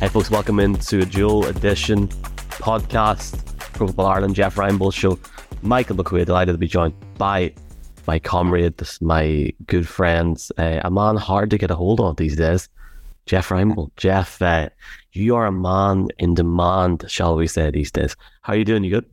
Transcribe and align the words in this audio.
Hey, 0.00 0.08
folks, 0.08 0.30
welcome 0.30 0.58
into 0.58 1.00
a 1.00 1.06
dual 1.06 1.46
edition 1.46 2.08
podcast, 2.08 3.46
Pro 3.56 3.86
Football 3.86 4.06
Ireland, 4.06 4.34
Jeff 4.34 4.56
Reinebold 4.56 4.92
show. 4.92 5.18
Michael 5.62 5.96
McQuaid, 5.96 6.26
delighted 6.26 6.52
to 6.52 6.58
be 6.58 6.66
joined 6.66 6.94
by 7.16 7.54
my 8.06 8.18
comrade, 8.18 8.74
my 9.00 9.52
good 9.66 9.88
friends, 9.88 10.52
uh, 10.58 10.80
a 10.84 10.90
man 10.90 11.16
hard 11.16 11.48
to 11.50 11.58
get 11.58 11.70
a 11.70 11.74
hold 11.74 12.00
of 12.00 12.16
these 12.16 12.36
days, 12.36 12.68
Jeff 13.26 13.48
Reinebold. 13.48 13.92
Jeff, 13.96 14.42
uh, 14.42 14.68
you 15.12 15.36
are 15.36 15.46
a 15.46 15.52
man 15.52 16.08
in 16.18 16.34
demand, 16.34 17.04
shall 17.08 17.36
we 17.36 17.46
say, 17.46 17.70
these 17.70 17.90
days. 17.90 18.16
How 18.42 18.52
are 18.52 18.56
you 18.56 18.64
doing? 18.64 18.84
You 18.84 18.90
good? 18.90 19.06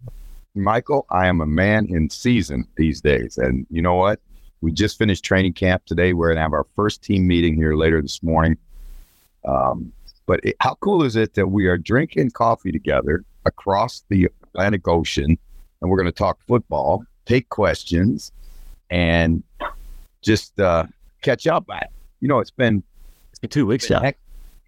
Michael, 0.56 1.06
I 1.10 1.28
am 1.28 1.40
a 1.40 1.46
man 1.46 1.86
in 1.86 2.10
season 2.10 2.68
these 2.76 3.00
days. 3.00 3.38
And 3.38 3.66
you 3.70 3.82
know 3.82 3.96
what? 3.96 4.20
We 4.60 4.72
just 4.72 4.98
finished 4.98 5.24
training 5.24 5.54
camp 5.54 5.86
today. 5.86 6.14
We're 6.14 6.28
going 6.28 6.38
to 6.38 6.42
have 6.42 6.54
our 6.54 6.68
first 6.76 7.02
team 7.02 7.28
meeting 7.28 7.56
here 7.56 7.76
later 7.76 8.02
this 8.02 8.22
morning. 8.22 8.58
Um, 9.46 9.94
but 10.26 10.40
it, 10.44 10.56
how 10.60 10.76
cool 10.82 11.04
is 11.04 11.16
it 11.16 11.34
that 11.36 11.48
we 11.48 11.68
are 11.68 11.78
drinking 11.78 12.32
coffee 12.32 12.72
together 12.72 13.24
across 13.46 14.04
the 14.10 14.30
Atlantic 14.44 14.88
Ocean 14.88 15.38
and 15.82 15.90
we're 15.90 15.98
going 15.98 16.06
to 16.06 16.12
talk 16.12 16.40
football, 16.48 17.04
take 17.26 17.50
questions, 17.50 18.32
and 18.90 19.44
just 20.22 20.60
uh, 20.60 20.86
catch 21.22 21.48
up. 21.48 21.66
I, 21.70 21.82
you 22.20 22.28
know, 22.28 22.40
it's 22.40 22.52
been, 22.52 22.84
it's 23.32 23.40
been 23.40 23.50
two 23.50 23.66
weeks, 23.66 23.90
yeah. 23.90 24.00
Hec- 24.02 24.20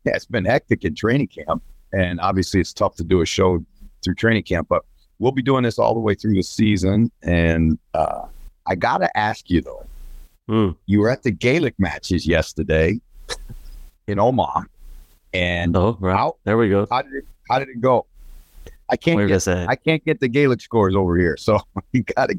yeah, 0.06 0.16
it's 0.16 0.26
been 0.26 0.46
hectic 0.46 0.84
in 0.84 0.96
training 0.96 1.28
camp. 1.28 1.62
And 1.92 2.20
obviously, 2.20 2.60
it's 2.60 2.74
tough 2.74 2.96
to 2.96 3.04
do 3.04 3.22
a 3.22 3.26
show 3.26 3.64
through 4.04 4.16
training 4.16 4.44
camp, 4.44 4.68
but 4.68 4.84
we'll 5.20 5.32
be 5.32 5.44
doing 5.44 5.64
this 5.64 5.78
all 5.78 5.94
the 5.94 6.00
way 6.00 6.16
through 6.16 6.34
the 6.34 6.42
season. 6.42 7.12
And 7.22 7.78
uh, 7.94 8.24
I 8.66 8.74
got 8.76 8.98
to 9.00 9.18
ask 9.18 9.50
you, 9.50 9.62
though, 9.62 9.86
Mm. 10.50 10.76
you 10.88 11.00
were 11.00 11.10
at 11.10 11.24
the 11.24 11.32
Gaelic 11.32 11.74
matches 11.80 12.28
yesterday 12.28 13.00
in 14.08 14.20
Omaha. 14.20 14.64
And 15.34 15.76
Oh, 15.76 15.98
right. 16.00 16.16
how, 16.16 16.36
There 16.44 16.58
we 16.58 16.70
go. 16.70 16.88
how 16.90 17.02
did 17.02 17.14
it 17.14 17.26
how 17.50 17.60
did 17.60 17.70
it 17.70 17.82
go? 17.82 18.06
I 18.90 18.96
can't 18.96 19.20
you 19.20 19.28
get. 19.28 19.48
I 19.48 19.76
can't 19.76 20.04
get 20.06 20.20
the 20.20 20.28
Gaelic 20.28 20.62
scores 20.62 20.96
over 20.96 21.18
here, 21.18 21.36
so 21.38 21.60
you 21.92 22.04
got 22.04 22.30
to. 22.30 22.38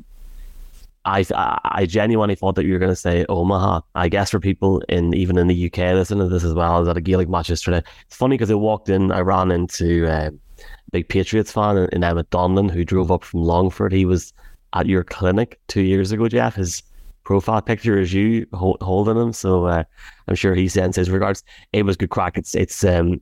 I, 1.06 1.24
I 1.34 1.58
I 1.64 1.86
genuinely 1.86 2.34
thought 2.34 2.54
that 2.54 2.64
you 2.64 2.72
were 2.72 2.78
going 2.78 2.92
to 2.92 2.96
say 2.96 3.26
Omaha. 3.28 3.80
I 3.94 4.08
guess 4.08 4.30
for 4.30 4.40
people 4.40 4.80
in 4.88 5.12
even 5.14 5.36
in 5.36 5.48
the 5.48 5.66
UK 5.66 5.78
listening 5.94 6.28
to 6.28 6.32
this 6.32 6.44
as 6.44 6.54
well, 6.54 6.72
I 6.72 6.78
was 6.78 6.88
at 6.88 6.96
a 6.96 7.00
Gaelic 7.00 7.28
match 7.28 7.50
yesterday. 7.50 7.82
It's 8.06 8.16
funny 8.16 8.34
because 8.36 8.50
I 8.50 8.54
walked 8.54 8.88
in, 8.88 9.10
I 9.12 9.20
ran 9.20 9.50
into 9.50 10.06
um, 10.06 10.40
a 10.58 10.90
big 10.92 11.08
Patriots 11.08 11.52
fan 11.52 11.76
in, 11.76 11.88
in 11.92 12.04
Emmett 12.04 12.30
Donlan 12.30 12.70
who 12.70 12.84
drove 12.84 13.10
up 13.12 13.24
from 13.24 13.42
Longford. 13.42 13.92
He 13.92 14.04
was 14.06 14.32
at 14.72 14.86
your 14.86 15.04
clinic 15.04 15.60
two 15.68 15.82
years 15.82 16.10
ago, 16.12 16.28
Jeff. 16.28 16.54
His 16.54 16.82
profile 17.24 17.62
picture 17.62 17.98
is 17.98 18.12
you 18.12 18.46
ho- 18.52 18.78
holding 18.80 19.16
him, 19.16 19.32
so 19.32 19.66
uh, 19.66 19.84
I'm 20.28 20.34
sure 20.34 20.54
he 20.54 20.68
sends 20.68 20.96
his 20.96 21.10
regards. 21.10 21.42
It 21.72 21.84
was 21.84 21.96
good 21.96 22.10
crack. 22.10 22.36
It's 22.36 22.54
it's 22.54 22.84
um 22.84 23.20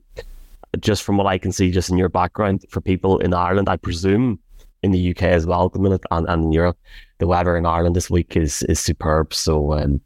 just 0.79 1.03
from 1.03 1.17
what 1.17 1.27
I 1.27 1.37
can 1.37 1.51
see, 1.51 1.71
just 1.71 1.89
in 1.89 1.97
your 1.97 2.09
background 2.09 2.65
for 2.69 2.81
people 2.81 3.19
in 3.19 3.33
Ireland, 3.33 3.69
I 3.69 3.77
presume 3.77 4.39
in 4.81 4.91
the 4.91 5.11
UK 5.11 5.23
as 5.23 5.45
well 5.45 5.67
at 5.67 5.73
the 5.73 5.79
minute 5.79 6.01
and, 6.11 6.27
and 6.27 6.45
in 6.45 6.51
Europe 6.51 6.77
the 7.23 7.27
weather 7.27 7.55
in 7.55 7.65
Ireland 7.65 7.95
this 7.95 8.09
week 8.09 8.35
is 8.35 8.63
is 8.63 8.81
superb. 8.81 9.33
So 9.33 9.73
um, 9.73 10.01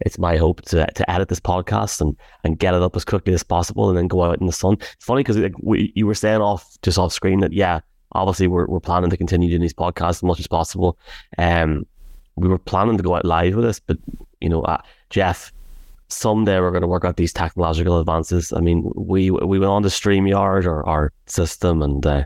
it's 0.00 0.18
my 0.18 0.38
hope 0.38 0.62
to 0.62 0.86
to 0.86 1.10
edit 1.10 1.28
this 1.28 1.40
podcast 1.40 2.00
and 2.00 2.16
and 2.42 2.58
get 2.58 2.74
it 2.74 2.82
up 2.82 2.96
as 2.96 3.04
quickly 3.04 3.34
as 3.34 3.42
possible, 3.42 3.90
and 3.90 3.98
then 3.98 4.08
go 4.08 4.24
out 4.24 4.40
in 4.40 4.46
the 4.46 4.52
sun. 4.52 4.78
It's 4.80 5.04
funny 5.04 5.22
because 5.22 5.50
we, 5.60 5.92
you 5.94 6.06
were 6.06 6.14
saying 6.14 6.40
off 6.40 6.76
just 6.82 6.98
off 6.98 7.12
screen 7.12 7.40
that 7.40 7.52
yeah, 7.52 7.80
obviously 8.12 8.48
we're 8.48 8.66
we're 8.66 8.80
planning 8.80 9.10
to 9.10 9.16
continue 9.18 9.50
doing 9.50 9.60
these 9.60 9.74
podcasts 9.74 10.10
as 10.10 10.22
much 10.22 10.40
as 10.40 10.46
possible. 10.46 10.98
Um, 11.36 11.86
we 12.36 12.48
were 12.48 12.58
planning 12.58 12.96
to 12.96 13.02
go 13.02 13.14
out 13.14 13.24
live 13.24 13.54
with 13.54 13.64
this, 13.64 13.80
but 13.80 13.98
you 14.40 14.48
know, 14.48 14.62
uh, 14.62 14.80
Jeff. 15.10 15.52
Someday 16.08 16.60
we're 16.60 16.70
going 16.70 16.82
to 16.82 16.86
work 16.86 17.04
out 17.04 17.16
these 17.16 17.32
technological 17.32 17.98
advances. 17.98 18.52
I 18.52 18.60
mean, 18.60 18.92
we 18.94 19.30
we 19.30 19.58
went 19.58 19.70
on 19.70 19.82
to 19.82 19.88
StreamYard 19.88 20.66
or 20.66 20.86
our 20.86 21.12
system, 21.26 21.82
and 21.82 22.06
uh, 22.06 22.24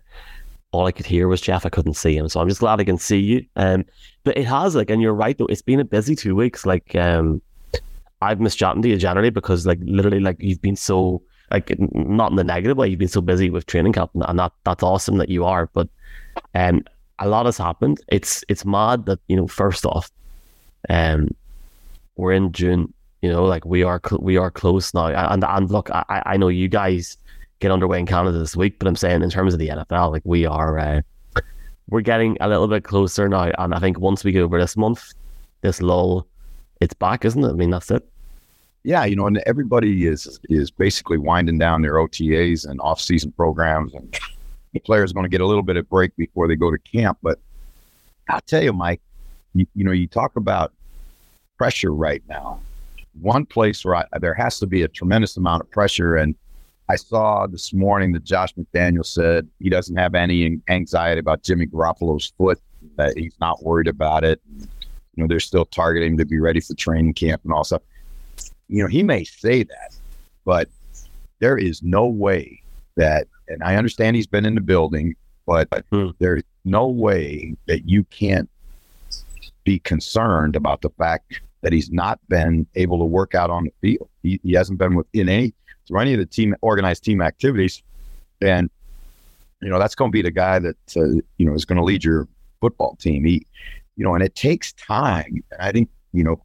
all 0.72 0.86
I 0.86 0.92
could 0.92 1.06
hear 1.06 1.28
was 1.28 1.40
Jeff. 1.40 1.64
I 1.64 1.70
couldn't 1.70 1.94
see 1.94 2.16
him, 2.16 2.28
so 2.28 2.40
I'm 2.40 2.48
just 2.48 2.60
glad 2.60 2.80
I 2.80 2.84
can 2.84 2.98
see 2.98 3.18
you. 3.18 3.46
Um, 3.56 3.84
but 4.24 4.36
it 4.36 4.46
has 4.46 4.74
like, 4.74 4.90
and 4.90 5.00
you're 5.00 5.14
right 5.14 5.38
though. 5.38 5.46
It's 5.46 5.62
been 5.62 5.80
a 5.80 5.84
busy 5.84 6.16
two 6.16 6.34
weeks. 6.34 6.66
Like, 6.66 6.94
um, 6.96 7.40
I've 8.20 8.40
missed 8.40 8.58
chatting 8.58 8.82
to 8.82 8.88
you 8.88 8.96
generally 8.96 9.30
because 9.30 9.64
like 9.64 9.78
literally 9.82 10.20
like 10.20 10.36
you've 10.40 10.60
been 10.60 10.76
so 10.76 11.22
like 11.50 11.72
not 11.78 12.30
in 12.30 12.36
the 12.36 12.44
negative 12.44 12.76
way. 12.76 12.88
You've 12.88 12.98
been 12.98 13.08
so 13.08 13.20
busy 13.20 13.48
with 13.48 13.66
training 13.66 13.92
camp, 13.92 14.10
and- 14.14 14.38
that 14.38 14.52
that's 14.64 14.82
awesome 14.82 15.18
that 15.18 15.28
you 15.28 15.44
are. 15.44 15.70
But 15.72 15.88
um, 16.54 16.82
a 17.18 17.28
lot 17.28 17.46
has 17.46 17.58
happened. 17.58 18.00
It's 18.08 18.44
it's 18.48 18.64
mad 18.64 19.06
that 19.06 19.20
you 19.28 19.36
know. 19.36 19.46
First 19.46 19.84
off, 19.84 20.10
um, 20.88 21.28
we're 22.16 22.32
in 22.32 22.52
June. 22.52 22.92
You 23.22 23.30
know, 23.32 23.44
like 23.44 23.64
we 23.64 23.82
are 23.82 24.00
cl- 24.04 24.22
we 24.22 24.36
are 24.36 24.50
close 24.50 24.94
now. 24.94 25.08
And 25.08 25.44
and 25.44 25.70
look, 25.70 25.90
I 25.90 26.22
I 26.24 26.36
know 26.36 26.48
you 26.48 26.68
guys 26.68 27.16
get 27.60 27.70
underway 27.70 27.98
in 27.98 28.06
Canada 28.06 28.38
this 28.38 28.56
week, 28.56 28.78
but 28.78 28.86
I'm 28.86 28.96
saying 28.96 29.22
in 29.22 29.30
terms 29.30 29.52
of 29.52 29.58
the 29.58 29.68
NFL, 29.68 30.12
like 30.12 30.22
we 30.24 30.46
are, 30.46 30.78
uh, 30.78 31.00
we're 31.88 32.02
getting 32.02 32.36
a 32.40 32.48
little 32.48 32.68
bit 32.68 32.84
closer 32.84 33.28
now. 33.28 33.50
And 33.58 33.74
I 33.74 33.78
think 33.78 33.98
once 33.98 34.24
we 34.24 34.32
get 34.32 34.42
over 34.42 34.60
this 34.60 34.76
month, 34.76 35.12
this 35.62 35.82
lull, 35.82 36.26
it's 36.80 36.94
back, 36.94 37.24
isn't 37.24 37.42
it? 37.42 37.48
I 37.48 37.52
mean, 37.52 37.70
that's 37.70 37.90
it. 37.90 38.08
Yeah, 38.84 39.04
you 39.04 39.16
know, 39.16 39.26
and 39.26 39.42
everybody 39.44 40.06
is 40.06 40.38
is 40.48 40.70
basically 40.70 41.18
winding 41.18 41.58
down 41.58 41.82
their 41.82 41.94
OTAs 41.94 42.66
and 42.66 42.80
off 42.80 43.00
season 43.00 43.32
programs, 43.32 43.92
and 43.92 44.16
the 44.72 44.80
players 44.80 45.12
going 45.12 45.24
to 45.24 45.30
get 45.30 45.40
a 45.40 45.46
little 45.46 45.62
bit 45.62 45.76
of 45.76 45.88
break 45.88 46.14
before 46.16 46.48
they 46.48 46.56
go 46.56 46.70
to 46.70 46.78
camp. 46.78 47.18
But 47.22 47.38
I'll 48.28 48.40
tell 48.42 48.62
you, 48.62 48.72
Mike, 48.72 49.00
you, 49.54 49.66
you 49.74 49.84
know, 49.84 49.92
you 49.92 50.06
talk 50.06 50.36
about 50.36 50.72
pressure 51.56 51.92
right 51.92 52.22
now. 52.28 52.60
One 53.20 53.46
place 53.46 53.84
where 53.84 53.96
I, 53.96 54.04
there 54.20 54.34
has 54.34 54.58
to 54.60 54.66
be 54.66 54.82
a 54.82 54.88
tremendous 54.88 55.36
amount 55.36 55.62
of 55.62 55.70
pressure, 55.70 56.16
and 56.16 56.34
I 56.88 56.96
saw 56.96 57.46
this 57.46 57.72
morning 57.72 58.12
that 58.12 58.24
Josh 58.24 58.54
McDaniel 58.54 59.04
said 59.04 59.48
he 59.58 59.68
doesn't 59.68 59.96
have 59.96 60.14
any 60.14 60.58
anxiety 60.68 61.18
about 61.18 61.42
Jimmy 61.42 61.66
Garoppolo's 61.66 62.32
foot, 62.38 62.58
that 62.96 63.16
he's 63.18 63.34
not 63.40 63.62
worried 63.62 63.88
about 63.88 64.24
it. 64.24 64.40
You 64.58 65.24
know, 65.24 65.26
they're 65.26 65.40
still 65.40 65.64
targeting 65.64 66.16
to 66.16 66.24
be 66.24 66.38
ready 66.38 66.60
for 66.60 66.74
training 66.74 67.14
camp 67.14 67.42
and 67.44 67.52
all 67.52 67.64
stuff. 67.64 67.82
You 68.68 68.82
know, 68.82 68.88
he 68.88 69.02
may 69.02 69.24
say 69.24 69.64
that, 69.64 69.96
but 70.44 70.68
there 71.40 71.58
is 71.58 71.82
no 71.82 72.06
way 72.06 72.62
that, 72.98 73.26
and 73.48 73.62
I 73.62 73.76
understand 73.76 74.14
he's 74.14 74.26
been 74.26 74.44
in 74.44 74.54
the 74.54 74.60
building, 74.60 75.14
but 75.46 75.68
Hmm. 75.90 76.10
there's 76.18 76.42
no 76.64 76.86
way 76.86 77.56
that 77.66 77.88
you 77.88 78.04
can't 78.04 78.48
be 79.64 79.78
concerned 79.78 80.54
about 80.56 80.82
the 80.82 80.90
fact 80.90 81.40
that 81.62 81.72
he's 81.72 81.90
not 81.90 82.20
been 82.28 82.66
able 82.74 82.98
to 82.98 83.04
work 83.04 83.34
out 83.34 83.50
on 83.50 83.64
the 83.64 83.72
field. 83.80 84.08
He, 84.22 84.40
he 84.42 84.52
hasn't 84.52 84.78
been 84.78 84.94
within 84.94 85.28
any 85.28 85.54
through 85.86 86.00
any 86.00 86.12
of 86.12 86.20
the 86.20 86.26
team 86.26 86.54
organized 86.60 87.04
team 87.04 87.22
activities, 87.22 87.82
and 88.40 88.70
you 89.60 89.70
know 89.70 89.78
that's 89.78 89.94
going 89.94 90.10
to 90.10 90.12
be 90.12 90.22
the 90.22 90.30
guy 90.30 90.58
that 90.58 90.76
uh, 90.96 91.04
you 91.38 91.46
know 91.46 91.54
is 91.54 91.64
going 91.64 91.78
to 91.78 91.84
lead 91.84 92.04
your 92.04 92.28
football 92.60 92.96
team. 92.96 93.24
He, 93.24 93.46
you 93.96 94.04
know, 94.04 94.14
and 94.14 94.22
it 94.22 94.34
takes 94.34 94.72
time. 94.74 95.42
I 95.58 95.72
think 95.72 95.88
you 96.12 96.24
know 96.24 96.42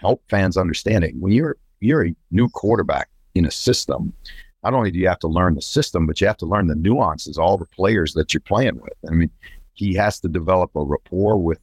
help 0.00 0.22
fans 0.28 0.56
understand 0.56 1.04
it 1.04 1.14
when 1.16 1.32
you're 1.32 1.56
you're 1.80 2.06
a 2.06 2.14
new 2.30 2.48
quarterback 2.48 3.08
in 3.34 3.44
a 3.44 3.50
system. 3.50 4.12
Not 4.64 4.74
only 4.74 4.90
do 4.90 4.98
you 4.98 5.08
have 5.08 5.20
to 5.20 5.28
learn 5.28 5.54
the 5.54 5.62
system, 5.62 6.06
but 6.06 6.20
you 6.20 6.26
have 6.26 6.36
to 6.38 6.46
learn 6.46 6.66
the 6.66 6.74
nuances, 6.74 7.38
all 7.38 7.56
the 7.56 7.66
players 7.66 8.14
that 8.14 8.34
you're 8.34 8.40
playing 8.40 8.80
with. 8.80 8.94
I 9.08 9.12
mean, 9.12 9.30
he 9.74 9.94
has 9.94 10.18
to 10.20 10.28
develop 10.28 10.74
a 10.74 10.82
rapport 10.82 11.38
with, 11.38 11.60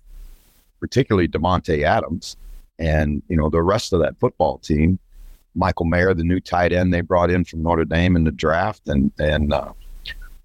particularly 0.80 1.28
Davante 1.28 1.84
Adams, 1.84 2.38
and 2.80 3.22
you 3.28 3.38
know 3.38 3.50
the 3.50 3.62
rest 3.62 3.94
of 3.94 4.00
that 4.00 4.18
football 4.20 4.58
team. 4.60 5.00
Michael 5.58 5.86
Mayer, 5.86 6.14
the 6.14 6.24
new 6.24 6.40
tight 6.40 6.74
end 6.74 6.94
they 6.94 7.02
brought 7.02 7.30
in 7.30 7.46
from 7.46 7.64
Notre 7.64 7.86
Dame 7.86 8.16
in 8.16 8.24
the 8.24 8.32
draft, 8.32 8.88
and 8.88 9.12
and 9.20 9.54
uh, 9.54 9.74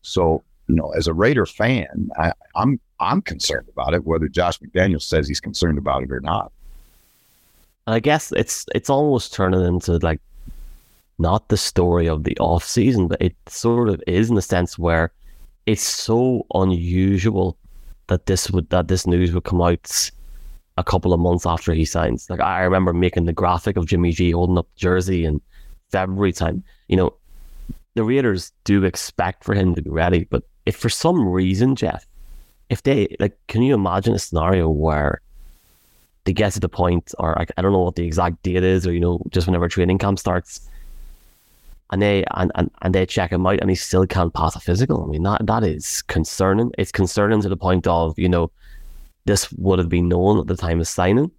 so 0.02 0.42
you 0.70 0.76
know, 0.76 0.90
as 0.90 1.08
a 1.08 1.14
Raider 1.14 1.46
fan, 1.46 2.10
I, 2.16 2.32
I'm 2.54 2.80
I'm 3.00 3.22
concerned 3.22 3.68
about 3.68 3.94
it. 3.94 4.04
Whether 4.04 4.28
Josh 4.28 4.58
McDaniel 4.60 5.02
says 5.02 5.26
he's 5.26 5.40
concerned 5.40 5.78
about 5.78 6.02
it 6.04 6.12
or 6.12 6.20
not. 6.20 6.52
I 7.86 7.98
guess 7.98 8.30
it's 8.32 8.66
it's 8.74 8.88
almost 8.88 9.32
turning 9.32 9.64
into 9.64 9.98
like 9.98 10.20
not 11.20 11.48
the 11.48 11.56
story 11.56 12.08
of 12.08 12.24
the 12.24 12.36
off 12.38 12.64
season, 12.64 13.06
but 13.06 13.20
it 13.20 13.36
sort 13.46 13.88
of 13.88 14.02
is 14.06 14.30
in 14.30 14.36
the 14.36 14.42
sense 14.42 14.78
where 14.78 15.12
it's 15.66 15.82
so 15.82 16.46
unusual 16.54 17.56
that 18.08 18.26
this 18.26 18.50
would 18.50 18.68
that 18.70 18.88
this 18.88 19.06
news 19.06 19.32
would 19.32 19.44
come 19.44 19.62
out 19.62 20.10
a 20.78 20.82
couple 20.82 21.12
of 21.12 21.20
months 21.20 21.44
after 21.46 21.72
he 21.74 21.84
signs. 21.84 22.28
Like 22.30 22.40
I 22.40 22.62
remember 22.62 22.92
making 22.92 23.26
the 23.26 23.32
graphic 23.32 23.76
of 23.76 23.86
Jimmy 23.86 24.12
G 24.12 24.30
holding 24.30 24.58
up 24.58 24.68
jersey 24.76 25.24
in 25.24 25.40
February 25.90 26.32
time. 26.32 26.64
You 26.88 26.96
know, 26.96 27.14
the 27.94 28.02
Raiders 28.02 28.52
do 28.64 28.84
expect 28.84 29.44
for 29.44 29.54
him 29.54 29.74
to 29.74 29.82
be 29.82 29.90
ready, 29.90 30.24
but 30.24 30.42
if 30.64 30.76
for 30.76 30.88
some 30.88 31.28
reason, 31.28 31.76
Jeff, 31.76 32.06
if 32.70 32.82
they 32.82 33.14
like, 33.20 33.36
can 33.48 33.62
you 33.62 33.74
imagine 33.74 34.14
a 34.14 34.18
scenario 34.18 34.70
where 34.70 35.20
they 36.24 36.32
get 36.32 36.52
to 36.54 36.60
the 36.60 36.68
point, 36.68 37.14
or 37.18 37.38
I, 37.38 37.46
I 37.56 37.62
don't 37.62 37.72
know 37.72 37.80
what 37.80 37.96
the 37.96 38.06
exact 38.06 38.42
date 38.42 38.64
is, 38.64 38.86
or 38.86 38.92
you 38.92 39.00
know, 39.00 39.20
just 39.30 39.46
whenever 39.46 39.68
training 39.68 39.98
camp 39.98 40.18
starts, 40.18 40.68
and 41.90 42.02
they 42.02 42.24
and, 42.34 42.52
and, 42.54 42.70
and 42.82 42.94
they 42.94 43.06
check 43.06 43.32
him 43.32 43.46
out, 43.46 43.60
and 43.60 43.70
he 43.70 43.76
still 43.76 44.06
can't 44.06 44.34
pass 44.34 44.56
a 44.56 44.60
physical. 44.60 45.04
I 45.04 45.06
mean, 45.06 45.22
that 45.24 45.46
that 45.46 45.64
is 45.64 46.02
concerning. 46.02 46.72
It's 46.78 46.92
concerning 46.92 47.42
to 47.42 47.48
the 47.48 47.56
point 47.56 47.86
of 47.86 48.18
you 48.18 48.28
know, 48.28 48.50
this 49.24 49.50
would 49.52 49.78
have 49.78 49.88
been 49.88 50.08
known 50.08 50.38
at 50.38 50.46
the 50.46 50.56
time 50.56 50.80
of 50.80 50.88
signing, 50.88 51.30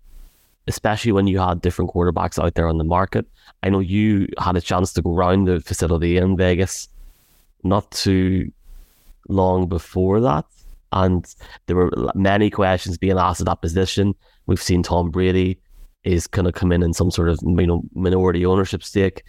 especially 0.67 1.11
when 1.11 1.27
you 1.27 1.39
had 1.39 1.61
different 1.61 1.91
quarterbacks 1.91 2.43
out 2.43 2.55
there 2.55 2.67
on 2.67 2.77
the 2.77 2.83
market. 2.83 3.25
I 3.63 3.69
know 3.69 3.79
you 3.79 4.27
had 4.39 4.57
a 4.57 4.61
chance 4.61 4.93
to 4.93 5.01
go 5.01 5.13
around 5.15 5.45
the 5.45 5.61
facility 5.61 6.17
in 6.17 6.37
Vegas 6.37 6.87
not 7.63 7.89
too 7.91 8.51
long 9.29 9.67
before 9.67 10.19
that. 10.21 10.45
And 10.91 11.25
there 11.67 11.75
were 11.75 11.91
many 12.15 12.49
questions 12.49 12.97
being 12.97 13.17
asked 13.17 13.39
at 13.39 13.45
that 13.45 13.61
position. 13.61 14.13
We've 14.45 14.61
seen 14.61 14.83
Tom 14.83 15.09
Brady 15.09 15.57
is 16.03 16.27
going 16.27 16.45
to 16.45 16.51
come 16.51 16.71
in 16.71 16.83
in 16.83 16.93
some 16.93 17.11
sort 17.11 17.29
of 17.29 17.39
you 17.43 17.67
know 17.67 17.83
minority 17.93 18.45
ownership 18.45 18.83
stake. 18.83 19.23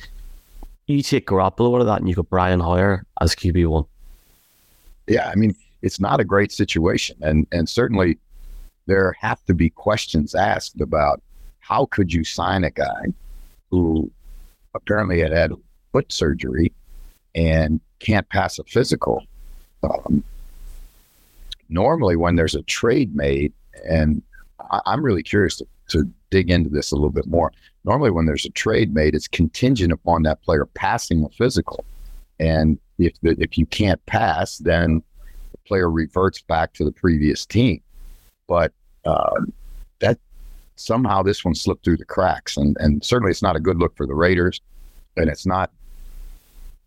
You 0.93 1.03
take 1.03 1.27
Garoppolo 1.27 1.77
out 1.77 1.81
of 1.81 1.87
that, 1.87 2.01
and 2.01 2.09
you 2.09 2.15
got 2.15 2.29
Brian 2.29 2.61
Hoyer 2.61 3.05
as 3.21 3.35
QB 3.35 3.67
one. 3.67 3.85
Yeah, 5.07 5.29
I 5.29 5.35
mean 5.35 5.55
it's 5.81 5.99
not 5.99 6.21
a 6.21 6.25
great 6.25 6.53
situation, 6.53 7.17
and 7.23 7.47
and 7.51 7.69
certainly 7.69 8.19
there 8.87 9.17
have 9.21 9.43
to 9.45 9.55
be 9.55 9.71
questions 9.71 10.35
asked 10.35 10.81
about 10.81 11.23
how 11.61 11.87
could 11.87 12.13
you 12.13 12.25
sign 12.25 12.65
a 12.65 12.71
guy 12.71 13.05
who 13.71 14.11
apparently 14.75 15.21
had 15.21 15.33
had 15.33 15.53
foot 15.93 16.13
surgery 16.13 16.73
and 17.35 17.81
can't 18.01 18.29
pass 18.29 18.59
a 18.59 18.65
physical. 18.65 19.25
Um, 19.83 20.23
normally, 21.69 22.17
when 22.17 22.37
there's 22.37 22.55
a 22.55 22.63
trade 22.63 23.15
made, 23.15 23.53
and 23.89 24.23
I, 24.71 24.81
am 24.87 25.05
really 25.05 25.23
curious 25.23 25.57
to, 25.57 25.67
to 25.89 26.11
dig 26.31 26.51
into 26.51 26.71
this 26.71 26.93
a 26.93 26.95
little 26.95 27.11
bit 27.11 27.27
more. 27.27 27.53
Normally, 27.85 28.11
when 28.11 28.27
there's 28.27 28.47
a 28.47 28.51
trade 28.51 28.95
made, 28.95 29.15
it's 29.15 29.29
contingent 29.29 29.93
upon 29.93 30.23
that 30.23 30.43
player 30.43 30.67
passing 30.67 31.25
a 31.25 31.29
physical, 31.31 31.85
and 32.39 32.79
if 32.99 33.21
the, 33.21 33.37
if 33.39 33.59
you 33.59 33.67
can't 33.67 34.05
pass, 34.07 34.59
then 34.59 35.03
the 35.51 35.59
player 35.67 35.91
reverts 35.91 36.43
back 36.43 36.73
to 36.75 36.85
the 36.85 36.93
previous 36.93 37.45
team. 37.45 37.81
But 38.47 38.73
uh, 39.05 39.41
that 40.01 40.19
somehow 40.77 41.23
this 41.23 41.45
one 41.45 41.55
slipped 41.55 41.85
through 41.85 41.97
the 41.99 42.05
cracks, 42.05 42.57
and 42.57 42.77
and 42.81 43.05
certainly 43.05 43.31
it's 43.31 43.43
not 43.43 43.57
a 43.57 43.61
good 43.61 43.79
look 43.79 43.97
for 43.97 44.07
the 44.07 44.15
Raiders, 44.15 44.61
and 45.17 45.29
it's 45.29 45.47
not 45.47 45.71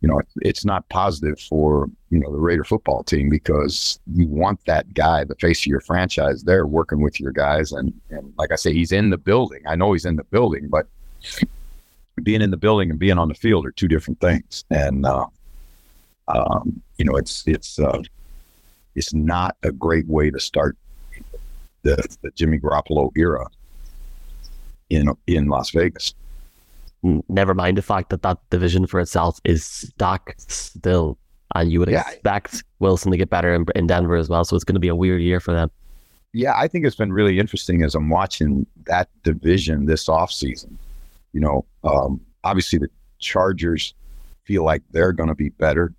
you 0.02 0.10
know, 0.10 0.22
it's 0.42 0.66
not 0.66 0.88
positive 0.90 1.40
for, 1.40 1.90
you 2.10 2.20
know, 2.20 2.32
the 2.32 2.38
Raider 2.38 2.64
football 2.64 3.04
team 3.04 3.30
because 3.30 4.00
you 4.14 4.28
want 4.28 4.60
that 4.66 4.94
guy, 4.94 5.24
the 5.24 5.36
face 5.36 5.62
of 5.62 5.68
your 5.68 5.80
franchise 5.80 6.44
there 6.44 6.68
working 6.68 7.02
with 7.02 7.20
your 7.20 7.32
guys. 7.32 7.72
And, 7.72 7.94
and 8.10 8.34
like 8.38 8.52
I 8.52 8.56
say, 8.56 8.74
he's 8.74 8.92
in 8.92 9.10
the 9.10 9.18
building. 9.18 9.62
I 9.66 9.76
know 9.76 9.94
he's 9.94 10.06
in 10.06 10.16
the 10.16 10.24
building, 10.26 10.68
but 10.68 10.88
being 12.24 12.42
in 12.42 12.52
the 12.52 12.58
building 12.58 12.90
and 12.90 13.00
being 13.00 13.18
on 13.18 13.30
the 13.30 13.36
field 13.36 13.66
are 13.66 13.72
two 13.72 13.88
different 13.88 14.20
things. 14.20 14.66
And, 14.70 15.06
uh, 15.06 15.26
um, 16.28 16.82
you 16.98 17.06
know, 17.06 17.16
it's, 17.16 17.44
it's, 17.48 17.80
uh, 17.80 18.04
it's 18.96 19.14
not 19.14 19.58
a 19.64 19.72
great 19.72 20.08
way 20.08 20.30
to 20.30 20.40
start 20.40 20.78
the, 21.82 21.96
the 22.22 22.32
Jimmy 22.32 22.60
Garoppolo 22.60 23.12
era 23.16 23.48
in, 24.90 25.10
in 25.28 25.48
Las 25.48 25.72
Vegas 25.72 26.14
never 27.30 27.54
mind 27.54 27.78
the 27.78 27.81
fact 27.81 28.10
that 28.10 28.22
that 28.24 28.38
division 28.50 28.88
for 28.88 29.00
itself 29.00 29.40
is 29.44 29.63
stacked 29.63 30.50
still. 30.52 31.18
And 31.54 31.72
you 31.72 31.80
would 31.80 31.90
yeah. 31.90 32.02
expect 32.02 32.63
Wilson 32.80 33.12
to 33.12 33.18
get 33.18 33.30
better 33.30 33.54
in, 33.54 33.66
in 33.75 33.88
Denver 33.88 34.16
as 34.16 34.28
well. 34.28 34.44
So 34.44 34.56
it's 34.56 34.66
going 34.66 34.75
to 34.75 34.80
be 34.80 34.88
a 34.88 34.96
weird 34.96 35.22
year 35.22 35.40
for 35.40 35.54
them. 35.54 35.69
Yeah, 36.34 36.54
I 36.57 36.68
think 36.68 36.86
it's 36.86 36.98
been 36.98 37.13
really 37.13 37.40
interesting 37.40 37.81
as 37.84 37.96
I'm 37.96 38.10
watching 38.10 38.66
that 38.88 39.07
division 39.24 39.86
this 39.86 40.07
offseason. 40.07 40.75
You 41.31 41.42
know, 41.42 41.66
um, 41.84 42.19
obviously 42.44 42.80
the 42.80 42.90
Chargers 43.19 43.94
feel 44.44 44.63
like 44.63 44.81
they're 44.92 45.13
going 45.13 45.30
to 45.30 45.36
be 45.36 45.50
better. 45.50 45.94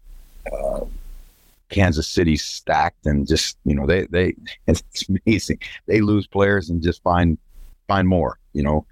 Uh, 0.53 0.81
Kansas 1.69 2.07
City's 2.07 2.45
stacked 2.45 3.07
and 3.07 3.27
just 3.27 3.59
you 3.65 3.75
know 3.75 3.87
they 3.87 4.07
they 4.07 4.35
it's 4.67 5.09
amazing 5.09 5.59
they 5.87 6.01
lose 6.01 6.27
players 6.27 6.71
and 6.71 6.83
just 6.83 7.03
find 7.03 7.39
find 7.89 8.07
more. 8.07 8.39
You 8.53 8.63
know, 8.63 8.87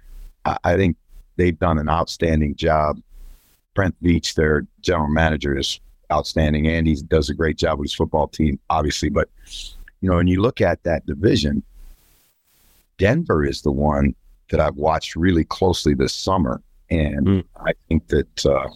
I, 0.45 0.57
I 0.63 0.75
think 0.75 0.97
they've 1.35 1.57
done 1.57 1.77
an 1.77 1.89
outstanding 1.89 2.55
job. 2.55 2.99
Brett 3.73 3.93
Veach, 4.01 4.35
their 4.35 4.65
general 4.81 5.09
manager, 5.09 5.57
is 5.57 5.79
outstanding. 6.11 6.67
Andy 6.67 6.95
does 7.07 7.29
a 7.29 7.33
great 7.33 7.57
job 7.57 7.79
with 7.79 7.85
his 7.85 7.93
football 7.93 8.27
team, 8.27 8.59
obviously. 8.69 9.09
But, 9.09 9.29
you 10.01 10.09
know, 10.09 10.15
when 10.15 10.27
you 10.27 10.41
look 10.41 10.61
at 10.61 10.83
that 10.83 11.05
division, 11.05 11.63
Denver 12.97 13.45
is 13.45 13.61
the 13.61 13.71
one 13.71 14.15
that 14.49 14.59
I've 14.59 14.75
watched 14.75 15.15
really 15.15 15.43
closely 15.43 15.93
this 15.93 16.13
summer. 16.13 16.61
And 16.89 17.27
mm. 17.27 17.43
I 17.57 17.73
think 17.89 18.07
that 18.07 18.45
uh, 18.45 18.69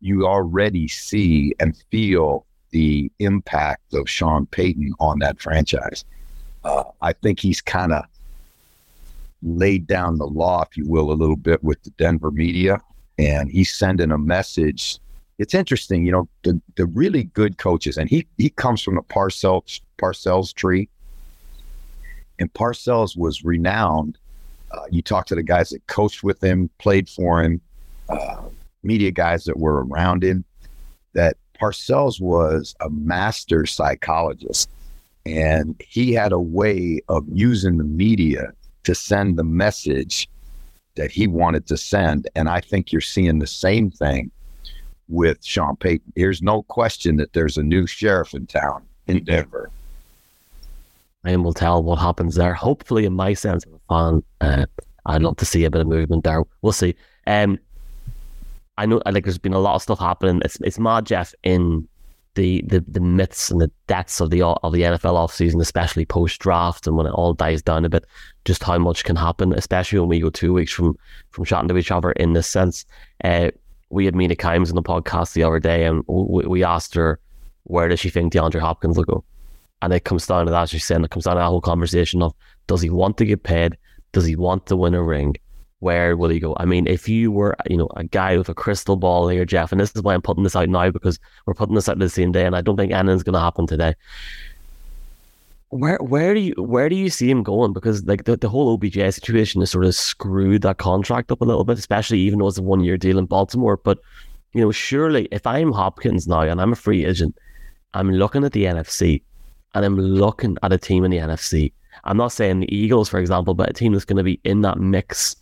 you 0.00 0.26
already 0.26 0.88
see 0.88 1.54
and 1.60 1.76
feel 1.90 2.44
the 2.70 3.10
impact 3.20 3.94
of 3.94 4.10
Sean 4.10 4.46
Payton 4.46 4.92
on 5.00 5.20
that 5.20 5.40
franchise. 5.40 6.04
Uh, 6.64 6.84
I 7.00 7.12
think 7.14 7.40
he's 7.40 7.60
kind 7.60 7.92
of 7.92 8.04
laid 9.42 9.86
down 9.86 10.18
the 10.18 10.26
law, 10.26 10.62
if 10.62 10.76
you 10.76 10.86
will, 10.86 11.12
a 11.12 11.14
little 11.14 11.36
bit 11.36 11.62
with 11.62 11.82
the 11.82 11.90
Denver 11.90 12.30
media. 12.30 12.80
And 13.18 13.50
he's 13.50 13.74
sending 13.74 14.12
a 14.12 14.18
message. 14.18 14.98
It's 15.38 15.54
interesting, 15.54 16.04
you 16.04 16.12
know, 16.12 16.28
the, 16.42 16.60
the 16.76 16.86
really 16.86 17.24
good 17.24 17.58
coaches, 17.58 17.96
and 17.96 18.08
he 18.08 18.26
he 18.38 18.50
comes 18.50 18.82
from 18.82 18.96
the 18.96 19.02
Parcells 19.02 19.80
Parcells 19.98 20.52
tree. 20.52 20.88
And 22.40 22.52
Parcells 22.52 23.16
was 23.16 23.44
renowned. 23.44 24.18
Uh, 24.70 24.84
you 24.90 25.02
talk 25.02 25.26
to 25.26 25.34
the 25.34 25.42
guys 25.42 25.70
that 25.70 25.86
coached 25.86 26.22
with 26.22 26.42
him, 26.42 26.70
played 26.78 27.08
for 27.08 27.42
him, 27.42 27.60
uh, 28.08 28.42
media 28.82 29.10
guys 29.10 29.44
that 29.44 29.58
were 29.58 29.84
around 29.84 30.22
him, 30.22 30.44
that 31.14 31.36
Parcells 31.60 32.20
was 32.20 32.76
a 32.80 32.90
master 32.90 33.66
psychologist. 33.66 34.70
And 35.26 35.80
he 35.84 36.12
had 36.12 36.32
a 36.32 36.38
way 36.38 37.00
of 37.08 37.24
using 37.32 37.78
the 37.78 37.84
media 37.84 38.52
to 38.88 38.94
send 38.94 39.36
the 39.36 39.44
message 39.44 40.30
that 40.94 41.10
he 41.10 41.26
wanted 41.26 41.66
to 41.66 41.76
send. 41.76 42.26
And 42.34 42.48
I 42.48 42.62
think 42.62 42.90
you're 42.90 43.02
seeing 43.02 43.38
the 43.38 43.46
same 43.46 43.90
thing 43.90 44.30
with 45.08 45.44
Sean 45.44 45.76
Payton. 45.76 46.10
There's 46.16 46.40
no 46.40 46.62
question 46.62 47.16
that 47.16 47.34
there's 47.34 47.58
a 47.58 47.62
new 47.62 47.86
sheriff 47.86 48.32
in 48.32 48.46
town 48.46 48.86
in 49.06 49.24
Denver. 49.24 49.68
And 51.22 51.44
we'll 51.44 51.52
tell 51.52 51.82
what 51.82 51.96
happens 51.96 52.36
there. 52.36 52.54
Hopefully, 52.54 53.04
in 53.04 53.12
my 53.12 53.34
sense 53.34 53.62
of 53.66 53.78
fun, 53.90 54.22
uh, 54.40 54.64
I'd 55.04 55.20
love 55.20 55.36
to 55.36 55.44
see 55.44 55.66
a 55.66 55.70
bit 55.70 55.82
of 55.82 55.86
movement 55.86 56.24
there. 56.24 56.42
We'll 56.62 56.72
see. 56.72 56.94
Um, 57.26 57.58
I 58.78 58.86
know, 58.86 59.02
like, 59.04 59.24
there's 59.24 59.36
been 59.36 59.52
a 59.52 59.58
lot 59.58 59.74
of 59.74 59.82
stuff 59.82 59.98
happening. 59.98 60.40
It's 60.46 60.58
it's 60.62 60.78
mad, 60.78 61.04
Jeff, 61.04 61.34
in 61.42 61.86
the, 62.38 62.62
the 62.68 62.84
the 62.86 63.00
myths 63.00 63.50
and 63.50 63.60
the 63.60 63.70
depths 63.88 64.20
of 64.20 64.30
the 64.30 64.44
of 64.44 64.72
the 64.72 64.82
NFL 64.82 65.14
offseason, 65.14 65.60
especially 65.60 66.06
post 66.06 66.38
draft 66.38 66.86
and 66.86 66.96
when 66.96 67.06
it 67.06 67.10
all 67.10 67.34
dies 67.34 67.62
down 67.62 67.84
a 67.84 67.88
bit, 67.88 68.06
just 68.44 68.62
how 68.62 68.78
much 68.78 69.02
can 69.02 69.16
happen, 69.16 69.52
especially 69.52 69.98
when 69.98 70.08
we 70.08 70.20
go 70.20 70.30
two 70.30 70.52
weeks 70.52 70.72
from 70.72 70.96
from 71.30 71.44
chatting 71.44 71.68
to 71.68 71.76
each 71.76 71.90
other 71.90 72.12
in 72.12 72.34
this 72.34 72.46
sense. 72.46 72.86
Uh, 73.24 73.50
we 73.90 74.04
had 74.04 74.14
Mina 74.14 74.36
Kimes 74.36 74.68
on 74.68 74.76
the 74.76 74.82
podcast 74.82 75.32
the 75.32 75.42
other 75.42 75.58
day 75.58 75.84
and 75.84 76.04
we, 76.06 76.46
we 76.46 76.62
asked 76.62 76.94
her 76.94 77.18
where 77.64 77.88
does 77.88 77.98
she 77.98 78.08
think 78.08 78.32
DeAndre 78.32 78.60
Hopkins 78.60 78.96
will 78.96 79.04
go? 79.04 79.24
And 79.82 79.92
it 79.92 80.04
comes 80.04 80.26
down 80.26 80.46
to 80.46 80.52
that. 80.52 80.68
She's 80.68 80.84
saying 80.84 81.02
it 81.02 81.10
comes 81.10 81.24
down 81.24 81.34
to 81.34 81.40
that 81.40 81.46
whole 81.46 81.60
conversation 81.60 82.22
of 82.22 82.34
does 82.68 82.82
he 82.82 82.88
want 82.88 83.18
to 83.18 83.26
get 83.26 83.42
paid? 83.42 83.76
Does 84.12 84.26
he 84.26 84.36
want 84.36 84.66
to 84.66 84.76
win 84.76 84.94
a 84.94 85.02
ring? 85.02 85.36
Where 85.80 86.16
will 86.16 86.28
he 86.28 86.40
go? 86.40 86.56
I 86.58 86.64
mean, 86.64 86.86
if 86.86 87.08
you 87.08 87.30
were, 87.30 87.56
you 87.68 87.76
know, 87.76 87.88
a 87.96 88.04
guy 88.04 88.36
with 88.36 88.48
a 88.48 88.54
crystal 88.54 88.96
ball 88.96 89.28
here, 89.28 89.44
Jeff, 89.44 89.70
and 89.70 89.80
this 89.80 89.94
is 89.94 90.02
why 90.02 90.14
I'm 90.14 90.22
putting 90.22 90.42
this 90.42 90.56
out 90.56 90.68
now 90.68 90.90
because 90.90 91.20
we're 91.46 91.54
putting 91.54 91.74
this 91.74 91.88
out 91.88 91.98
the 91.98 92.08
same 92.08 92.32
day, 92.32 92.46
and 92.46 92.56
I 92.56 92.62
don't 92.62 92.76
think 92.76 92.92
anything's 92.92 93.22
going 93.22 93.34
to 93.34 93.40
happen 93.40 93.66
today. 93.66 93.94
Where 95.70 95.98
where 95.98 96.32
do 96.32 96.40
you 96.40 96.54
where 96.56 96.88
do 96.88 96.96
you 96.96 97.10
see 97.10 97.30
him 97.30 97.42
going? 97.42 97.74
Because 97.74 98.02
like 98.06 98.24
the, 98.24 98.36
the 98.38 98.48
whole 98.48 98.72
OBJ 98.72 98.94
situation 99.12 99.60
has 99.60 99.70
sort 99.70 99.84
of 99.84 99.94
screwed 99.94 100.62
that 100.62 100.78
contract 100.78 101.30
up 101.30 101.42
a 101.42 101.44
little 101.44 101.64
bit, 101.64 101.78
especially 101.78 102.20
even 102.20 102.38
though 102.38 102.48
it's 102.48 102.56
a 102.56 102.62
one 102.62 102.82
year 102.82 102.96
deal 102.96 103.18
in 103.18 103.26
Baltimore. 103.26 103.76
But 103.76 103.98
you 104.54 104.62
know, 104.62 104.72
surely 104.72 105.28
if 105.30 105.46
I'm 105.46 105.72
Hopkins 105.72 106.26
now 106.26 106.40
and 106.40 106.60
I'm 106.60 106.72
a 106.72 106.76
free 106.76 107.04
agent, 107.04 107.36
I'm 107.92 108.10
looking 108.10 108.44
at 108.44 108.52
the 108.52 108.64
NFC 108.64 109.22
and 109.74 109.84
I'm 109.84 109.96
looking 109.96 110.56
at 110.62 110.72
a 110.72 110.78
team 110.78 111.04
in 111.04 111.10
the 111.10 111.18
NFC. 111.18 111.72
I'm 112.04 112.16
not 112.16 112.32
saying 112.32 112.60
the 112.60 112.74
Eagles, 112.74 113.10
for 113.10 113.20
example, 113.20 113.52
but 113.52 113.68
a 113.68 113.72
team 113.74 113.92
that's 113.92 114.06
going 114.06 114.16
to 114.16 114.22
be 114.22 114.40
in 114.44 114.62
that 114.62 114.78
mix 114.78 115.36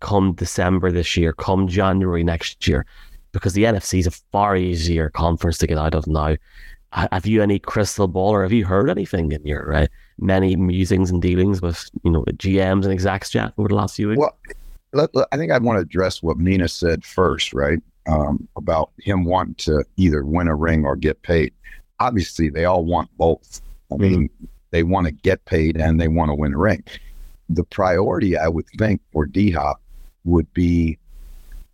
come 0.00 0.34
December 0.34 0.90
this 0.90 1.16
year, 1.16 1.32
come 1.32 1.68
January 1.68 2.24
next 2.24 2.66
year, 2.66 2.84
because 3.32 3.52
the 3.52 3.64
NFC 3.64 4.00
is 4.00 4.06
a 4.06 4.10
far 4.10 4.56
easier 4.56 5.10
conference 5.10 5.58
to 5.58 5.66
get 5.66 5.78
out 5.78 5.94
of 5.94 6.06
now. 6.06 6.36
Have 6.92 7.26
you 7.26 7.40
any 7.40 7.60
crystal 7.60 8.08
ball, 8.08 8.30
or 8.30 8.42
have 8.42 8.52
you 8.52 8.64
heard 8.64 8.90
anything 8.90 9.30
in 9.30 9.46
your 9.46 9.64
right 9.64 9.88
many 10.18 10.54
musings 10.56 11.10
and 11.10 11.22
dealings 11.22 11.62
with 11.62 11.88
you 12.02 12.10
know 12.10 12.24
GMs 12.24 12.84
and 12.84 12.92
execs, 12.92 13.30
Jack, 13.30 13.52
over 13.58 13.68
the 13.68 13.74
last 13.74 13.96
few 13.96 14.08
weeks? 14.08 14.18
Well, 14.18 14.36
let, 14.92 15.14
let, 15.14 15.28
I 15.32 15.36
think 15.36 15.52
I 15.52 15.58
want 15.58 15.76
to 15.76 15.82
address 15.82 16.22
what 16.22 16.38
Mina 16.38 16.68
said 16.68 17.04
first, 17.04 17.52
right? 17.52 17.78
Um, 18.08 18.48
about 18.56 18.90
him 18.98 19.24
wanting 19.24 19.54
to 19.56 19.84
either 19.96 20.24
win 20.24 20.48
a 20.48 20.54
ring 20.54 20.84
or 20.84 20.96
get 20.96 21.22
paid. 21.22 21.52
Obviously, 22.00 22.48
they 22.48 22.64
all 22.64 22.84
want 22.84 23.08
both. 23.16 23.60
I 23.92 23.96
mean, 23.96 24.28
mm-hmm. 24.28 24.44
they 24.70 24.82
want 24.82 25.06
to 25.06 25.12
get 25.12 25.44
paid 25.44 25.76
and 25.76 26.00
they 26.00 26.08
want 26.08 26.30
to 26.30 26.34
win 26.34 26.54
a 26.54 26.58
ring. 26.58 26.82
The 27.50 27.64
priority, 27.64 28.36
I 28.36 28.48
would 28.48 28.66
think, 28.78 29.00
for 29.12 29.26
D 29.26 29.50
Hop 29.52 29.80
would 30.24 30.52
be 30.52 30.98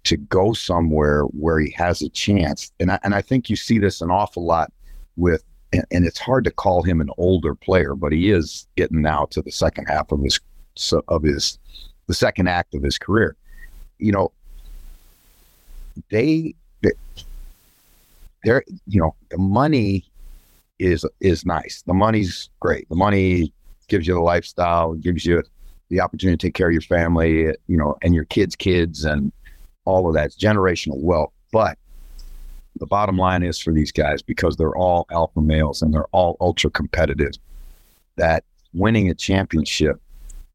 to 0.04 0.16
go 0.16 0.52
somewhere 0.52 1.22
where 1.24 1.58
he 1.58 1.70
has 1.72 2.00
a 2.02 2.08
chance. 2.08 2.70
And 2.78 2.92
I, 2.92 2.98
and 3.02 3.14
I 3.14 3.22
think 3.22 3.50
you 3.50 3.56
see 3.56 3.78
this 3.78 4.00
an 4.00 4.10
awful 4.10 4.44
lot 4.44 4.72
with, 5.16 5.42
and, 5.72 5.84
and 5.90 6.06
it's 6.06 6.18
hard 6.18 6.44
to 6.44 6.50
call 6.50 6.82
him 6.82 7.00
an 7.00 7.10
older 7.18 7.54
player, 7.54 7.94
but 7.94 8.12
he 8.12 8.30
is 8.30 8.66
getting 8.76 9.02
now 9.02 9.26
to 9.30 9.42
the 9.42 9.50
second 9.50 9.86
half 9.86 10.12
of 10.12 10.20
his 10.22 10.38
of 11.08 11.22
his 11.22 11.58
the 12.06 12.14
second 12.14 12.48
act 12.48 12.74
of 12.74 12.82
his 12.82 12.98
career. 12.98 13.34
You 13.98 14.12
know, 14.12 14.32
they 16.10 16.54
they're 18.44 18.62
you 18.86 19.00
know 19.00 19.14
the 19.30 19.38
money 19.38 20.04
is 20.78 21.04
is 21.20 21.44
nice. 21.44 21.82
The 21.86 21.94
money's 21.94 22.48
great. 22.60 22.88
The 22.88 22.96
money 22.96 23.52
gives 23.88 24.06
you 24.06 24.14
the 24.14 24.20
lifestyle, 24.20 24.94
gives 24.94 25.26
you 25.26 25.42
the 25.88 26.00
opportunity 26.00 26.36
to 26.36 26.46
take 26.46 26.54
care 26.54 26.68
of 26.68 26.72
your 26.72 26.82
family, 26.82 27.44
you 27.66 27.76
know, 27.76 27.96
and 28.02 28.14
your 28.14 28.24
kids' 28.24 28.56
kids, 28.56 29.04
and 29.04 29.32
all 29.84 30.08
of 30.08 30.14
that. 30.14 30.32
Generational 30.32 31.00
wealth. 31.00 31.32
But 31.52 31.78
the 32.78 32.86
bottom 32.86 33.16
line 33.16 33.42
is 33.42 33.58
for 33.58 33.72
these 33.72 33.92
guys 33.92 34.22
because 34.22 34.56
they're 34.56 34.76
all 34.76 35.06
alpha 35.10 35.40
males 35.40 35.82
and 35.82 35.94
they're 35.94 36.08
all 36.12 36.36
ultra 36.40 36.70
competitive. 36.70 37.32
That 38.16 38.44
winning 38.74 39.08
a 39.08 39.14
championship 39.14 40.00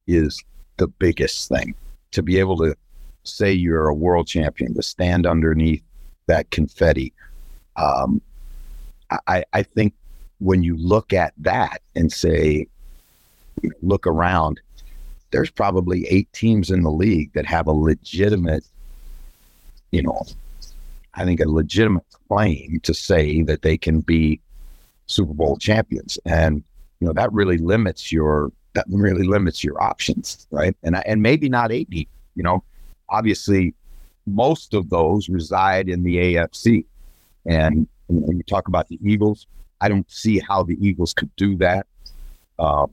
is 0.07 0.43
the 0.77 0.87
biggest 0.87 1.47
thing. 1.49 1.75
To 2.11 2.21
be 2.21 2.37
able 2.39 2.57
to 2.57 2.75
say 3.23 3.51
you're 3.51 3.87
a 3.87 3.93
world 3.93 4.27
champion, 4.27 4.73
to 4.73 4.83
stand 4.83 5.25
underneath 5.25 5.83
that 6.27 6.49
confetti. 6.51 7.13
Um, 7.77 8.21
I, 9.27 9.43
I 9.53 9.63
think 9.63 9.93
when 10.39 10.63
you 10.63 10.75
look 10.77 11.13
at 11.13 11.33
that 11.37 11.81
and 11.95 12.11
say, 12.11 12.67
look 13.81 14.07
around, 14.07 14.59
there's 15.31 15.49
probably 15.49 16.05
eight 16.07 16.31
teams 16.33 16.69
in 16.69 16.83
the 16.83 16.91
league 16.91 17.33
that 17.33 17.45
have 17.45 17.67
a 17.67 17.71
legitimate, 17.71 18.63
you 19.91 20.03
know, 20.03 20.25
I 21.13 21.25
think 21.25 21.39
a 21.39 21.49
legitimate 21.49 22.05
claim 22.27 22.79
to 22.83 22.93
say 22.93 23.41
that 23.43 23.61
they 23.61 23.77
can 23.77 24.01
be 24.01 24.39
Super 25.07 25.33
Bowl 25.33 25.57
champions. 25.57 26.17
And, 26.25 26.63
you 26.99 27.07
know, 27.07 27.13
that 27.13 27.31
really 27.33 27.57
limits 27.57 28.11
your 28.11 28.51
that 28.73 28.85
really 28.89 29.27
limits 29.27 29.63
your 29.63 29.81
options, 29.83 30.47
right? 30.51 30.75
And 30.83 30.95
and 31.05 31.21
maybe 31.21 31.49
not 31.49 31.71
80, 31.71 32.07
you 32.35 32.43
know. 32.43 32.63
Obviously, 33.09 33.73
most 34.25 34.73
of 34.73 34.89
those 34.89 35.27
reside 35.27 35.89
in 35.89 36.03
the 36.03 36.15
AFC. 36.15 36.85
And 37.45 37.87
when 38.07 38.37
you 38.37 38.43
talk 38.43 38.69
about 38.69 38.87
the 38.87 38.97
Eagles, 39.03 39.47
I 39.81 39.89
don't 39.89 40.09
see 40.09 40.39
how 40.39 40.63
the 40.63 40.77
Eagles 40.79 41.13
could 41.13 41.35
do 41.35 41.57
that. 41.57 41.87
Um, 42.59 42.91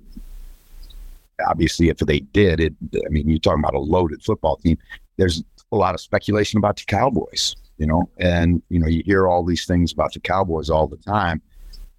obviously, 1.47 1.89
if 1.89 1.99
they 1.99 2.21
did, 2.21 2.61
it. 2.61 2.75
I 2.95 3.09
mean, 3.09 3.29
you're 3.29 3.39
talking 3.39 3.61
about 3.61 3.75
a 3.75 3.81
loaded 3.81 4.23
football 4.23 4.57
team. 4.57 4.79
There's 5.17 5.43
a 5.73 5.77
lot 5.77 5.95
of 5.95 6.01
speculation 6.01 6.59
about 6.59 6.77
the 6.77 6.85
Cowboys, 6.85 7.57
you 7.79 7.87
know, 7.87 8.09
and 8.19 8.63
you 8.69 8.79
know 8.79 8.87
you 8.87 9.03
hear 9.05 9.29
all 9.29 9.45
these 9.45 9.67
things 9.67 9.93
about 9.93 10.13
the 10.13 10.21
Cowboys 10.21 10.71
all 10.71 10.87
the 10.87 10.97
time 10.97 11.43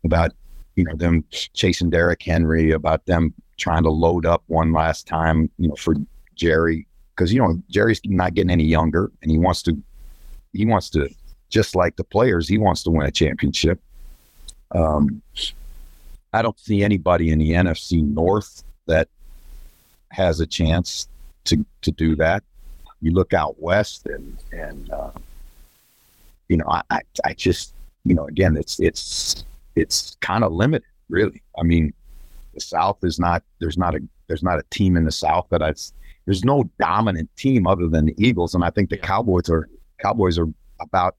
about 0.04 0.32
you 0.76 0.84
know 0.84 0.96
them 0.96 1.24
chasing 1.54 1.90
Derrick 1.90 2.22
Henry, 2.22 2.72
about 2.72 3.06
them 3.06 3.34
trying 3.58 3.84
to 3.84 3.92
load 3.92 4.26
up 4.26 4.44
one 4.48 4.72
last 4.72 5.08
time, 5.08 5.50
you 5.58 5.68
know, 5.68 5.76
for 5.76 5.96
Jerry 6.36 6.88
because 7.20 7.34
you 7.34 7.40
know 7.40 7.62
Jerry's 7.70 8.00
not 8.06 8.34
getting 8.34 8.50
any 8.50 8.64
younger, 8.64 9.12
and 9.22 9.30
he 9.30 9.38
wants 9.38 9.62
to 9.64 9.78
he 10.54 10.66
wants 10.66 10.90
to 10.92 11.10
just 11.50 11.76
like 11.76 11.98
the 11.98 12.04
players, 12.04 12.48
he 12.48 12.58
wants 12.58 12.84
to 12.84 12.92
win 12.92 13.06
a 13.06 13.12
championship. 13.12 13.82
Um, 14.72 15.22
I 16.32 16.42
don't 16.42 16.60
see 16.60 16.82
anybody 16.84 17.32
in 17.32 17.40
the 17.40 17.52
NFC 17.52 18.04
North 18.04 18.64
that 18.88 19.10
has 20.12 20.40
a 20.40 20.48
chance 20.48 21.08
to 21.46 21.66
to 21.82 21.92
do 21.92 22.16
that. 22.18 22.44
You 23.02 23.12
look 23.12 23.34
out 23.34 23.62
west, 23.62 24.06
and 24.08 24.38
and 24.52 24.90
uh, 24.92 25.12
you 26.48 26.58
know, 26.58 26.66
I, 26.68 26.82
I 26.90 27.00
I 27.24 27.34
just 27.34 27.74
you 28.06 28.16
know, 28.16 28.26
again, 28.26 28.58
it's 28.58 28.80
it's 28.80 29.46
it's 29.76 30.18
kind 30.22 30.44
of 30.44 30.52
limited, 30.52 30.88
really. 31.10 31.42
I 31.58 31.64
mean, 31.64 31.94
the 32.54 32.62
South 32.62 33.04
is 33.04 33.20
not 33.20 33.44
there's 33.60 33.78
not 33.78 33.96
a 33.96 34.00
there's 34.28 34.44
not 34.44 34.60
a 34.60 34.64
team 34.70 34.98
in 34.98 35.06
the 35.06 35.12
South 35.12 35.48
that 35.50 35.62
I 35.62 35.74
there's 36.26 36.44
no 36.44 36.70
dominant 36.80 37.30
team 37.36 37.68
other 37.68 37.88
than 37.88 38.06
the 38.08 38.16
Eagles, 38.18 38.56
and 38.56 38.64
I 38.64 38.70
think 38.70 38.90
the 38.90 38.98
Cowboys 38.98 39.50
are 39.50 39.70
Cowboys 40.00 40.38
are 40.38 40.48
about 40.80 41.16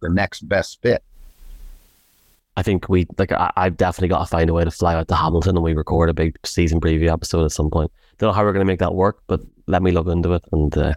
the 0.00 0.08
next 0.08 0.48
best 0.48 0.80
fit. 0.82 1.02
I 2.56 2.62
think 2.62 2.88
we 2.88 3.06
like 3.18 3.32
I, 3.32 3.52
have 3.56 3.76
definitely 3.76 4.08
got 4.08 4.20
to 4.20 4.26
find 4.26 4.48
a 4.48 4.52
way 4.52 4.64
to 4.64 4.70
fly 4.70 4.94
out 4.94 5.08
to 5.08 5.16
Hamilton 5.16 5.56
and 5.56 5.64
we 5.64 5.74
record 5.74 6.08
a 6.08 6.14
big 6.14 6.38
season 6.44 6.80
preview 6.80 7.12
episode 7.12 7.44
at 7.44 7.52
some 7.52 7.70
point. 7.70 7.90
Don't 8.18 8.28
know 8.28 8.32
how 8.32 8.44
we're 8.44 8.52
going 8.52 8.64
to 8.64 8.70
make 8.70 8.78
that 8.78 8.94
work, 8.94 9.22
but 9.26 9.40
let 9.66 9.82
me 9.82 9.90
look 9.90 10.06
into 10.06 10.34
it 10.34 10.44
and 10.52 10.76
uh, 10.78 10.94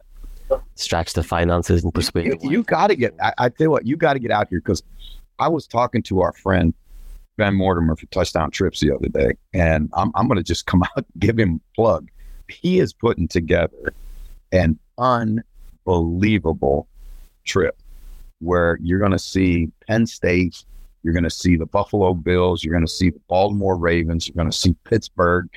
stretch 0.76 1.14
the 1.14 1.24
finances 1.24 1.84
and 1.84 1.94
persuade. 1.94 2.38
You, 2.44 2.52
you, 2.52 2.64
got 2.64 2.88
to 2.88 2.96
get. 2.96 3.16
I, 3.22 3.34
I 3.38 3.50
tell 3.50 3.66
you 3.66 3.72
what, 3.72 3.88
you 3.88 3.98
got 3.98 4.14
to 4.14 4.20
get 4.20 4.30
out 4.30 4.48
here 4.50 4.60
because 4.60 4.84
I 5.40 5.48
was 5.48 5.66
talking 5.66 6.04
to 6.04 6.22
our 6.22 6.34
friend 6.34 6.76
Ben 7.38 7.56
Mortimer 7.56 7.96
for 7.96 8.06
Touchdown 8.08 8.52
Trips 8.52 8.80
the 8.80 8.94
other 8.94 9.08
day, 9.08 9.32
and 9.54 9.90
I'm 9.94 10.12
I'm 10.14 10.28
going 10.28 10.38
to 10.38 10.44
just 10.44 10.68
come 10.68 10.84
out 10.84 10.98
and 10.98 11.06
give 11.18 11.40
him 11.40 11.56
a 11.56 11.76
plug. 11.76 12.10
He 12.50 12.80
is 12.80 12.94
putting 12.94 13.28
together 13.28 13.94
an 14.52 14.78
unbelievable 14.98 16.88
trip 17.46 17.82
where 18.40 18.78
you're 18.82 19.00
going 19.00 19.12
to 19.12 19.20
see 19.20 19.72
Penn 19.88 20.06
State 20.06 20.64
you're 21.08 21.14
going 21.14 21.24
to 21.24 21.30
see 21.30 21.56
the 21.56 21.66
Buffalo 21.66 22.14
Bills. 22.14 22.66
You're 22.66 22.74
going 22.74 22.86
to 22.86 22.92
see 22.92 23.12
the 23.12 23.22
Baltimore 23.30 23.78
Ravens. 23.78 24.28
You're 24.28 24.36
going 24.36 24.52
to 24.52 24.58
see 24.58 24.76
Pittsburgh, 24.84 25.48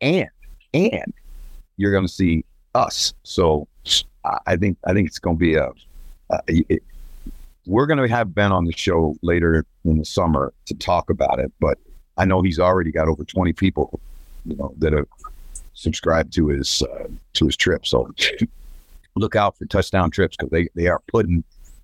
and 0.00 0.28
and 0.74 1.12
you're 1.76 1.90
going 1.90 2.06
to 2.06 2.12
see 2.12 2.44
us. 2.76 3.12
So 3.24 3.66
I 4.46 4.54
think 4.54 4.78
I 4.86 4.92
think 4.92 5.08
it's 5.08 5.18
going 5.18 5.38
to 5.38 5.40
be 5.40 5.56
a. 5.56 5.72
it, 6.46 6.84
we're 7.66 7.86
going 7.86 7.98
to 7.98 8.06
have 8.06 8.32
Ben 8.32 8.52
on 8.52 8.64
the 8.64 8.72
show 8.76 9.16
later 9.22 9.66
in 9.84 9.98
the 9.98 10.04
summer 10.04 10.52
to 10.66 10.74
talk 10.74 11.10
about 11.10 11.40
it, 11.40 11.52
but 11.58 11.78
I 12.16 12.24
know 12.24 12.40
he's 12.40 12.60
already 12.60 12.92
got 12.92 13.08
over 13.08 13.24
20 13.24 13.52
people, 13.54 13.98
you 14.44 14.54
know, 14.54 14.72
that 14.78 14.92
have 14.92 15.08
subscribed 15.74 16.32
to 16.34 16.46
his 16.46 16.80
uh, 16.82 17.08
to 17.32 17.46
his 17.46 17.56
trip. 17.56 17.88
So 17.88 18.08
look 19.16 19.34
out 19.34 19.58
for 19.58 19.66
touchdown 19.66 20.12
trips 20.12 20.36
because 20.36 20.52
they 20.52 20.68
they 20.76 20.86
are 20.86 21.02
putting 21.08 21.42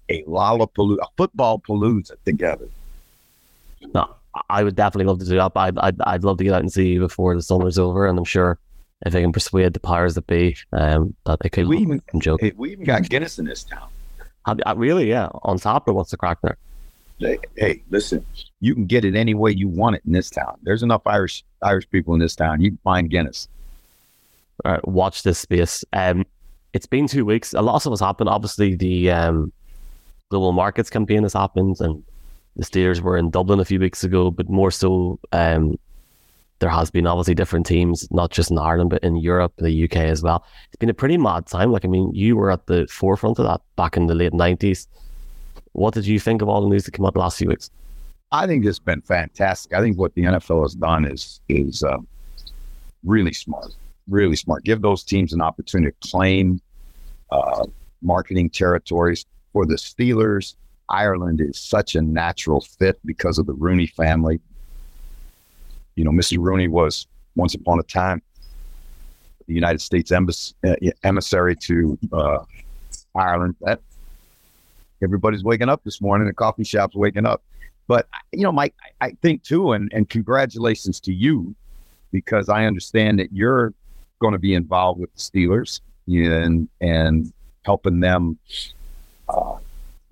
a 0.08 0.22
lollapalooza, 0.22 0.98
a 1.00 1.06
football 1.16 1.58
palooza 1.58 2.12
together. 2.24 2.68
No, 3.94 4.14
I 4.48 4.62
would 4.62 4.76
definitely 4.76 5.06
love 5.06 5.18
to 5.20 5.24
do 5.24 5.36
that. 5.36 5.52
I'd, 5.56 5.78
I'd, 5.78 6.00
I'd 6.02 6.24
love 6.24 6.38
to 6.38 6.44
get 6.44 6.54
out 6.54 6.60
and 6.60 6.72
see 6.72 6.92
you 6.92 7.00
before 7.00 7.34
the 7.34 7.42
summer's 7.42 7.78
over. 7.78 8.06
And 8.06 8.18
I'm 8.18 8.24
sure 8.24 8.58
if 9.04 9.14
I 9.14 9.20
can 9.20 9.32
persuade 9.32 9.72
the 9.74 9.80
powers 9.80 10.14
that 10.14 10.26
be, 10.26 10.56
um, 10.72 11.14
that 11.26 11.40
they 11.40 11.48
could. 11.48 11.66
We 11.68 11.78
even, 11.78 12.02
joke. 12.18 12.40
We 12.56 12.72
even 12.72 12.84
got 12.84 13.08
Guinness 13.08 13.38
in 13.38 13.44
this 13.44 13.64
town. 13.64 13.88
Have, 14.46 14.60
uh, 14.66 14.74
really? 14.76 15.08
Yeah. 15.08 15.28
On 15.42 15.58
top 15.58 15.88
of 15.88 15.94
what's 15.94 16.10
the 16.10 16.16
crack 16.16 16.38
there? 16.42 16.56
Hey, 17.18 17.38
hey, 17.56 17.82
listen, 17.90 18.26
you 18.58 18.74
can 18.74 18.86
get 18.86 19.04
it 19.04 19.14
any 19.14 19.34
way 19.34 19.52
you 19.52 19.68
want 19.68 19.94
it 19.94 20.02
in 20.04 20.12
this 20.12 20.28
town. 20.28 20.58
There's 20.62 20.82
enough 20.82 21.02
Irish 21.06 21.44
Irish 21.62 21.88
people 21.88 22.14
in 22.14 22.20
this 22.20 22.34
town. 22.34 22.60
You 22.60 22.70
can 22.70 22.78
find 22.82 23.08
Guinness. 23.08 23.48
All 24.64 24.72
right, 24.72 24.88
watch 24.88 25.22
this 25.22 25.38
space. 25.38 25.84
Um, 25.92 26.26
it's 26.72 26.86
been 26.86 27.06
two 27.06 27.24
weeks. 27.24 27.54
A 27.54 27.62
lot 27.62 27.76
of 27.76 27.82
stuff 27.82 27.92
has 27.92 28.00
happened. 28.00 28.28
Obviously, 28.28 28.74
the 28.74 29.12
um, 29.12 29.52
global 30.30 30.52
markets 30.52 30.90
campaign 30.90 31.22
has 31.22 31.34
happened, 31.34 31.76
and 31.78 32.02
the 32.56 32.64
Steelers 32.64 33.00
were 33.00 33.16
in 33.16 33.30
Dublin 33.30 33.60
a 33.60 33.64
few 33.64 33.80
weeks 33.80 34.04
ago, 34.04 34.30
but 34.30 34.48
more 34.48 34.70
so, 34.70 35.18
um, 35.32 35.78
there 36.58 36.70
has 36.70 36.90
been 36.90 37.06
obviously 37.06 37.34
different 37.34 37.66
teams, 37.66 38.06
not 38.12 38.30
just 38.30 38.50
in 38.50 38.58
Ireland, 38.58 38.90
but 38.90 39.02
in 39.02 39.16
Europe, 39.16 39.52
the 39.56 39.84
UK 39.84 39.96
as 39.96 40.22
well. 40.22 40.44
It's 40.68 40.76
been 40.76 40.88
a 40.88 40.94
pretty 40.94 41.18
mad 41.18 41.46
time. 41.46 41.72
Like, 41.72 41.84
I 41.84 41.88
mean, 41.88 42.14
you 42.14 42.36
were 42.36 42.52
at 42.52 42.66
the 42.66 42.86
forefront 42.88 43.38
of 43.38 43.46
that 43.46 43.62
back 43.76 43.96
in 43.96 44.06
the 44.06 44.14
late 44.14 44.32
90s. 44.32 44.86
What 45.72 45.94
did 45.94 46.06
you 46.06 46.20
think 46.20 46.40
of 46.42 46.48
all 46.48 46.60
the 46.60 46.68
news 46.68 46.84
that 46.84 46.92
came 46.92 47.04
the 47.04 47.18
last 47.18 47.38
few 47.38 47.48
weeks? 47.48 47.70
I 48.30 48.46
think 48.46 48.64
it's 48.64 48.78
been 48.78 49.02
fantastic. 49.02 49.74
I 49.74 49.80
think 49.80 49.98
what 49.98 50.14
the 50.14 50.22
NFL 50.22 50.62
has 50.62 50.74
done 50.74 51.04
is 51.04 51.40
is 51.48 51.82
uh, 51.82 51.98
really 53.04 53.32
smart, 53.32 53.74
really 54.08 54.36
smart. 54.36 54.64
Give 54.64 54.80
those 54.80 55.02
teams 55.02 55.32
an 55.32 55.42
opportunity 55.42 55.94
to 56.00 56.08
claim 56.08 56.60
uh, 57.30 57.66
marketing 58.02 58.50
territories 58.50 59.26
for 59.52 59.66
the 59.66 59.74
Steelers 59.74 60.54
Ireland 60.88 61.40
is 61.40 61.58
such 61.58 61.94
a 61.94 62.02
natural 62.02 62.60
fit 62.60 62.98
because 63.04 63.38
of 63.38 63.46
the 63.46 63.54
Rooney 63.54 63.86
family. 63.86 64.40
You 65.94 66.04
know, 66.04 66.10
Mr. 66.10 66.38
Rooney 66.38 66.68
was 66.68 67.06
once 67.34 67.54
upon 67.54 67.78
a 67.78 67.82
time 67.82 68.22
the 69.46 69.54
United 69.54 69.80
States 69.80 70.12
embassy, 70.12 70.54
uh, 70.66 70.74
emissary 71.02 71.56
to 71.56 71.98
uh, 72.12 72.38
Ireland. 73.14 73.56
That 73.60 73.80
everybody's 75.02 75.44
waking 75.44 75.68
up 75.68 75.82
this 75.84 76.00
morning. 76.00 76.26
The 76.26 76.34
coffee 76.34 76.64
shop's 76.64 76.94
waking 76.94 77.26
up. 77.26 77.42
But 77.86 78.06
you 78.32 78.42
know, 78.42 78.52
Mike, 78.52 78.74
I, 79.00 79.06
I 79.06 79.10
think 79.22 79.42
too, 79.42 79.72
and 79.72 79.92
and 79.92 80.08
congratulations 80.08 81.00
to 81.00 81.12
you 81.12 81.54
because 82.10 82.48
I 82.48 82.66
understand 82.66 83.18
that 83.18 83.32
you're 83.32 83.74
going 84.20 84.32
to 84.32 84.38
be 84.38 84.54
involved 84.54 85.00
with 85.00 85.12
the 85.14 85.20
Steelers 85.20 85.80
and 86.08 86.68
and 86.80 87.32
helping 87.64 88.00
them 88.00 88.38
uh, 89.28 89.56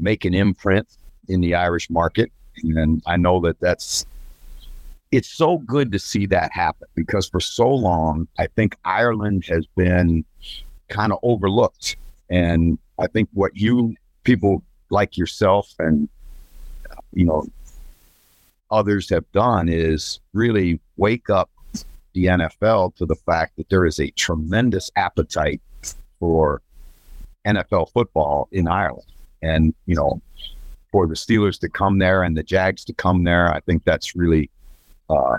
make 0.01 0.25
an 0.25 0.35
imprint 0.35 0.89
in 1.29 1.41
the 1.41 1.55
Irish 1.55 1.89
market. 1.91 2.33
And 2.63 3.03
I 3.07 3.17
know 3.17 3.41
that 3.41 3.61
that's, 3.61 4.05
it's 5.13 5.29
so 5.29 5.59
good 5.59 5.93
to 5.93 5.99
see 5.99 6.27
that 6.27 6.53
happen 6.53 6.89
because 6.95 7.29
for 7.29 7.41
so 7.41 7.69
long, 7.69 8.29
I 8.39 8.47
think 8.49 8.77
Ireland 8.85 9.45
has 9.49 9.67
been 9.77 10.25
kind 10.89 11.13
of 11.13 11.19
overlooked. 11.23 11.97
And 12.29 12.79
I 12.99 13.07
think 13.07 13.29
what 13.33 13.57
you 13.57 13.95
people 14.25 14.63
like 14.91 15.17
yourself 15.17 15.73
and, 15.79 16.09
you 17.13 17.25
know, 17.25 17.47
others 18.71 19.09
have 19.11 19.31
done 19.33 19.69
is 19.69 20.21
really 20.33 20.81
wake 20.97 21.31
up 21.31 21.51
the 22.13 22.27
NFL 22.27 22.95
to 22.97 23.07
the 23.07 23.15
fact 23.15 23.57
that 23.57 23.69
there 23.69 23.87
is 23.87 23.99
a 23.99 24.11
tremendous 24.11 24.91
appetite 24.97 25.61
for 26.19 26.61
NFL 27.47 27.91
football 27.93 28.49
in 28.53 28.69
Ireland. 28.69 29.07
And, 29.43 29.75
you 29.87 29.95
know, 29.95 30.21
for 30.93 31.07
the 31.07 31.15
Steelers 31.15 31.59
to 31.61 31.69
come 31.69 31.99
there 31.99 32.23
and 32.23 32.37
the 32.37 32.43
Jags 32.43 32.85
to 32.87 32.93
come 32.93 33.25
there, 33.25 33.53
I 33.53 33.61
think 33.61 33.85
that's 33.85 34.17
really 34.17 34.51
uh, 35.09 35.39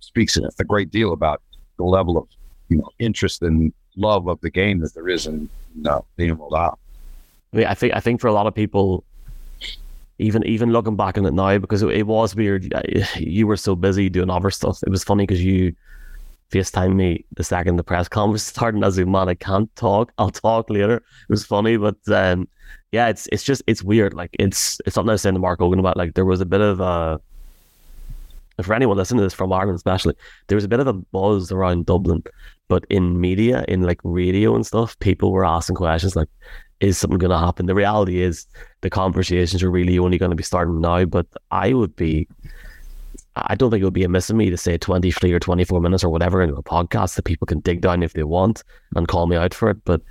speaks 0.00 0.36
a 0.36 0.64
great 0.64 0.90
deal 0.90 1.12
about 1.12 1.42
the 1.76 1.84
level 1.84 2.18
of, 2.18 2.26
you 2.68 2.78
know, 2.78 2.88
interest 2.98 3.42
and 3.42 3.72
love 3.96 4.28
of 4.28 4.40
the 4.40 4.50
game 4.50 4.80
that 4.80 4.94
there 4.94 5.08
is 5.08 5.26
in, 5.26 5.48
uh, 5.86 6.00
being 6.16 6.36
rolled 6.36 6.54
out. 6.54 6.78
I 7.52 7.56
mean, 7.56 7.66
I 7.66 7.74
think 7.74 7.94
I 7.94 8.00
think 8.00 8.20
for 8.20 8.28
a 8.28 8.32
lot 8.32 8.46
of 8.46 8.54
people, 8.54 9.04
even 10.18 10.44
even 10.44 10.72
looking 10.72 10.96
back 10.96 11.16
on 11.16 11.24
it 11.26 11.32
now, 11.32 11.56
because 11.58 11.82
it, 11.82 11.88
it 11.90 12.06
was 12.06 12.34
weird. 12.34 12.72
You 13.16 13.46
were 13.46 13.56
so 13.56 13.74
busy 13.74 14.08
doing 14.08 14.30
other 14.30 14.50
stuff. 14.50 14.82
It 14.82 14.90
was 14.90 15.04
funny 15.04 15.24
because 15.24 15.42
you 15.42 15.74
FaceTime 16.50 16.94
me 16.94 17.24
the 17.36 17.44
second 17.44 17.76
the 17.76 17.84
press 17.84 18.08
conference 18.08 18.42
starting 18.42 18.82
As 18.82 18.98
a 18.98 19.04
man, 19.04 19.28
I 19.28 19.34
can't 19.34 19.74
talk. 19.76 20.12
I'll 20.18 20.30
talk 20.30 20.70
later. 20.70 20.96
It 20.96 21.28
was 21.28 21.44
funny, 21.44 21.76
but 21.76 21.96
um, 22.08 22.48
yeah, 22.92 23.08
it's 23.08 23.26
it's 23.32 23.42
just 23.42 23.62
it's 23.66 23.82
weird. 23.82 24.14
Like 24.14 24.30
it's 24.38 24.80
it's 24.86 24.94
something 24.94 25.10
I 25.10 25.12
was 25.12 25.22
saying 25.22 25.34
to 25.34 25.40
Mark 25.40 25.58
Hogan 25.58 25.78
about. 25.78 25.96
Like 25.96 26.14
there 26.14 26.24
was 26.24 26.40
a 26.40 26.46
bit 26.46 26.60
of 26.60 26.80
a 26.80 27.20
for 28.62 28.74
anyone 28.74 28.96
listening 28.96 29.18
to 29.18 29.24
this 29.24 29.34
from 29.34 29.52
Ireland, 29.52 29.76
especially, 29.76 30.14
there 30.48 30.56
was 30.56 30.64
a 30.64 30.68
bit 30.68 30.80
of 30.80 30.86
a 30.86 30.92
buzz 30.92 31.52
around 31.52 31.86
Dublin, 31.86 32.24
but 32.68 32.84
in 32.90 33.20
media, 33.20 33.64
in 33.68 33.82
like 33.82 34.00
radio 34.02 34.54
and 34.54 34.66
stuff, 34.66 34.98
people 34.98 35.32
were 35.32 35.44
asking 35.44 35.76
questions 35.76 36.16
like, 36.16 36.28
"Is 36.80 36.98
something 36.98 37.18
going 37.18 37.30
to 37.30 37.38
happen?" 37.38 37.66
The 37.66 37.74
reality 37.74 38.20
is, 38.20 38.46
the 38.80 38.90
conversations 38.90 39.62
are 39.62 39.70
really 39.70 39.98
only 39.98 40.18
going 40.18 40.30
to 40.30 40.36
be 40.36 40.42
starting 40.42 40.80
now. 40.80 41.04
But 41.04 41.26
I 41.50 41.72
would 41.72 41.94
be 41.94 42.26
I 43.46 43.54
don't 43.54 43.70
think 43.70 43.82
it 43.82 43.84
would 43.84 43.94
be 43.94 44.04
amiss 44.04 44.30
of 44.30 44.36
me 44.36 44.50
to 44.50 44.56
say 44.56 44.78
23 44.78 45.32
or 45.32 45.38
24 45.38 45.80
minutes 45.80 46.04
or 46.04 46.10
whatever 46.10 46.42
into 46.42 46.56
a 46.56 46.62
podcast 46.62 47.16
that 47.16 47.24
people 47.24 47.46
can 47.46 47.60
dig 47.60 47.80
down 47.80 48.02
if 48.02 48.12
they 48.12 48.24
want 48.24 48.64
and 48.96 49.08
call 49.08 49.26
me 49.26 49.36
out 49.36 49.54
for 49.54 49.70
it. 49.70 49.84
But 49.84 50.02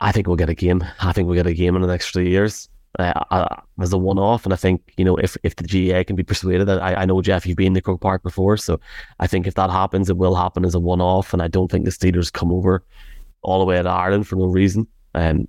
I 0.00 0.12
think 0.12 0.26
we'll 0.26 0.36
get 0.36 0.48
a 0.48 0.54
game. 0.54 0.84
I 1.00 1.12
think 1.12 1.26
we'll 1.26 1.36
get 1.36 1.46
a 1.46 1.54
game 1.54 1.76
in 1.76 1.82
the 1.82 1.88
next 1.88 2.10
three 2.10 2.30
years 2.30 2.68
uh, 2.98 3.46
as 3.80 3.92
a 3.92 3.98
one 3.98 4.18
off. 4.18 4.44
And 4.44 4.52
I 4.52 4.56
think, 4.56 4.92
you 4.96 5.04
know, 5.04 5.16
if, 5.16 5.36
if 5.42 5.56
the 5.56 5.64
GAA 5.64 6.04
can 6.04 6.16
be 6.16 6.22
persuaded, 6.22 6.68
I, 6.68 6.94
I 6.94 7.04
know, 7.04 7.20
Jeff, 7.22 7.46
you've 7.46 7.56
been 7.56 7.74
to 7.74 7.80
Croke 7.80 8.00
Park 8.00 8.22
before. 8.22 8.56
So 8.56 8.80
I 9.20 9.26
think 9.26 9.46
if 9.46 9.54
that 9.54 9.70
happens, 9.70 10.08
it 10.08 10.16
will 10.16 10.34
happen 10.34 10.64
as 10.64 10.74
a 10.74 10.80
one 10.80 11.00
off. 11.00 11.32
And 11.32 11.42
I 11.42 11.48
don't 11.48 11.70
think 11.70 11.84
the 11.84 11.90
Steelers 11.90 12.32
come 12.32 12.52
over 12.52 12.84
all 13.42 13.58
the 13.58 13.64
way 13.64 13.80
to 13.80 13.88
Ireland 13.88 14.26
for 14.26 14.36
no 14.36 14.46
reason. 14.46 14.86
Um, 15.14 15.48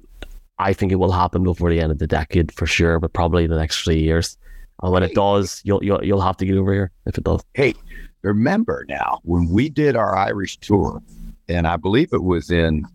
I 0.57 0.73
think 0.73 0.91
it 0.91 0.97
will 0.97 1.11
happen 1.11 1.43
before 1.43 1.69
the 1.69 1.79
end 1.79 1.91
of 1.91 1.99
the 1.99 2.07
decade 2.07 2.51
for 2.51 2.65
sure, 2.65 2.99
but 2.99 3.13
probably 3.13 3.47
the 3.47 3.57
next 3.57 3.83
three 3.83 3.99
years. 3.99 4.37
And 4.81 4.91
when 4.91 5.03
it 5.03 5.13
does, 5.13 5.62
you'll 5.63 5.83
you'll 5.83 6.03
you'll 6.03 6.21
have 6.21 6.38
to 6.38 6.45
get 6.45 6.57
over 6.57 6.74
here 6.74 6.91
if 7.05 7.17
it 7.17 7.24
does. 7.24 7.43
Hey, 7.53 7.74
remember 8.21 8.86
now 8.88 9.19
when 9.24 9.50
we 9.50 9.69
did 9.69 9.95
our 9.95 10.15
Irish 10.15 10.57
tour, 10.57 11.01
and 11.48 11.67
I 11.67 11.77
believe 11.77 12.13
it 12.13 12.24
was 12.24 12.50
in 12.50 12.86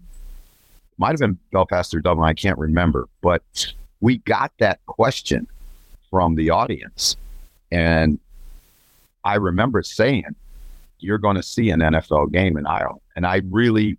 might 0.98 1.10
have 1.10 1.20
been 1.20 1.38
Belfast 1.52 1.94
or 1.94 2.00
Dublin, 2.00 2.28
I 2.28 2.34
can't 2.34 2.58
remember, 2.58 3.08
but 3.20 3.72
we 4.00 4.18
got 4.18 4.52
that 4.58 4.84
question 4.86 5.46
from 6.10 6.36
the 6.36 6.50
audience. 6.50 7.16
And 7.72 8.18
I 9.24 9.34
remember 9.34 9.82
saying, 9.82 10.34
You're 11.00 11.18
going 11.18 11.36
to 11.36 11.42
see 11.42 11.70
an 11.70 11.80
NFL 11.80 12.32
game 12.32 12.56
in 12.56 12.66
Ireland. 12.66 13.00
And 13.16 13.26
I 13.26 13.42
really, 13.50 13.98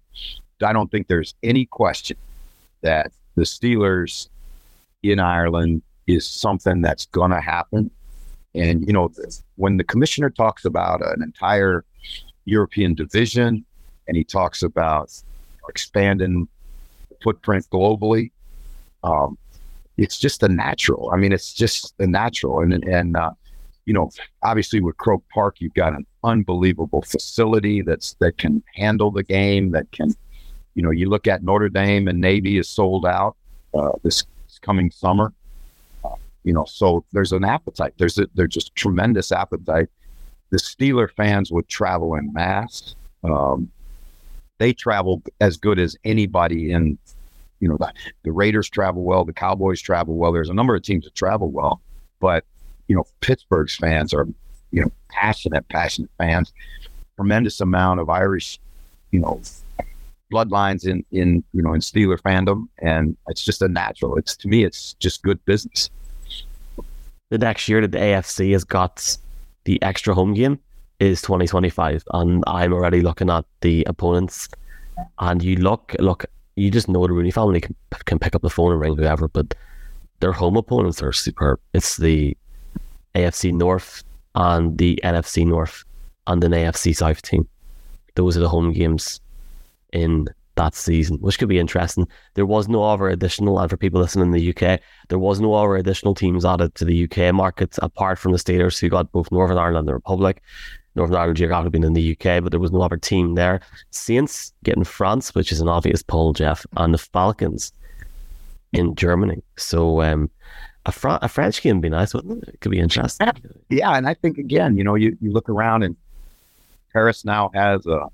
I 0.63 0.73
don't 0.73 0.89
think 0.89 1.07
there's 1.07 1.35
any 1.43 1.65
question 1.65 2.17
that 2.81 3.11
the 3.35 3.43
Steelers 3.43 4.29
in 5.03 5.19
Ireland 5.19 5.81
is 6.07 6.25
something 6.25 6.81
that's 6.81 7.05
going 7.07 7.31
to 7.31 7.41
happen. 7.41 7.91
And, 8.53 8.87
you 8.87 8.93
know, 8.93 9.11
when 9.55 9.77
the 9.77 9.83
commissioner 9.83 10.29
talks 10.29 10.65
about 10.65 11.05
an 11.05 11.21
entire 11.21 11.83
European 12.45 12.95
division 12.95 13.65
and 14.07 14.15
he 14.15 14.23
talks 14.23 14.63
about 14.63 15.11
expanding 15.67 16.47
footprint 17.21 17.67
globally, 17.71 18.31
um, 19.03 19.37
it's 19.97 20.17
just 20.17 20.43
a 20.43 20.47
natural. 20.47 21.09
I 21.11 21.17
mean, 21.17 21.31
it's 21.33 21.53
just 21.53 21.93
a 21.99 22.07
natural. 22.07 22.61
And, 22.61 22.83
and, 22.85 23.17
uh, 23.17 23.31
you 23.85 23.93
know, 23.93 24.09
obviously 24.43 24.79
with 24.79 24.97
Croke 24.97 25.23
Park, 25.33 25.57
you've 25.59 25.73
got 25.73 25.93
an 25.93 26.05
unbelievable 26.23 27.01
facility 27.01 27.81
that's 27.81 28.15
that 28.19 28.37
can 28.37 28.63
handle 28.73 29.11
the 29.11 29.23
game. 29.23 29.71
That 29.71 29.91
can, 29.91 30.13
you 30.73 30.81
know, 30.81 30.91
you 30.91 31.09
look 31.09 31.27
at 31.27 31.43
Notre 31.43 31.69
Dame 31.69 32.07
and 32.07 32.19
Navy 32.19 32.57
is 32.57 32.67
sold 32.67 33.05
out 33.05 33.35
uh, 33.73 33.91
this 34.03 34.23
coming 34.61 34.89
summer 34.89 35.33
you 36.45 36.53
know, 36.53 36.63
so 36.65 37.03
there's 37.11 37.31
an 37.31 37.43
appetite. 37.43 37.93
There's 37.97 38.19
a, 38.19 38.27
there's 38.35 38.53
just 38.53 38.73
tremendous 38.75 39.31
appetite. 39.31 39.89
The 40.51 40.57
Steeler 40.57 41.09
fans 41.11 41.51
would 41.51 41.67
travel 41.67 42.15
in 42.15 42.31
mass. 42.31 42.95
Um, 43.23 43.69
they 44.59 44.71
travel 44.71 45.23
as 45.41 45.57
good 45.57 45.79
as 45.79 45.97
anybody 46.05 46.71
in, 46.71 46.99
you 47.59 47.67
know, 47.67 47.77
the, 47.77 47.91
the 48.23 48.31
Raiders 48.31 48.69
travel 48.69 49.01
well, 49.03 49.25
the 49.25 49.33
Cowboys 49.33 49.81
travel 49.81 50.13
well. 50.15 50.31
There's 50.31 50.49
a 50.49 50.53
number 50.53 50.75
of 50.75 50.83
teams 50.83 51.05
that 51.05 51.15
travel 51.15 51.49
well, 51.49 51.81
but 52.19 52.45
you 52.87 52.95
know, 52.95 53.05
Pittsburgh's 53.21 53.75
fans 53.75 54.13
are, 54.13 54.27
you 54.71 54.81
know, 54.81 54.91
passionate, 55.09 55.67
passionate 55.69 56.11
fans. 56.19 56.53
Tremendous 57.15 57.59
amount 57.59 58.01
of 58.01 58.09
Irish, 58.09 58.59
you 59.09 59.19
know, 59.19 59.41
bloodlines 60.31 60.85
in 60.85 61.03
in 61.11 61.43
you 61.53 61.61
know 61.63 61.73
in 61.73 61.81
Steeler 61.81 62.19
fandom, 62.19 62.67
and 62.79 63.17
it's 63.29 63.43
just 63.43 63.63
a 63.63 63.67
natural. 63.67 64.17
It's 64.17 64.35
to 64.37 64.47
me, 64.47 64.63
it's 64.63 64.93
just 64.95 65.23
good 65.23 65.43
business 65.45 65.89
the 67.29 67.37
next 67.37 67.67
year 67.67 67.81
that 67.81 67.91
the 67.91 67.97
AFC 67.97 68.51
has 68.53 68.63
got 68.63 69.17
the 69.65 69.81
extra 69.81 70.13
home 70.13 70.33
game 70.33 70.59
is 70.99 71.21
2025, 71.21 72.03
and 72.13 72.43
I'm 72.47 72.73
already 72.73 73.01
looking 73.01 73.29
at 73.29 73.45
the 73.61 73.83
opponents. 73.87 74.47
And 75.19 75.43
you 75.43 75.57
look, 75.57 75.95
look, 75.99 76.25
you 76.55 76.71
just 76.71 76.87
know 76.87 77.05
the 77.05 77.13
Rooney 77.13 77.31
family 77.31 77.61
can, 77.61 77.75
can 78.05 78.19
pick 78.19 78.35
up 78.35 78.41
the 78.41 78.49
phone 78.49 78.71
and 78.71 78.79
ring 78.79 78.95
whoever, 78.95 79.27
but 79.27 79.53
their 80.19 80.31
home 80.31 80.55
opponents 80.55 81.01
are 81.01 81.11
superb. 81.11 81.59
It's 81.73 81.97
the 81.97 82.37
AFC 83.13 83.53
North 83.53 84.03
and 84.35 84.77
the 84.77 84.99
NFC 85.03 85.45
North 85.45 85.83
and 86.27 86.43
an 86.43 86.51
AFC 86.51 86.95
South 86.95 87.21
team. 87.21 87.47
Those 88.15 88.37
are 88.37 88.41
the 88.41 88.49
home 88.49 88.71
games 88.71 89.19
in 89.91 90.27
that 90.55 90.75
season, 90.75 91.17
which 91.17 91.39
could 91.39 91.49
be 91.49 91.59
interesting. 91.59 92.07
There 92.33 92.45
was 92.45 92.67
no 92.67 92.83
other 92.83 93.07
additional, 93.07 93.59
and 93.59 93.69
for 93.69 93.77
people 93.77 94.01
listening 94.01 94.27
in 94.27 94.31
the 94.31 94.49
UK, 94.49 94.79
there 95.09 95.19
was 95.19 95.39
no 95.39 95.53
other 95.53 95.75
additional 95.75 96.15
teams 96.15 96.45
added 96.45 96.75
to 96.75 96.85
the 96.85 97.03
UK 97.03 97.33
market 97.33 97.77
apart 97.81 98.19
from 98.19 98.31
the 98.31 98.37
Steelers, 98.37 98.79
who 98.79 98.89
got 98.89 99.11
both 99.11 99.31
Northern 99.31 99.57
Ireland 99.57 99.79
and 99.79 99.87
the 99.87 99.93
Republic. 99.93 100.41
Northern 100.95 101.17
Ireland 101.17 101.37
geographically 101.37 101.71
being 101.71 101.83
in 101.83 101.93
the 101.93 102.11
UK, 102.13 102.41
but 102.41 102.51
there 102.51 102.59
was 102.59 102.71
no 102.71 102.81
other 102.81 102.97
team 102.97 103.35
there. 103.35 103.59
Saints 103.91 104.53
getting 104.63 104.85
France, 104.85 105.35
which 105.35 105.51
is 105.51 105.59
an 105.59 105.67
obvious 105.67 106.01
pull, 106.01 106.31
Jeff, 106.31 106.65
and 106.77 106.93
the 106.93 106.97
Falcons 106.97 107.73
in 108.71 108.95
Germany. 108.95 109.43
So 109.57 110.01
um, 110.01 110.29
a, 110.85 110.91
Fr- 110.91 111.19
a 111.21 111.27
French 111.27 111.61
game 111.61 111.77
would 111.77 111.81
be 111.81 111.89
nice, 111.89 112.13
wouldn't 112.13 112.43
it? 112.43 112.55
It 112.55 112.61
could 112.61 112.71
be 112.71 112.79
interesting. 112.79 113.29
Yeah, 113.69 113.91
and 113.91 114.07
I 114.07 114.13
think 114.13 114.37
again, 114.37 114.77
you 114.77 114.83
know, 114.83 114.95
you, 114.95 115.17
you 115.19 115.31
look 115.31 115.49
around 115.49 115.83
and 115.83 115.97
Paris 116.93 117.25
now 117.25 117.51
has 117.53 117.85
a, 117.85 118.07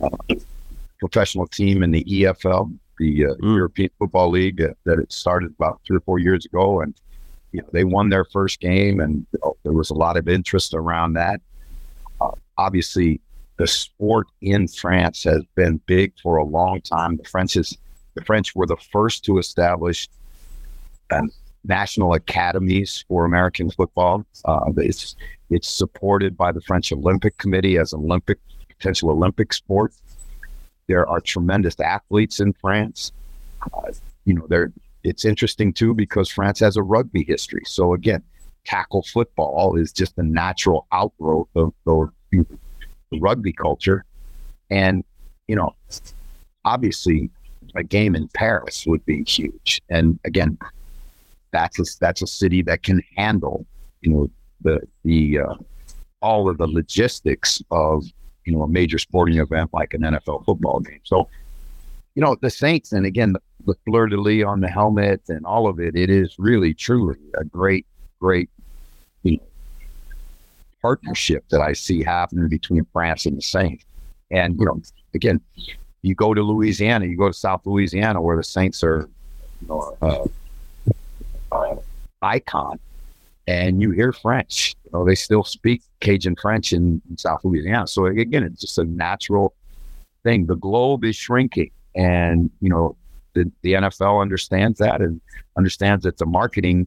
a 0.00 0.10
professional 0.98 1.46
team 1.46 1.82
in 1.82 1.90
the 1.90 2.04
EFL, 2.04 2.76
the 2.98 3.26
uh, 3.26 3.34
mm. 3.34 3.56
European 3.56 3.90
Football 3.98 4.30
League, 4.30 4.60
uh, 4.60 4.68
that 4.84 4.98
it 4.98 5.12
started 5.12 5.50
about 5.58 5.80
three 5.86 5.96
or 5.96 6.00
four 6.00 6.18
years 6.18 6.44
ago, 6.44 6.80
and 6.80 6.94
you 7.52 7.60
know 7.60 7.68
they 7.72 7.84
won 7.84 8.08
their 8.08 8.24
first 8.24 8.60
game, 8.60 9.00
and 9.00 9.26
you 9.32 9.38
know, 9.42 9.56
there 9.62 9.72
was 9.72 9.90
a 9.90 9.94
lot 9.94 10.16
of 10.16 10.28
interest 10.28 10.74
around 10.74 11.14
that. 11.14 11.40
Uh, 12.20 12.30
obviously, 12.56 13.20
the 13.56 13.66
sport 13.66 14.26
in 14.40 14.68
France 14.68 15.24
has 15.24 15.42
been 15.54 15.80
big 15.86 16.12
for 16.22 16.36
a 16.36 16.44
long 16.44 16.80
time. 16.80 17.16
The 17.16 17.24
French 17.24 17.56
is 17.56 17.76
the 18.14 18.24
French 18.24 18.54
were 18.54 18.66
the 18.66 18.76
first 18.76 19.24
to 19.26 19.38
establish 19.38 20.08
um, 21.10 21.30
national 21.64 22.14
academies 22.14 23.04
for 23.08 23.24
American 23.24 23.70
football. 23.70 24.26
Uh, 24.44 24.72
it's 24.76 25.16
it's 25.50 25.68
supported 25.68 26.36
by 26.36 26.52
the 26.52 26.60
French 26.62 26.92
Olympic 26.92 27.36
Committee 27.38 27.78
as 27.78 27.92
an 27.92 28.00
Olympic 28.00 28.38
potential 28.68 29.10
Olympic 29.10 29.52
sport. 29.52 29.92
There 30.88 31.08
are 31.08 31.20
tremendous 31.20 31.78
athletes 31.80 32.40
in 32.40 32.52
France. 32.54 33.12
Uh, 33.72 33.92
you 34.24 34.34
know, 34.34 34.46
there 34.48 34.72
it's 35.04 35.24
interesting 35.24 35.72
too 35.72 35.94
because 35.94 36.28
France 36.28 36.58
has 36.60 36.76
a 36.76 36.82
rugby 36.82 37.24
history. 37.24 37.62
So 37.64 37.94
again, 37.94 38.22
tackle 38.64 39.02
football 39.02 39.76
is 39.76 39.92
just 39.92 40.18
a 40.18 40.22
natural 40.22 40.86
outgrowth 40.92 41.48
of 41.54 41.72
the, 41.84 42.10
rugby 43.20 43.52
culture. 43.52 44.04
And 44.70 45.04
you 45.46 45.56
know, 45.56 45.74
obviously, 46.64 47.30
a 47.74 47.82
game 47.82 48.14
in 48.14 48.28
Paris 48.28 48.84
would 48.86 49.04
be 49.06 49.24
huge. 49.24 49.80
And 49.88 50.18
again, 50.24 50.58
that's 51.52 51.78
a, 51.78 51.84
that's 52.00 52.20
a 52.20 52.26
city 52.26 52.60
that 52.62 52.82
can 52.82 53.02
handle 53.16 53.66
you 54.02 54.12
know 54.12 54.30
the 54.62 54.80
the 55.04 55.40
uh, 55.40 55.54
all 56.20 56.48
of 56.48 56.58
the 56.58 56.66
logistics 56.66 57.62
of 57.70 58.04
you 58.48 58.56
know, 58.56 58.62
a 58.62 58.68
major 58.68 58.98
sporting 58.98 59.38
event 59.38 59.68
like 59.74 59.92
an 59.92 60.00
NFL 60.00 60.46
football 60.46 60.80
game. 60.80 61.00
So, 61.04 61.28
you 62.14 62.22
know, 62.22 62.34
the 62.40 62.48
Saints, 62.48 62.92
and 62.92 63.04
again, 63.04 63.34
the, 63.34 63.42
the 63.66 63.74
fleur 63.84 64.06
de 64.06 64.16
lis 64.16 64.42
on 64.42 64.60
the 64.60 64.68
helmet 64.68 65.20
and 65.28 65.44
all 65.44 65.68
of 65.68 65.78
it, 65.78 65.94
it 65.94 66.08
is 66.08 66.34
really, 66.38 66.72
truly 66.72 67.18
a 67.34 67.44
great, 67.44 67.86
great, 68.20 68.48
you 69.22 69.32
know, 69.32 69.42
partnership 70.80 71.44
that 71.50 71.60
I 71.60 71.74
see 71.74 72.02
happening 72.02 72.48
between 72.48 72.86
France 72.90 73.26
and 73.26 73.36
the 73.36 73.42
Saints. 73.42 73.84
And 74.30 74.58
you 74.58 74.64
know, 74.64 74.80
again, 75.14 75.42
you 76.00 76.14
go 76.14 76.32
to 76.32 76.42
Louisiana, 76.42 77.04
you 77.04 77.18
go 77.18 77.28
to 77.28 77.34
South 77.34 77.66
Louisiana, 77.66 78.22
where 78.22 78.36
the 78.38 78.44
Saints 78.44 78.82
are, 78.82 79.10
you 79.60 79.68
know, 79.68 80.28
uh, 81.52 81.76
icon, 82.22 82.80
and 83.48 83.80
you 83.80 83.92
hear 83.92 84.12
French. 84.12 84.76
You 84.84 84.90
know, 84.92 85.06
they 85.06 85.14
still 85.14 85.42
speak 85.42 85.82
Cajun 86.00 86.36
French 86.36 86.74
in, 86.74 87.00
in 87.08 87.16
South 87.16 87.42
Louisiana. 87.44 87.86
So 87.86 88.04
again, 88.04 88.42
it's 88.42 88.60
just 88.60 88.76
a 88.76 88.84
natural 88.84 89.54
thing. 90.22 90.44
The 90.44 90.56
globe 90.56 91.02
is 91.02 91.16
shrinking, 91.16 91.70
and 91.94 92.50
you 92.60 92.68
know, 92.68 92.94
the, 93.32 93.50
the 93.62 93.72
NFL 93.72 94.20
understands 94.20 94.78
that 94.80 95.00
and 95.00 95.18
understands 95.56 96.04
that 96.04 96.18
the 96.18 96.26
marketing 96.26 96.86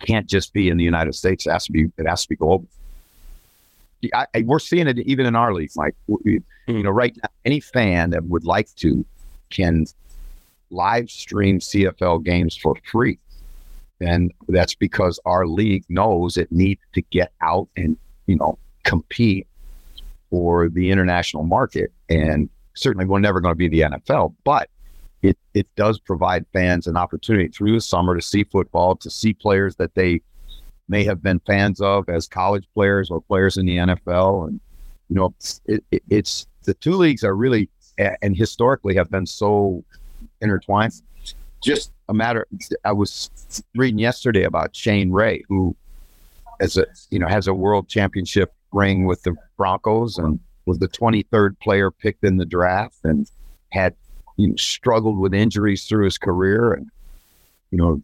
can't 0.00 0.26
just 0.26 0.52
be 0.52 0.68
in 0.68 0.76
the 0.76 0.84
United 0.84 1.14
States. 1.14 1.46
It 1.46 1.52
has 1.52 1.64
to 1.64 1.72
be. 1.72 1.90
It 1.96 2.06
has 2.06 2.22
to 2.22 2.28
be 2.28 2.36
global. 2.36 2.68
I, 4.14 4.26
I, 4.34 4.42
we're 4.42 4.58
seeing 4.58 4.88
it 4.88 4.98
even 4.98 5.24
in 5.24 5.36
our 5.36 5.54
league, 5.54 5.70
Mike. 5.74 5.94
We, 6.06 6.42
hmm. 6.66 6.76
you 6.76 6.82
know, 6.82 6.90
right 6.90 7.16
now, 7.16 7.30
any 7.46 7.60
fan 7.60 8.10
that 8.10 8.24
would 8.24 8.44
like 8.44 8.68
to 8.76 9.06
can 9.48 9.86
live 10.68 11.10
stream 11.10 11.60
CFL 11.60 12.24
games 12.24 12.54
for 12.54 12.74
free. 12.90 13.18
And 14.00 14.32
that's 14.48 14.74
because 14.74 15.20
our 15.24 15.46
league 15.46 15.84
knows 15.88 16.36
it 16.36 16.50
needs 16.50 16.80
to 16.94 17.02
get 17.02 17.32
out 17.40 17.68
and, 17.76 17.96
you 18.26 18.36
know, 18.36 18.58
compete 18.84 19.46
for 20.30 20.68
the 20.68 20.90
international 20.90 21.44
market. 21.44 21.92
And 22.08 22.48
certainly 22.74 23.04
we're 23.04 23.18
never 23.18 23.40
going 23.40 23.52
to 23.52 23.56
be 23.56 23.68
the 23.68 23.80
NFL, 23.80 24.34
but 24.44 24.70
it, 25.22 25.36
it 25.52 25.66
does 25.76 25.98
provide 25.98 26.46
fans 26.52 26.86
an 26.86 26.96
opportunity 26.96 27.48
through 27.48 27.74
the 27.74 27.80
summer 27.80 28.14
to 28.14 28.22
see 28.22 28.44
football, 28.44 28.96
to 28.96 29.10
see 29.10 29.34
players 29.34 29.76
that 29.76 29.94
they 29.94 30.22
may 30.88 31.04
have 31.04 31.22
been 31.22 31.40
fans 31.40 31.80
of 31.80 32.08
as 32.08 32.26
college 32.26 32.66
players 32.74 33.10
or 33.10 33.20
players 33.20 33.58
in 33.58 33.66
the 33.66 33.76
NFL. 33.76 34.48
And, 34.48 34.60
you 35.08 35.16
know, 35.16 35.34
it, 35.66 35.84
it, 35.90 36.02
it's 36.08 36.46
the 36.64 36.74
two 36.74 36.94
leagues 36.94 37.22
are 37.22 37.34
really, 37.34 37.68
and 37.98 38.34
historically 38.34 38.94
have 38.94 39.10
been 39.10 39.26
so 39.26 39.84
intertwined. 40.40 40.94
Just 41.62 41.92
a 42.08 42.14
matter, 42.14 42.46
I 42.84 42.92
was 42.92 43.62
reading 43.74 43.98
yesterday 43.98 44.44
about 44.44 44.74
Shane 44.74 45.10
Ray, 45.10 45.42
who 45.48 45.76
has 46.60 46.76
a, 46.76 46.86
you 47.10 47.18
know, 47.18 47.28
has 47.28 47.46
a 47.46 47.54
world 47.54 47.88
championship 47.88 48.52
ring 48.72 49.04
with 49.04 49.22
the 49.22 49.34
Broncos 49.56 50.18
and 50.18 50.38
was 50.66 50.78
the 50.78 50.88
23rd 50.88 51.58
player 51.60 51.90
picked 51.90 52.24
in 52.24 52.36
the 52.36 52.46
draft 52.46 52.98
and 53.04 53.30
had 53.72 53.94
you 54.36 54.48
know, 54.48 54.56
struggled 54.56 55.18
with 55.18 55.34
injuries 55.34 55.84
through 55.84 56.04
his 56.04 56.18
career 56.18 56.72
and, 56.72 56.88
you 57.70 57.78
know, 57.78 58.00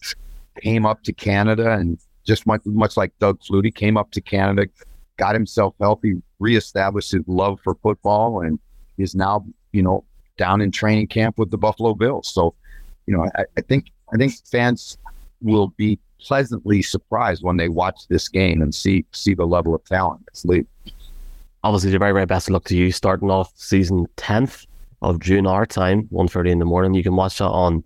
came 0.60 0.84
up 0.84 1.02
to 1.04 1.12
Canada 1.12 1.72
and 1.72 1.98
just 2.26 2.46
much, 2.46 2.60
much 2.64 2.96
like 2.96 3.12
Doug 3.20 3.40
Flutie, 3.40 3.74
came 3.74 3.96
up 3.96 4.10
to 4.10 4.20
Canada, 4.20 4.66
got 5.16 5.34
himself 5.34 5.74
healthy, 5.80 6.20
reestablished 6.38 7.12
his 7.12 7.22
love 7.26 7.58
for 7.62 7.74
football, 7.76 8.40
and 8.40 8.58
is 8.98 9.14
now, 9.14 9.44
you 9.72 9.82
know, 9.82 10.04
down 10.36 10.60
in 10.60 10.70
training 10.70 11.06
camp 11.06 11.38
with 11.38 11.50
the 11.50 11.58
Buffalo 11.58 11.94
Bills. 11.94 12.28
So, 12.28 12.54
you 13.06 13.16
know, 13.16 13.28
I, 13.36 13.44
I 13.56 13.60
think 13.62 13.86
I 14.12 14.16
think 14.16 14.34
fans 14.44 14.98
will 15.40 15.68
be 15.76 15.98
pleasantly 16.20 16.82
surprised 16.82 17.42
when 17.42 17.56
they 17.56 17.68
watch 17.68 18.08
this 18.08 18.28
game 18.28 18.62
and 18.62 18.74
see 18.74 19.04
see 19.12 19.34
the 19.34 19.46
level 19.46 19.74
of 19.74 19.84
talent. 19.84 20.22
Obviously, 21.64 21.90
the 21.90 21.98
very, 21.98 22.12
very 22.12 22.26
best 22.26 22.48
of 22.48 22.52
luck 22.52 22.64
to 22.64 22.76
you 22.76 22.92
starting 22.92 23.30
off 23.30 23.52
season 23.56 24.06
10th 24.16 24.66
of 25.02 25.18
June 25.20 25.46
our 25.46 25.66
time, 25.66 26.04
1.30 26.12 26.50
in 26.50 26.58
the 26.60 26.64
morning. 26.64 26.94
You 26.94 27.02
can 27.02 27.16
watch 27.16 27.38
that 27.38 27.48
on 27.48 27.82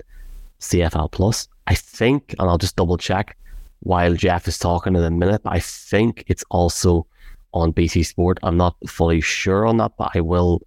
CFL 0.60 1.10
Plus. 1.10 1.48
I 1.66 1.74
think, 1.74 2.34
and 2.38 2.48
I'll 2.48 2.58
just 2.58 2.76
double 2.76 2.98
check 2.98 3.36
while 3.80 4.14
Jeff 4.14 4.46
is 4.48 4.58
talking 4.58 4.94
in 4.94 5.02
a 5.02 5.10
minute, 5.10 5.42
but 5.44 5.54
I 5.54 5.60
think 5.60 6.24
it's 6.26 6.44
also 6.50 7.06
on 7.54 7.72
BT 7.72 8.02
Sport. 8.02 8.38
I'm 8.42 8.56
not 8.56 8.76
fully 8.86 9.20
sure 9.20 9.66
on 9.66 9.78
that, 9.78 9.92
but 9.96 10.10
I 10.14 10.20
will 10.20 10.60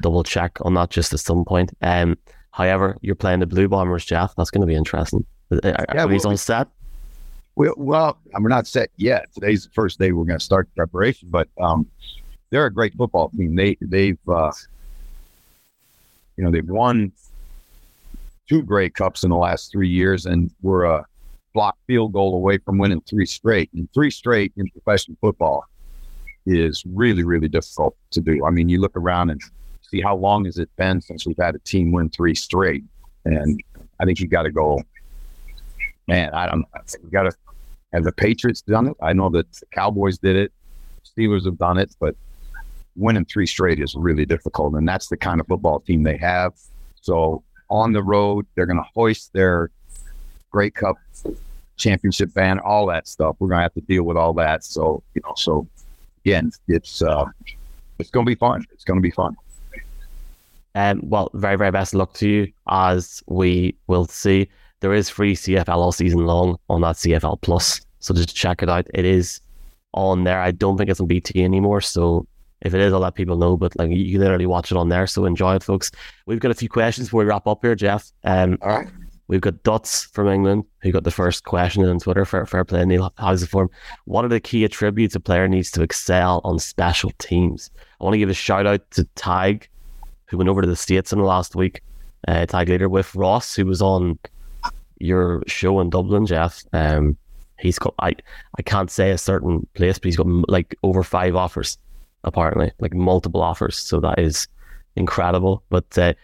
double 0.00 0.24
check 0.24 0.58
on 0.62 0.74
that 0.74 0.90
just 0.90 1.12
at 1.12 1.20
some 1.20 1.44
point. 1.44 1.76
Um, 1.82 2.16
however, 2.54 2.96
you're 3.02 3.14
playing 3.14 3.40
the 3.40 3.46
Blue 3.46 3.68
Bombers, 3.68 4.04
Jeff. 4.04 4.34
That's 4.36 4.50
going 4.50 4.62
to 4.62 4.66
be 4.66 4.74
interesting. 4.74 5.24
Are, 5.50 5.86
yeah, 5.94 6.04
we 6.06 6.18
all 6.20 6.36
set? 6.36 6.68
Well, 7.56 7.74
well, 7.76 8.18
we're 8.40 8.48
not 8.48 8.66
set 8.66 8.90
yet. 8.96 9.28
Today's 9.34 9.64
the 9.64 9.70
first 9.72 9.98
day 9.98 10.12
we're 10.12 10.24
going 10.24 10.38
to 10.38 10.44
start 10.44 10.68
preparation, 10.74 11.28
but 11.30 11.48
um, 11.60 11.86
they're 12.50 12.66
a 12.66 12.72
great 12.72 12.94
football 12.94 13.28
team. 13.30 13.54
They 13.54 13.76
they've 13.80 14.18
uh, 14.28 14.52
you 16.36 16.44
know, 16.44 16.50
they've 16.50 16.68
won 16.68 17.12
two 18.48 18.62
Grey 18.62 18.90
Cups 18.90 19.24
in 19.24 19.30
the 19.30 19.36
last 19.36 19.70
three 19.72 19.88
years 19.88 20.26
and 20.26 20.50
we're 20.62 20.84
a 20.84 21.06
block 21.54 21.76
field 21.86 22.12
goal 22.12 22.34
away 22.34 22.58
from 22.58 22.78
winning 22.78 23.00
three 23.02 23.26
straight. 23.26 23.70
And 23.72 23.88
three 23.94 24.10
straight 24.10 24.52
in 24.56 24.68
professional 24.70 25.16
football 25.20 25.64
is 26.46 26.82
really, 26.86 27.24
really 27.24 27.48
difficult 27.48 27.96
to 28.10 28.20
do. 28.20 28.44
I 28.44 28.50
mean, 28.50 28.68
you 28.68 28.80
look 28.80 28.96
around 28.96 29.30
and 29.30 29.40
see 29.90 30.00
how 30.00 30.16
long 30.16 30.44
has 30.44 30.58
it 30.58 30.70
been 30.76 31.00
since 31.00 31.26
we've 31.26 31.36
had 31.36 31.54
a 31.54 31.58
team 31.60 31.92
win 31.92 32.08
three 32.10 32.34
straight. 32.34 32.84
And 33.24 33.62
I 34.00 34.04
think 34.04 34.20
you 34.20 34.26
got 34.26 34.42
to 34.42 34.50
go, 34.50 34.82
man, 36.06 36.32
I 36.34 36.46
don't. 36.46 36.64
You 37.02 37.10
got 37.10 37.24
to, 37.24 37.32
have 37.92 38.02
the 38.02 38.12
Patriots 38.12 38.60
done 38.60 38.88
it? 38.88 38.96
I 39.00 39.12
know 39.12 39.30
that 39.30 39.50
the 39.52 39.66
Cowboys 39.66 40.18
did 40.18 40.34
it, 40.34 40.52
Steelers 41.04 41.44
have 41.44 41.58
done 41.58 41.78
it, 41.78 41.94
but 42.00 42.16
winning 42.96 43.24
three 43.24 43.46
straight 43.46 43.80
is 43.80 43.94
really 43.94 44.26
difficult. 44.26 44.74
And 44.74 44.86
that's 44.88 45.08
the 45.08 45.16
kind 45.16 45.40
of 45.40 45.46
football 45.46 45.80
team 45.80 46.02
they 46.02 46.16
have. 46.16 46.54
So 47.00 47.44
on 47.70 47.92
the 47.92 48.02
road, 48.02 48.46
they're 48.54 48.66
going 48.66 48.78
to 48.78 48.88
hoist 48.94 49.32
their 49.32 49.70
Grey 50.50 50.70
Cup 50.70 50.96
championship 51.76 52.34
banner, 52.34 52.62
all 52.62 52.86
that 52.86 53.06
stuff. 53.06 53.36
We're 53.38 53.48
going 53.48 53.58
to 53.58 53.62
have 53.62 53.74
to 53.74 53.80
deal 53.82 54.04
with 54.04 54.16
all 54.16 54.32
that. 54.34 54.64
So, 54.64 55.02
you 55.14 55.22
know, 55.24 55.34
so 55.36 55.66
again, 56.24 56.50
it's, 56.68 57.02
uh, 57.02 57.26
it's 57.98 58.10
going 58.10 58.26
to 58.26 58.30
be 58.30 58.36
fun. 58.36 58.64
It's 58.72 58.84
going 58.84 58.98
to 58.98 59.02
be 59.02 59.10
fun. 59.10 59.36
Um, 60.74 61.00
well, 61.04 61.30
very, 61.34 61.56
very 61.56 61.70
best 61.70 61.94
luck 61.94 62.14
to 62.14 62.28
you 62.28 62.52
as 62.68 63.22
we 63.26 63.76
will 63.86 64.06
see. 64.06 64.48
There 64.80 64.92
is 64.92 65.08
free 65.08 65.34
CFL 65.34 65.68
all 65.76 65.92
season 65.92 66.26
long 66.26 66.58
on 66.68 66.80
that 66.82 66.96
CFL 66.96 67.40
Plus. 67.40 67.80
So 68.00 68.12
just 68.12 68.34
check 68.34 68.62
it 68.62 68.68
out. 68.68 68.86
It 68.92 69.04
is 69.04 69.40
on 69.94 70.24
there. 70.24 70.40
I 70.40 70.50
don't 70.50 70.76
think 70.76 70.90
it's 70.90 71.00
on 71.00 71.06
BT 71.06 71.42
anymore. 71.42 71.80
So 71.80 72.26
if 72.62 72.74
it 72.74 72.80
is, 72.80 72.92
I'll 72.92 73.00
let 73.00 73.14
people 73.14 73.36
know. 73.36 73.56
But 73.56 73.76
like 73.78 73.90
you 73.90 74.12
can 74.12 74.20
literally 74.20 74.46
watch 74.46 74.70
it 74.70 74.76
on 74.76 74.88
there. 74.88 75.06
So 75.06 75.24
enjoy 75.24 75.54
it, 75.54 75.62
folks. 75.62 75.90
We've 76.26 76.40
got 76.40 76.50
a 76.50 76.54
few 76.54 76.68
questions 76.68 77.08
before 77.08 77.20
we 77.20 77.26
wrap 77.26 77.46
up 77.46 77.60
here, 77.62 77.74
Jeff. 77.74 78.12
Um, 78.24 78.58
All 78.60 78.76
right. 78.76 78.88
We've 79.26 79.40
got 79.40 79.62
Dots 79.62 80.04
from 80.04 80.28
England 80.28 80.64
who 80.82 80.92
got 80.92 81.04
the 81.04 81.10
first 81.10 81.44
question 81.44 81.82
on 81.84 81.98
Twitter. 81.98 82.26
Fair, 82.26 82.44
fair 82.44 82.64
play, 82.64 82.84
Neil. 82.84 83.12
How's 83.16 83.40
the 83.40 83.46
form? 83.46 83.70
What 84.04 84.24
are 84.24 84.28
the 84.28 84.40
key 84.40 84.64
attributes 84.64 85.14
a 85.14 85.20
player 85.20 85.48
needs 85.48 85.70
to 85.72 85.82
excel 85.82 86.42
on 86.44 86.58
special 86.58 87.10
teams? 87.18 87.70
I 88.00 88.04
want 88.04 88.14
to 88.14 88.18
give 88.18 88.28
a 88.28 88.34
shout 88.34 88.66
out 88.66 88.90
to 88.92 89.04
Tag, 89.14 89.68
who 90.26 90.38
went 90.38 90.48
over 90.48 90.62
to 90.62 90.68
the 90.68 90.76
States 90.76 91.12
in 91.12 91.18
the 91.18 91.24
last 91.24 91.54
week. 91.54 91.82
Uh, 92.26 92.46
tag 92.46 92.68
leader 92.68 92.88
with 92.88 93.14
Ross, 93.14 93.54
who 93.54 93.66
was 93.66 93.82
on 93.82 94.18
your 94.98 95.42
show 95.46 95.80
in 95.80 95.90
Dublin, 95.90 96.26
Jeff. 96.26 96.64
Um, 96.72 97.16
he's 97.58 97.78
got 97.78 97.94
I 97.98 98.14
I 98.58 98.62
can't 98.62 98.90
say 98.90 99.10
a 99.10 99.18
certain 99.18 99.66
place, 99.74 99.98
but 99.98 100.06
he's 100.06 100.16
got 100.16 100.26
like 100.48 100.74
over 100.82 101.02
five 101.02 101.36
offers 101.36 101.78
apparently, 102.24 102.72
like 102.80 102.94
multiple 102.94 103.42
offers. 103.42 103.76
So 103.76 104.00
that 104.00 104.18
is 104.18 104.48
incredible. 104.96 105.62
But 105.68 105.96
uh, 105.96 106.14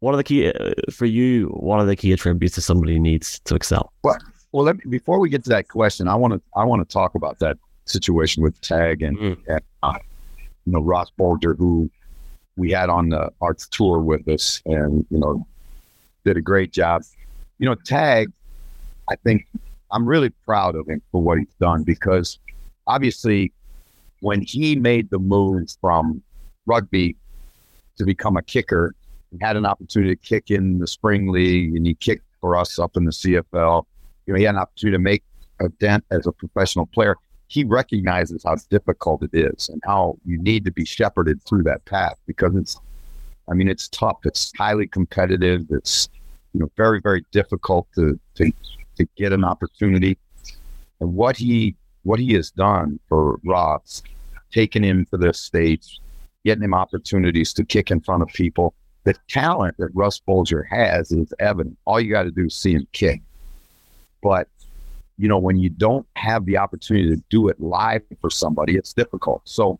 what 0.00 0.14
are 0.14 0.16
the 0.16 0.24
key 0.24 0.48
uh, 0.48 0.72
for 0.90 1.06
you? 1.06 1.48
What 1.48 1.78
are 1.78 1.84
the 1.84 1.96
key 1.96 2.12
attributes 2.12 2.56
that 2.56 2.62
somebody 2.62 2.98
needs 2.98 3.40
to 3.40 3.54
excel? 3.54 3.92
Well, 4.02 4.18
well, 4.52 4.64
let 4.64 4.76
me, 4.76 4.84
before 4.88 5.18
we 5.18 5.28
get 5.28 5.44
to 5.44 5.50
that 5.50 5.68
question, 5.68 6.08
I 6.08 6.14
want 6.14 6.34
to 6.34 6.42
I 6.56 6.64
want 6.64 6.86
to 6.86 6.92
talk 6.92 7.14
about 7.14 7.38
that 7.40 7.58
situation 7.84 8.42
with 8.42 8.60
Tag 8.60 9.02
and, 9.02 9.16
mm. 9.18 9.38
and 9.46 9.60
uh, 9.82 9.98
you 10.64 10.72
know 10.72 10.80
Ross 10.80 11.10
Bolger, 11.18 11.56
who 11.56 11.90
we 12.56 12.70
had 12.70 12.88
on 12.88 13.10
the, 13.10 13.30
our 13.40 13.54
tour 13.54 14.00
with 14.00 14.26
us, 14.28 14.62
and 14.66 15.06
you 15.10 15.18
know 15.18 15.46
did 16.24 16.36
a 16.36 16.42
great 16.42 16.72
job. 16.72 17.02
You 17.58 17.66
know, 17.66 17.74
Tag, 17.74 18.32
I 19.08 19.16
think 19.16 19.46
I'm 19.90 20.06
really 20.06 20.30
proud 20.44 20.74
of 20.74 20.88
him 20.88 21.00
for 21.12 21.22
what 21.22 21.38
he's 21.38 21.54
done 21.60 21.84
because 21.84 22.38
obviously 22.86 23.52
when 24.20 24.42
he 24.42 24.76
made 24.76 25.10
the 25.10 25.18
move 25.18 25.68
from 25.80 26.22
rugby 26.66 27.16
to 27.96 28.04
become 28.04 28.36
a 28.36 28.42
kicker, 28.42 28.94
he 29.30 29.38
had 29.40 29.56
an 29.56 29.66
opportunity 29.66 30.14
to 30.14 30.20
kick 30.20 30.50
in 30.50 30.78
the 30.78 30.86
spring 30.86 31.28
league 31.28 31.76
and 31.76 31.86
he 31.86 31.94
kicked 31.94 32.24
for 32.40 32.56
us 32.56 32.78
up 32.78 32.96
in 32.96 33.04
the 33.04 33.12
CFL. 33.12 33.84
You 34.26 34.32
know, 34.32 34.38
he 34.38 34.44
had 34.44 34.56
an 34.56 34.60
opportunity 34.60 34.96
to 34.96 35.02
make 35.02 35.22
a 35.60 35.68
dent 35.68 36.04
as 36.10 36.26
a 36.26 36.32
professional 36.32 36.86
player. 36.86 37.16
He 37.48 37.64
recognizes 37.64 38.42
how 38.44 38.56
difficult 38.70 39.22
it 39.22 39.30
is 39.32 39.68
and 39.68 39.80
how 39.84 40.18
you 40.24 40.38
need 40.38 40.64
to 40.64 40.72
be 40.72 40.84
shepherded 40.84 41.42
through 41.44 41.62
that 41.64 41.84
path 41.84 42.16
because 42.26 42.56
it's, 42.56 42.80
I 43.48 43.54
mean, 43.54 43.68
it's 43.68 43.88
tough. 43.88 44.18
It's 44.24 44.52
highly 44.56 44.88
competitive. 44.88 45.66
It's, 45.70 46.08
you 46.52 46.60
know, 46.60 46.70
very, 46.76 47.00
very 47.00 47.24
difficult 47.30 47.86
to, 47.94 48.18
to, 48.34 48.52
to 48.96 49.06
get 49.16 49.32
an 49.32 49.44
opportunity. 49.44 50.18
And 51.00 51.14
what 51.14 51.36
he 51.36 51.76
what 52.06 52.20
he 52.20 52.34
has 52.34 52.52
done 52.52 53.00
for 53.08 53.40
Ross, 53.44 54.02
taking 54.52 54.84
him 54.84 55.06
to 55.10 55.16
this 55.16 55.40
stage, 55.40 56.00
getting 56.44 56.62
him 56.62 56.72
opportunities 56.72 57.52
to 57.54 57.64
kick 57.64 57.90
in 57.90 58.00
front 58.00 58.22
of 58.22 58.28
people. 58.28 58.74
The 59.02 59.14
talent 59.28 59.76
that 59.78 59.88
Ross 59.92 60.20
Bolger 60.20 60.64
has 60.68 61.10
is 61.10 61.34
evident. 61.40 61.76
All 61.84 62.00
you 62.00 62.12
got 62.12 62.22
to 62.22 62.30
do 62.30 62.46
is 62.46 62.54
see 62.54 62.74
him 62.74 62.86
kick. 62.92 63.22
But 64.22 64.48
you 65.18 65.28
know, 65.28 65.38
when 65.38 65.56
you 65.58 65.70
don't 65.70 66.06
have 66.16 66.44
the 66.44 66.58
opportunity 66.58 67.08
to 67.14 67.22
do 67.30 67.48
it 67.48 67.58
live 67.60 68.02
for 68.20 68.30
somebody, 68.30 68.76
it's 68.76 68.92
difficult. 68.92 69.42
So 69.44 69.78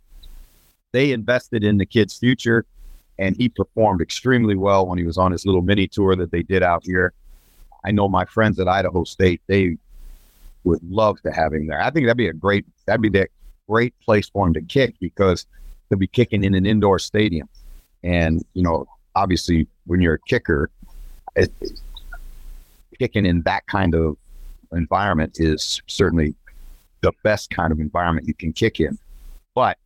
they 0.93 1.13
invested 1.13 1.63
in 1.63 1.77
the 1.77 1.87
kid's 1.87 2.17
future 2.17 2.65
and 3.19 3.37
he 3.37 3.49
performed 3.49 4.01
extremely 4.01 4.57
well 4.57 4.87
when 4.87 4.99
he 4.99 5.05
was 5.05 5.19
on 5.19 5.33
his 5.33 5.45
little 5.45 5.63
mini 5.63 5.89
tour 5.89 6.17
that 6.17 6.31
they 6.31 6.43
did 6.43 6.63
out 6.63 6.85
here. 6.85 7.13
I 7.85 7.91
know 7.91 8.09
my 8.09 8.25
friends 8.25 8.59
at 8.59 8.69
Idaho 8.69 9.05
State, 9.05 9.41
they 9.47 9.77
would 10.65 10.83
love 10.83 11.21
to 11.23 11.33
have 11.33 11.53
him 11.53 11.67
there. 11.67 11.81
I 11.81 11.91
think 11.91 12.07
that'd 12.07 12.17
be 12.17 12.29
a 12.29 12.33
great, 12.33 12.67
that'd 12.87 13.03
be 13.03 13.09
the 13.09 13.29
great 13.69 13.99
place 14.01 14.29
for 14.29 14.47
him 14.47 14.55
to 14.55 14.63
kick 14.63 14.95
because 15.01 15.47
he'll 15.89 15.99
be 15.99 16.07
kicking 16.07 16.45
in 16.45 16.55
an 16.55 16.67
indoor 16.67 16.99
stadium. 16.99 17.49
And, 18.03 18.45
you 18.55 18.63
know, 18.63 18.87
obviously 19.15 19.67
when 19.87 20.01
you're 20.01 20.15
a 20.15 20.21
kicker, 20.21 20.71
it, 21.37 21.53
kicking 22.99 23.27
in 23.27 23.43
that 23.43 23.67
kind 23.67 23.95
of 23.95 24.17
environment 24.73 25.37
is 25.37 25.83
certainly 25.87 26.35
the 27.03 27.13
best 27.23 27.51
kind 27.51 27.73
of 27.73 27.81
environment 27.81 28.27
you 28.27 28.35
can 28.35 28.53
kick 28.53 28.81
in. 28.81 28.99
But 29.55 29.79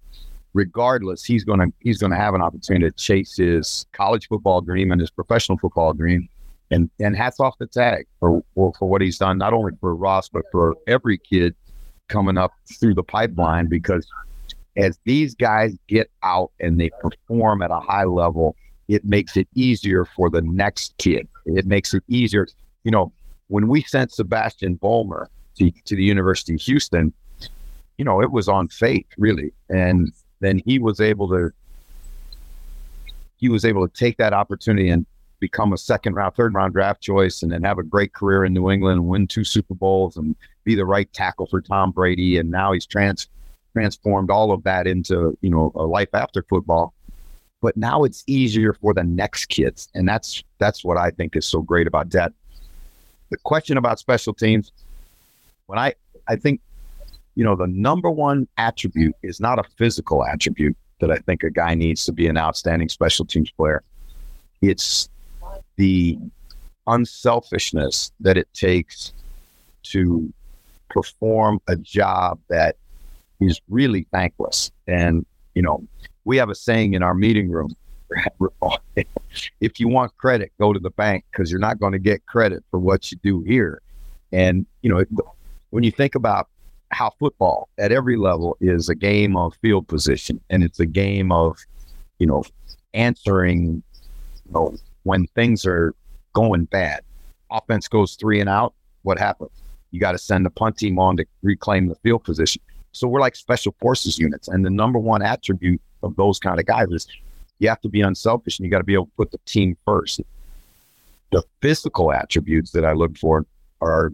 regardless, 0.55 1.25
he's 1.25 1.45
gonna 1.45 1.67
he's 1.81 1.99
gonna 1.99 2.17
have 2.17 2.35
an 2.35 2.43
opportunity 2.43 2.91
to 2.91 2.97
chase 2.97 3.37
his 3.37 3.87
college 3.93 4.29
football 4.29 4.61
dream 4.61 4.91
and 4.91 5.01
his 5.01 5.11
professional 5.11 5.59
football 5.59 5.93
dream. 5.93 6.29
And 6.73 6.89
and 7.01 7.17
hats 7.17 7.41
off 7.41 7.59
to 7.59 7.67
Tag 7.67 8.07
for, 8.21 8.43
for 8.55 8.73
for 8.79 8.89
what 8.89 9.03
he's 9.03 9.19
done, 9.19 9.39
not 9.39 9.53
only 9.53 9.73
for 9.81 9.95
Ross 9.95 10.29
but 10.29 10.45
for 10.53 10.77
every 10.87 11.19
kid 11.19 11.55
coming 12.09 12.39
up 12.39 12.53
through 12.79 12.95
the 12.95 13.03
pipeline. 13.03 13.67
Because 13.67 14.07
as 14.77 14.99
these 15.05 15.35
guys 15.35 15.77
get 15.89 16.11
out 16.23 16.53
and 16.61 16.81
they 16.81 16.91
perform 17.01 17.63
at 17.63 17.71
a 17.71 17.81
high 17.81 18.05
level, 18.05 18.55
it 18.89 19.05
makes 19.05 19.37
it 19.37 19.49
easier 19.55 20.05
for 20.05 20.31
the 20.31 20.43
next 20.43 20.95
kid. 20.99 21.29
It 21.45 21.67
makes 21.67 21.93
it 21.93 22.05
easier. 22.09 22.47
You 22.85 22.93
know, 22.93 23.13
when 23.51 23.67
we 23.67 23.83
sent 23.83 24.13
Sebastian 24.13 24.79
Vollmer 24.79 25.27
to, 25.59 25.71
to 25.85 25.97
the 25.97 26.05
University 26.05 26.55
of 26.55 26.61
Houston, 26.63 27.13
you 27.99 28.05
know, 28.05 28.23
it 28.23 28.31
was 28.31 28.49
on 28.49 28.69
faith, 28.69 29.07
really. 29.19 29.53
And 29.69 30.13
then 30.39 30.63
he 30.65 30.79
was 30.79 31.01
able 31.01 31.29
to 31.29 31.53
he 33.37 33.49
was 33.49 33.65
able 33.65 33.87
to 33.89 33.95
take 33.95 34.19
that 34.19 34.35
opportunity 34.35 34.91
and 34.91 35.07
become 35.41 35.73
a 35.73 35.79
second 35.79 36.15
round, 36.15 36.35
third 36.35 36.55
round 36.55 36.75
draft 36.75 37.01
choice, 37.01 37.43
and 37.43 37.51
then 37.51 37.63
have 37.63 37.79
a 37.79 37.83
great 37.83 38.13
career 38.13 38.45
in 38.45 38.53
New 38.53 38.71
England, 38.71 39.09
win 39.09 39.27
two 39.27 39.45
Super 39.45 39.75
Bowls, 39.75 40.17
and 40.17 40.37
be 40.65 40.75
the 40.75 40.85
right 40.85 41.11
tackle 41.13 41.47
for 41.47 41.61
Tom 41.61 41.91
Brady. 41.91 42.39
And 42.39 42.51
now 42.51 42.73
he's 42.73 42.87
trans 42.87 43.29
transformed 43.73 44.31
all 44.31 44.53
of 44.53 44.63
that 44.65 44.87
into 44.87 45.37
you 45.41 45.51
know 45.51 45.73
a 45.75 45.83
life 45.83 46.15
after 46.15 46.45
football. 46.49 46.95
But 47.63 47.77
now 47.77 48.05
it's 48.05 48.23
easier 48.27 48.75
for 48.75 48.95
the 48.95 49.05
next 49.05 49.47
kids, 49.47 49.89
and 49.95 50.09
that's 50.09 50.45
that's 50.59 50.85
what 50.85 50.97
I 50.97 51.11
think 51.11 51.35
is 51.35 51.47
so 51.47 51.63
great 51.63 51.89
about 51.89 52.11
that. 52.11 52.33
The 53.31 53.39
question 53.39 53.77
about 53.77 53.99
special 53.99 54.35
teams, 54.35 54.73
when 55.67 55.79
I 55.79 55.95
I 56.29 56.37
think 56.37 56.61
you 57.35 57.45
know, 57.45 57.57
the 57.57 57.67
number 57.67 58.11
one 58.11 58.47
attribute 58.59 59.15
is 59.23 59.41
not 59.41 59.59
a 59.59 59.63
physical 59.77 60.25
attribute 60.25 60.77
that 61.01 61.11
I 61.11 61.17
think 61.17 61.43
a 61.43 61.51
guy 61.51 61.75
needs 61.75 62.05
to 62.05 62.13
be 62.13 62.27
an 62.27 62.37
outstanding 62.37 62.89
special 62.89 63.25
teams 63.25 63.51
player. 63.51 63.83
It's 64.61 65.09
the 65.77 66.19
unselfishness 66.87 68.13
that 68.21 68.37
it 68.37 68.49
takes 68.53 69.13
to 69.85 70.31
perform 70.91 71.61
a 71.69 71.77
job 71.77 72.39
that 72.49 72.77
is 73.41 73.61
really 73.69 74.07
thankless. 74.13 74.71
And, 74.87 75.25
you 75.55 75.63
know, 75.63 75.83
we 76.25 76.37
have 76.37 76.51
a 76.51 76.55
saying 76.55 76.93
in 76.95 77.03
our 77.03 77.15
meeting 77.15 77.49
room 77.49 77.75
if 79.61 79.81
you 79.81 79.89
want 79.89 80.17
credit, 80.17 80.53
go 80.59 80.73
to 80.73 80.81
the 80.81 80.91
bank 80.91 81.25
because 81.31 81.51
you're 81.51 81.61
not 81.61 81.79
going 81.79 81.93
to 81.93 81.99
get 81.99 82.25
credit 82.27 82.65
for 82.71 82.79
what 82.79 83.11
you 83.11 83.19
do 83.23 83.43
here. 83.43 83.81
And, 84.33 84.67
you 84.83 84.91
know, 84.91 85.05
when 85.71 85.85
you 85.85 85.91
think 85.91 86.15
about 86.15 86.49
how 86.91 87.11
football 87.19 87.69
at 87.79 87.93
every 87.93 88.17
level 88.17 88.57
is 88.61 88.89
a 88.89 88.95
game 88.95 89.37
of 89.37 89.55
field 89.63 89.87
position 89.87 90.41
and 90.51 90.63
it's 90.63 90.81
a 90.81 90.87
game 90.87 91.31
of, 91.31 91.57
you 92.19 92.27
know, 92.27 92.45
answering, 92.95 93.83
you 94.47 94.53
know, 94.53 94.75
when 95.05 95.27
things 95.29 95.65
are 95.65 95.95
going 96.33 96.65
bad. 96.65 97.03
Offense 97.51 97.89
goes 97.89 98.15
three 98.15 98.41
and 98.41 98.49
out. 98.49 98.75
What 99.03 99.19
happens? 99.19 99.51
You 99.91 100.01
got 100.01 100.13
to 100.13 100.19
send 100.19 100.47
the 100.47 100.51
punt 100.51 100.77
team 100.77 100.99
on 100.99 101.17
to 101.17 101.25
reclaim 101.43 101.89
the 101.89 101.97
field 101.97 102.25
position. 102.25 102.63
So 102.93 103.09
we're 103.09 103.21
like 103.21 103.37
special 103.37 103.75
forces 103.81 104.19
units. 104.19 104.49
And 104.49 104.65
the 104.65 104.71
number 104.71 104.99
one 104.99 105.23
attribute 105.23 105.81
of 106.03 106.17
those 106.17 106.39
kind 106.39 106.59
of 106.59 106.67
guys 106.67 106.89
is 106.91 107.07
you 107.61 107.69
have 107.69 107.81
to 107.83 107.89
be 107.89 108.01
unselfish 108.01 108.59
and 108.59 108.65
you 108.65 108.71
got 108.71 108.79
to 108.79 108.85
be 108.85 108.95
able 108.95 109.07
to 109.07 109.13
put 109.17 109.31
the 109.31 109.39
team 109.45 109.77
first. 109.85 110.21
The 111.31 111.45
physical 111.63 112.13
attributes 112.13 112.73
that 112.73 112.85
I 112.85 112.93
look 112.93 113.17
for 113.17 113.47
are, 113.81 114.11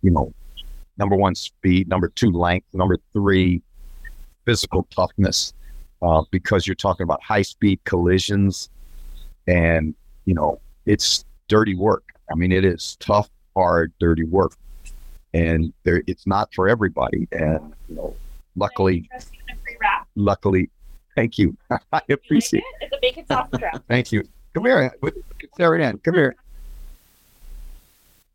you 0.00 0.10
know, 0.10 0.32
number 0.96 1.16
one, 1.16 1.34
speed, 1.34 1.88
number 1.88 2.08
two, 2.08 2.30
length, 2.30 2.66
number 2.72 2.96
three, 3.12 3.60
physical 4.46 4.86
toughness, 4.94 5.52
uh, 6.02 6.22
because 6.30 6.66
you're 6.66 6.76
talking 6.76 7.04
about 7.04 7.22
high 7.22 7.42
speed 7.42 7.80
collisions 7.84 8.70
and, 9.46 9.94
you 10.24 10.32
know, 10.32 10.60
it's 10.86 11.24
dirty 11.48 11.74
work. 11.74 12.04
I 12.30 12.36
mean, 12.36 12.52
it 12.52 12.64
is 12.64 12.96
tough, 13.00 13.28
hard, 13.56 13.92
dirty 13.98 14.24
work. 14.24 14.52
And 15.34 15.72
there, 15.82 16.02
it's 16.06 16.26
not 16.26 16.54
for 16.54 16.68
everybody. 16.68 17.28
And, 17.32 17.74
you 17.88 17.96
know, 17.96 18.14
luckily, 18.56 19.10
luckily, 20.14 20.70
thank 21.16 21.38
you. 21.38 21.56
I 21.92 22.00
appreciate 22.08 22.60
it. 22.80 22.84
It's 22.86 22.96
a 22.96 23.00
bacon 23.00 23.26
sausage 23.26 23.60
wrap. 23.60 23.82
Thank 23.88 24.12
you. 24.12 24.24
Come 24.54 24.64
here, 24.64 24.92
Sarah 25.56 25.84
Ann. 25.84 25.98
Come 25.98 26.14
here. 26.14 26.34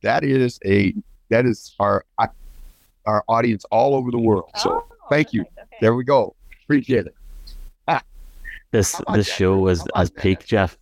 That 0.02 0.24
is 0.24 0.60
a 0.66 0.94
that 1.30 1.46
is 1.46 1.74
our 1.80 2.06
our 3.06 3.24
audience 3.28 3.66
all 3.72 3.96
over 3.96 4.12
the 4.12 4.20
world. 4.20 4.50
So 4.58 4.86
oh, 4.90 4.96
thank 5.10 5.34
you. 5.34 5.42
Okay. 5.42 5.78
There 5.82 5.96
we 5.96 6.04
go. 6.04 6.36
Appreciate 6.64 7.08
it. 7.08 7.16
Ah. 7.88 8.02
This 8.72 9.02
this 9.14 9.28
that? 9.28 9.36
show 9.36 9.58
was 9.58 9.88
as 9.96 10.10
peak, 10.10 10.46
Jeff. 10.46 10.78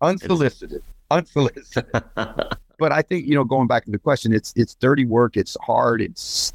Unsolicited. 0.00 0.82
Unsolicited. 1.10 1.90
but 2.14 2.92
I 2.92 3.02
think, 3.02 3.26
you 3.26 3.34
know, 3.34 3.42
going 3.42 3.66
back 3.66 3.84
to 3.86 3.90
the 3.90 3.98
question, 3.98 4.32
it's 4.32 4.52
it's 4.54 4.74
dirty 4.76 5.04
work, 5.04 5.36
it's 5.36 5.56
hard, 5.60 6.00
it's 6.02 6.52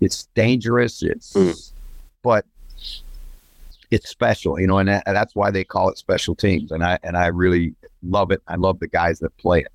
it's 0.00 0.28
dangerous, 0.34 1.02
it's 1.02 1.32
mm. 1.32 1.72
but 2.22 2.44
it's 3.90 4.08
special, 4.08 4.58
you 4.58 4.66
know, 4.66 4.78
and, 4.78 4.88
that's 4.88 5.34
why 5.34 5.50
they 5.50 5.64
call 5.64 5.88
it 5.90 5.98
special 5.98 6.34
teams. 6.34 6.72
And 6.72 6.84
I 6.84 6.98
and 7.02 7.16
I 7.16 7.26
really 7.26 7.74
love 8.02 8.30
it. 8.30 8.42
I 8.48 8.56
love 8.56 8.80
the 8.80 8.88
guys 8.88 9.18
that 9.20 9.36
play 9.38 9.60
it 9.60 9.72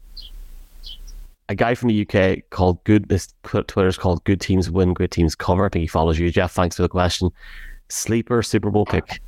a 1.51 1.55
guy 1.55 1.75
from 1.75 1.89
the 1.89 2.07
UK 2.07 2.49
called 2.49 2.81
Good. 2.85 3.09
This 3.09 3.33
Twitter 3.43 3.85
is 3.85 3.97
called 3.97 4.23
Good 4.23 4.39
Teams 4.39 4.71
Win, 4.71 4.93
Good 4.93 5.11
Teams 5.11 5.35
Cover. 5.35 5.65
I 5.65 5.69
think 5.69 5.81
he 5.81 5.87
follows 5.87 6.17
you, 6.17 6.31
Jeff. 6.31 6.53
Thanks 6.53 6.77
for 6.77 6.81
the 6.81 6.89
question. 6.89 7.29
Sleeper 7.89 8.41
Super 8.41 8.71
Bowl 8.71 8.85
pick. 8.85 9.19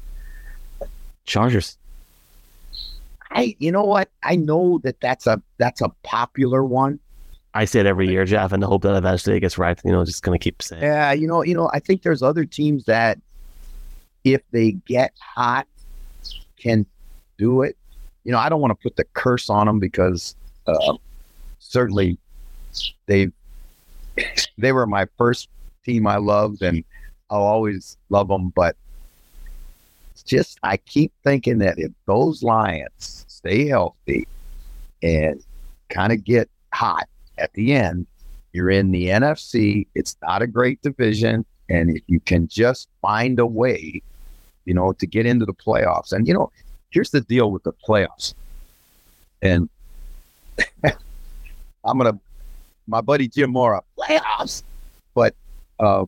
Chargers. 1.26 1.78
I, 3.32 3.58
you 3.60 3.74
know 3.74 3.84
what? 3.84 4.10
I 4.24 4.38
know 4.38 4.80
that 4.84 5.02
that's 5.02 5.28
a 5.28 5.42
that's 5.58 5.82
a 5.82 5.90
popular 6.04 6.64
one. 6.64 6.98
I 7.54 7.66
say 7.66 7.82
it 7.82 7.86
every 7.86 8.10
year, 8.10 8.24
Jeff, 8.24 8.54
and 8.54 8.64
I 8.64 8.68
hope 8.68 8.84
that 8.84 8.96
eventually 8.96 9.36
it 9.36 9.42
gets 9.42 9.58
right. 9.58 9.78
You 9.84 9.92
know, 9.92 10.06
just 10.06 10.24
gonna 10.24 10.40
keep 10.40 10.62
saying. 10.62 10.82
Yeah, 10.82 11.12
you 11.12 11.28
know, 11.28 11.44
you 11.44 11.54
know, 11.54 11.70
I 11.74 11.80
think 11.80 12.04
there's 12.04 12.24
other 12.24 12.46
teams 12.46 12.86
that, 12.86 13.20
if 14.24 14.42
they 14.52 14.72
get 14.72 15.14
hot, 15.20 15.68
can 16.58 16.86
do 17.38 17.62
it. 17.62 17.78
You 18.24 18.32
know, 18.32 18.40
I 18.40 18.50
don't 18.50 18.62
want 18.62 18.72
to 18.72 18.82
put 18.82 18.96
the 18.96 19.04
curse 19.14 19.50
on 19.50 19.68
them 19.68 19.80
because 19.80 20.36
uh, 20.66 20.94
certainly 21.60 22.18
they 23.06 23.30
they 24.58 24.72
were 24.72 24.86
my 24.86 25.08
first 25.18 25.50
team 25.84 26.08
I 26.08 26.18
loved, 26.18 26.62
and 26.62 26.84
I'll 27.30 27.42
always 27.44 27.98
love 28.10 28.30
them. 28.30 28.50
But 28.56 28.76
just 30.26 30.58
I 30.64 30.78
keep 30.78 31.12
thinking 31.24 31.58
that 31.60 31.78
if 31.78 31.92
those 32.06 32.44
Lions 32.44 33.26
stay 33.28 33.68
healthy 33.68 34.28
and 35.02 35.44
kind 35.90 36.14
of 36.14 36.24
get 36.24 36.50
hot 36.74 37.10
at 37.38 37.52
the 37.54 37.74
end, 37.74 38.08
you're 38.54 38.70
in 38.70 38.92
the 38.92 39.08
NFC. 39.08 39.88
It's 39.96 40.16
not 40.22 40.42
a 40.42 40.48
great 40.48 40.82
division, 40.82 41.46
and 41.70 41.90
if 41.90 42.04
you 42.08 42.20
can 42.20 42.48
just 42.48 42.88
find 43.02 43.40
a 43.40 43.46
way, 43.46 44.02
you 44.66 44.74
know, 44.74 44.94
to 44.94 45.08
get 45.08 45.26
into 45.26 45.46
the 45.46 45.54
playoffs, 45.54 46.12
and 46.12 46.28
you 46.28 46.34
know, 46.34 46.52
here's 46.90 47.12
the 47.12 47.22
deal 47.22 47.52
with 47.52 47.64
the 47.64 47.74
playoffs, 47.74 48.34
and 49.42 49.70
I'm 50.84 51.98
gonna 51.98 52.20
my 52.88 53.02
buddy 53.02 53.28
Jim 53.28 53.52
Mora 53.52 53.82
playoffs. 53.98 54.64
But 55.14 55.36
uh, 55.80 56.06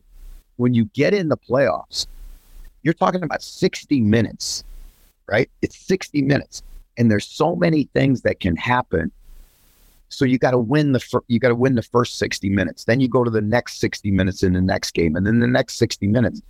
when 0.56 0.74
you 0.74 0.86
get 0.86 1.14
in 1.14 1.28
the 1.28 1.36
playoffs, 1.36 2.06
you're 2.82 2.94
talking 2.94 3.22
about 3.22 3.42
60 3.42 4.00
minutes, 4.00 4.64
right? 5.26 5.50
It's 5.62 5.76
60 5.76 6.22
minutes, 6.22 6.62
and 6.96 7.10
there's 7.10 7.26
so 7.26 7.56
many 7.56 7.84
things 7.94 8.22
that 8.22 8.40
can 8.40 8.56
happen. 8.56 9.10
So 10.08 10.24
you 10.24 10.38
got 10.38 10.52
to 10.52 10.58
win 10.58 10.92
the 10.92 11.00
fir- 11.00 11.24
you 11.26 11.38
got 11.38 11.48
to 11.48 11.54
win 11.54 11.74
the 11.74 11.82
first 11.82 12.18
60 12.18 12.48
minutes. 12.48 12.84
Then 12.84 13.00
you 13.00 13.08
go 13.08 13.24
to 13.24 13.30
the 13.30 13.40
next 13.40 13.80
60 13.80 14.10
minutes 14.10 14.42
in 14.42 14.52
the 14.52 14.60
next 14.60 14.92
game, 14.94 15.16
and 15.16 15.26
then 15.26 15.40
the 15.40 15.46
next 15.46 15.78
60 15.78 16.06
minutes, 16.06 16.42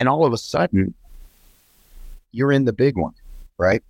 and 0.00 0.08
all 0.08 0.24
of 0.24 0.32
a 0.32 0.38
sudden, 0.38 0.94
you're 2.32 2.52
in 2.52 2.64
the 2.64 2.72
big 2.72 2.96
one, 2.96 3.14
right? 3.58 3.82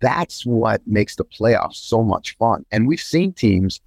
that's 0.00 0.44
what 0.44 0.86
makes 0.86 1.16
the 1.16 1.24
playoffs 1.24 1.76
so 1.76 2.02
much 2.02 2.36
fun. 2.36 2.64
And 2.70 2.86
we've 2.86 3.00
seen 3.00 3.32
teams 3.32 3.80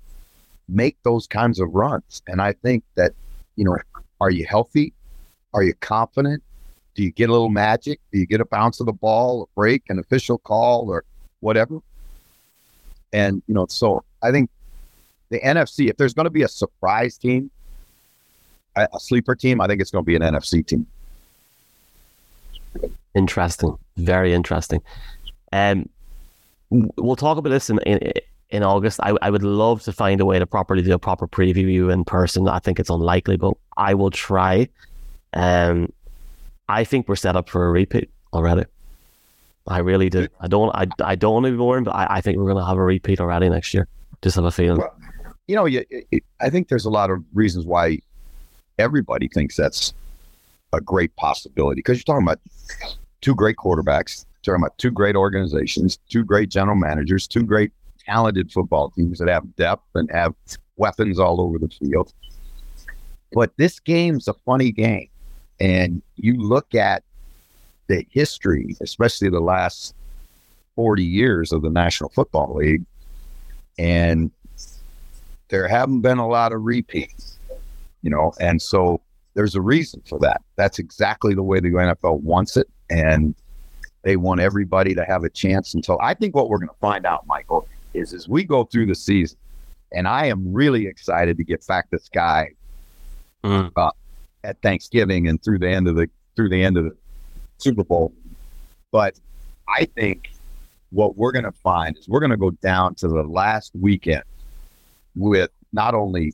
make 0.68 0.98
those 1.04 1.28
kinds 1.28 1.60
of 1.60 1.74
runs. 1.74 2.22
And 2.28 2.42
I 2.42 2.54
think 2.54 2.84
that, 2.96 3.14
you 3.56 3.66
know, 3.66 3.78
are 4.22 4.32
you 4.32 4.46
healthy? 4.46 4.94
Are 5.54 5.64
you 5.64 5.74
confident? 5.76 6.44
Do 6.96 7.04
you 7.04 7.12
get 7.12 7.30
a 7.30 7.32
little 7.32 7.50
magic? 7.50 8.00
Do 8.12 8.20
you 8.20 8.26
get 8.26 8.42
a 8.42 8.46
bounce 8.46 8.80
of 8.80 8.86
the 8.86 8.94
ball, 8.94 9.44
a 9.44 9.46
break, 9.56 9.84
an 9.90 10.00
official 10.00 10.38
call, 10.40 10.90
or 10.90 11.04
whatever? 11.40 11.80
And, 13.14 13.42
you 13.48 13.54
know, 13.54 13.66
so 13.70 14.04
I 14.22 14.32
think 14.32 14.50
the 15.30 15.40
NFC, 15.40 15.90
if 15.90 15.98
there's 15.98 16.14
going 16.14 16.26
to 16.26 16.32
be 16.32 16.44
a 16.44 16.48
surprise 16.48 17.18
team, 17.18 17.50
a, 18.76 18.88
sleeper 19.00 19.36
team, 19.36 19.62
I 19.62 19.68
think 19.68 19.82
it's 19.82 19.92
going 19.92 20.04
to 20.04 20.08
be 20.08 20.16
an 20.16 20.22
NFC 20.22 20.66
team. 20.66 20.86
Interesting. 23.16 23.78
Very 23.98 24.34
interesting. 24.34 24.82
Um, 25.52 25.90
we'll 26.70 27.16
talk 27.16 27.38
about 27.38 27.50
this 27.50 27.70
in, 27.70 27.80
in, 27.80 28.12
in 28.50 28.64
August. 28.64 29.00
I, 29.02 29.16
I 29.22 29.30
would 29.30 29.44
love 29.44 29.84
to 29.84 29.92
find 29.92 30.22
a 30.22 30.26
way 30.26 30.40
to 30.40 30.46
properly 30.46 30.82
do 30.82 30.94
a 30.94 31.00
proper 31.00 31.28
preview 31.28 31.92
in 31.92 32.06
person. 32.06 32.48
I 32.48 32.60
think 32.60 32.80
it's 32.80 32.90
unlikely, 32.90 33.38
but 33.38 33.54
I 33.78 33.94
will 33.94 34.12
try. 34.12 34.70
Um, 35.34 35.92
I 36.68 36.84
think 36.84 37.08
we're 37.08 37.16
set 37.16 37.36
up 37.36 37.50
for 37.50 37.66
a 37.66 37.72
repeat 37.72 38.10
already. 38.34 38.66
I 39.68 39.80
really 39.80 40.10
do. 40.10 40.28
I 40.40 40.48
don't. 40.48 40.76
I, 40.76 40.88
I 41.04 41.16
don't 41.16 41.34
want 41.34 41.46
to 41.46 41.52
be 41.52 41.58
boring, 41.58 41.84
but 41.84 41.92
I, 41.92 42.08
I 42.18 42.22
think 42.22 42.38
we're 42.38 42.46
going 42.46 42.58
to 42.58 42.66
have 42.66 42.78
a 42.78 42.84
repeat 42.84 43.20
already 43.20 43.50
next 43.50 43.74
year. 43.74 43.88
Just 44.22 44.36
have 44.36 44.46
a 44.46 44.52
feeling. 44.52 44.80
Well, 44.80 44.96
you 45.48 45.56
know, 45.56 45.66
you, 45.66 45.84
I 46.42 46.50
think 46.50 46.68
there's 46.70 46.86
a 46.86 46.90
lot 46.90 47.10
of 47.10 47.24
reasons 47.34 47.66
why 47.66 48.00
everybody 48.78 49.28
thinks 49.28 49.56
that's 49.56 49.94
a 50.74 50.82
great 50.82 51.16
possibility 51.16 51.80
because 51.80 51.98
you're 51.98 52.04
talking 52.04 52.28
about 52.28 52.40
two 53.22 53.36
great 53.36 53.58
quarterbacks, 53.58 54.26
talking 54.44 54.62
about 54.62 54.78
two 54.78 54.92
great 54.92 55.16
organizations, 55.16 56.00
two 56.10 56.24
great 56.24 56.50
general 56.50 56.76
managers, 56.76 57.28
two 57.28 57.44
great 57.44 57.72
talented 58.06 58.52
football 58.52 58.92
teams 58.92 59.20
that 59.20 59.28
have 59.28 59.56
depth 59.56 59.84
and 59.96 60.10
have 60.12 60.34
weapons 60.78 61.20
all 61.20 61.42
over 61.42 61.58
the 61.60 61.70
field. 61.70 62.14
But 63.34 63.52
this 63.58 63.80
game's 63.80 64.28
a 64.28 64.34
funny 64.34 64.72
game. 64.72 65.10
And 65.60 66.02
you 66.16 66.36
look 66.38 66.74
at 66.74 67.04
the 67.88 68.06
history, 68.10 68.76
especially 68.82 69.30
the 69.30 69.40
last 69.42 69.94
40 70.76 71.04
years 71.04 71.52
of 71.52 71.62
the 71.62 71.70
National 71.70 72.10
Football 72.10 72.56
League, 72.56 72.86
and 73.78 74.32
there 75.50 75.68
haven't 75.68 76.02
been 76.02 76.18
a 76.18 76.28
lot 76.28 76.54
of 76.54 76.64
repeats, 76.64 77.38
you 78.02 78.10
know, 78.10 78.34
and 78.40 78.62
so 78.62 79.02
there's 79.40 79.56
a 79.56 79.62
reason 79.62 80.02
for 80.06 80.20
that. 80.20 80.42
That's 80.58 80.80
exactly 80.80 81.34
the 81.34 81.42
way 81.42 81.62
the 81.62 81.70
NFL 81.70 82.20
wants 82.20 82.58
it. 82.58 82.68
And 82.90 83.34
they 84.02 84.18
want 84.18 84.42
everybody 84.42 84.94
to 84.94 85.06
have 85.06 85.24
a 85.24 85.30
chance 85.30 85.76
until 85.76 85.98
I 86.02 86.14
think 86.14 86.36
what 86.36 86.50
we're 86.50 86.58
going 86.58 86.68
to 86.68 86.80
find 86.82 87.06
out, 87.06 87.26
Michael, 87.26 87.66
is 87.94 88.14
as 88.14 88.28
we 88.28 88.44
go 88.44 88.66
through 88.66 88.88
the 88.88 88.96
season, 88.96 89.38
and 89.94 90.10
I 90.10 90.26
am 90.26 90.52
really 90.52 90.88
excited 90.88 91.38
to 91.38 91.46
get 91.46 91.66
back 91.68 91.90
to 91.92 92.00
Sky 92.00 92.50
mm. 93.42 93.72
uh, 93.78 93.92
at 94.44 94.62
Thanksgiving 94.62 95.30
and 95.30 95.42
through 95.42 95.60
the 95.60 95.70
end 95.70 95.88
of 95.88 95.96
the 95.96 96.10
through 96.36 96.50
the 96.50 96.62
end 96.62 96.76
of 96.76 96.84
the 96.84 96.98
Super 97.60 97.86
Bowl. 97.86 98.12
But 98.92 99.18
I 99.70 99.86
think 99.86 100.32
what 100.90 101.16
we're 101.16 101.32
going 101.32 101.46
to 101.46 101.54
find 101.54 101.98
is 101.98 102.10
we're 102.10 102.20
going 102.20 102.32
to 102.32 102.38
go 102.38 102.52
down 102.52 102.94
to 102.96 103.08
the 103.08 103.24
last 103.24 103.72
weekend 103.74 104.24
with 105.16 105.50
not 105.72 105.96
only 105.96 106.34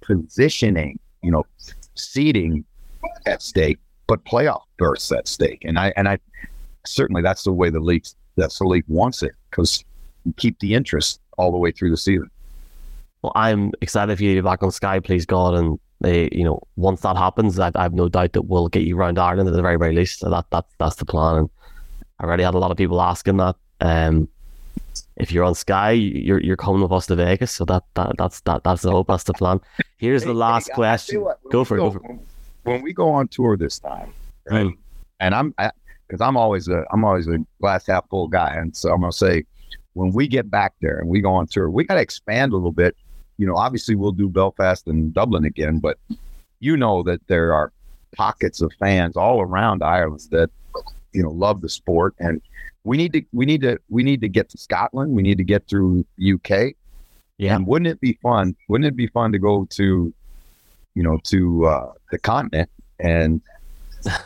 positioning, 0.00 1.00
you 1.22 1.32
know, 1.32 1.44
seating 1.96 2.64
at 3.26 3.42
stake, 3.42 3.78
but 4.06 4.24
playoff 4.24 4.62
berths 4.78 5.10
at 5.12 5.28
stake. 5.28 5.64
And 5.64 5.78
I 5.78 5.92
and 5.96 6.08
I 6.08 6.18
certainly 6.84 7.22
that's 7.22 7.44
the 7.44 7.52
way 7.52 7.70
the 7.70 7.80
league 7.80 8.06
that's 8.36 8.58
the 8.58 8.64
league 8.64 8.84
wants 8.88 9.22
it 9.22 9.32
because 9.50 9.84
keep 10.36 10.58
the 10.58 10.74
interest 10.74 11.20
all 11.38 11.50
the 11.50 11.58
way 11.58 11.70
through 11.70 11.90
the 11.90 11.96
season. 11.96 12.30
Well, 13.22 13.32
I'm 13.34 13.72
excited 13.80 14.16
for 14.16 14.24
you 14.24 14.34
to 14.34 14.42
be 14.42 14.44
back 14.44 14.62
on 14.62 14.70
Sky, 14.70 15.00
please 15.00 15.26
God, 15.26 15.54
and 15.54 15.78
they, 16.00 16.28
you 16.32 16.44
know, 16.44 16.62
once 16.76 17.00
that 17.00 17.16
happens, 17.16 17.58
I, 17.58 17.72
I 17.74 17.82
have 17.82 17.94
no 17.94 18.08
doubt 18.08 18.34
that 18.34 18.42
we'll 18.42 18.68
get 18.68 18.82
you 18.82 18.98
around 18.98 19.18
Ireland 19.18 19.48
at 19.48 19.54
the 19.54 19.62
very, 19.62 19.76
very 19.76 19.94
least. 19.94 20.20
So 20.20 20.30
that 20.30 20.50
that 20.50 20.66
that's 20.78 20.96
the 20.96 21.06
plan. 21.06 21.38
And 21.38 21.50
I 22.20 22.24
already 22.24 22.44
had 22.44 22.54
a 22.54 22.58
lot 22.58 22.70
of 22.70 22.76
people 22.76 23.00
asking 23.00 23.38
that. 23.38 23.56
Um, 23.80 24.28
if 25.16 25.32
you're 25.32 25.44
on 25.44 25.54
Sky, 25.54 25.92
you're 25.92 26.40
you're 26.40 26.56
coming 26.56 26.82
with 26.82 26.92
us 26.92 27.06
to 27.06 27.16
Vegas. 27.16 27.52
So 27.52 27.64
that, 27.66 27.84
that 27.94 28.12
that's 28.18 28.40
that 28.42 28.64
that's 28.64 28.82
the 28.82 28.90
hope. 28.90 29.08
That's 29.08 29.24
the 29.24 29.32
plan. 29.32 29.60
Here's 29.96 30.24
the 30.24 30.34
last 30.34 30.68
hey, 30.68 30.74
question. 30.74 31.22
What, 31.22 31.38
go 31.50 31.64
for 31.64 31.76
it. 31.76 31.80
Go 31.80 31.90
for 31.90 32.04
it. 32.04 32.20
When 32.64 32.82
we 32.82 32.92
go 32.92 33.10
on 33.10 33.28
tour 33.28 33.56
this 33.56 33.78
time, 33.78 34.12
right? 34.50 34.66
Mm. 34.66 34.76
And 35.20 35.34
I'm 35.34 35.54
because 36.06 36.20
I'm 36.20 36.36
always 36.36 36.68
a 36.68 36.84
I'm 36.92 37.04
always 37.04 37.28
a 37.28 37.38
glass 37.60 37.86
half 37.86 38.08
full 38.08 38.28
guy, 38.28 38.54
and 38.54 38.76
so 38.76 38.92
I'm 38.92 39.00
gonna 39.00 39.12
say 39.12 39.44
when 39.94 40.12
we 40.12 40.28
get 40.28 40.50
back 40.50 40.74
there 40.82 40.98
and 40.98 41.08
we 41.08 41.20
go 41.20 41.32
on 41.32 41.46
tour, 41.46 41.70
we 41.70 41.84
got 41.84 41.94
to 41.94 42.00
expand 42.00 42.52
a 42.52 42.56
little 42.56 42.70
bit. 42.70 42.94
You 43.38 43.46
know, 43.46 43.56
obviously 43.56 43.94
we'll 43.94 44.12
do 44.12 44.28
Belfast 44.28 44.86
and 44.86 45.12
Dublin 45.14 45.46
again, 45.46 45.78
but 45.78 45.98
you 46.60 46.76
know 46.76 47.02
that 47.04 47.26
there 47.28 47.54
are 47.54 47.72
pockets 48.14 48.60
of 48.60 48.72
fans 48.78 49.16
all 49.16 49.40
around 49.40 49.82
Ireland 49.82 50.20
that 50.30 50.50
you 51.12 51.22
know 51.22 51.30
love 51.30 51.62
the 51.62 51.68
sport, 51.68 52.14
and 52.18 52.42
we 52.84 52.98
need 52.98 53.12
to 53.14 53.22
we 53.32 53.46
need 53.46 53.62
to 53.62 53.78
we 53.88 54.02
need 54.02 54.20
to 54.20 54.28
get 54.28 54.50
to 54.50 54.58
Scotland. 54.58 55.12
We 55.12 55.22
need 55.22 55.38
to 55.38 55.44
get 55.44 55.66
through 55.66 56.04
UK. 56.22 56.74
Yeah, 57.38 57.56
and 57.56 57.66
wouldn't 57.66 57.88
it 57.88 58.00
be 58.00 58.18
fun? 58.22 58.56
Wouldn't 58.68 58.88
it 58.88 58.96
be 58.96 59.08
fun 59.08 59.32
to 59.32 59.38
go 59.38 59.66
to, 59.70 60.12
you 60.94 61.02
know, 61.02 61.18
to 61.24 61.66
uh, 61.66 61.92
the 62.10 62.18
continent 62.18 62.70
and 62.98 63.40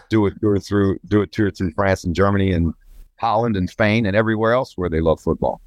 do 0.09 0.27
it 0.27 0.41
do 0.41 0.55
it 0.55 0.61
through 0.61 0.99
do 1.07 1.23
it 1.23 1.33
tour 1.33 1.51
through 1.51 1.73
France 1.73 2.05
and 2.05 2.15
Germany 2.15 2.53
and 2.53 2.73
Holland 3.17 3.57
and 3.57 3.69
Spain 3.69 4.07
and 4.07 4.17
everywhere 4.17 4.53
else 4.53 4.77
where 4.77 4.89
they 4.89 5.01
love 5.01 5.21
football. 5.21 5.61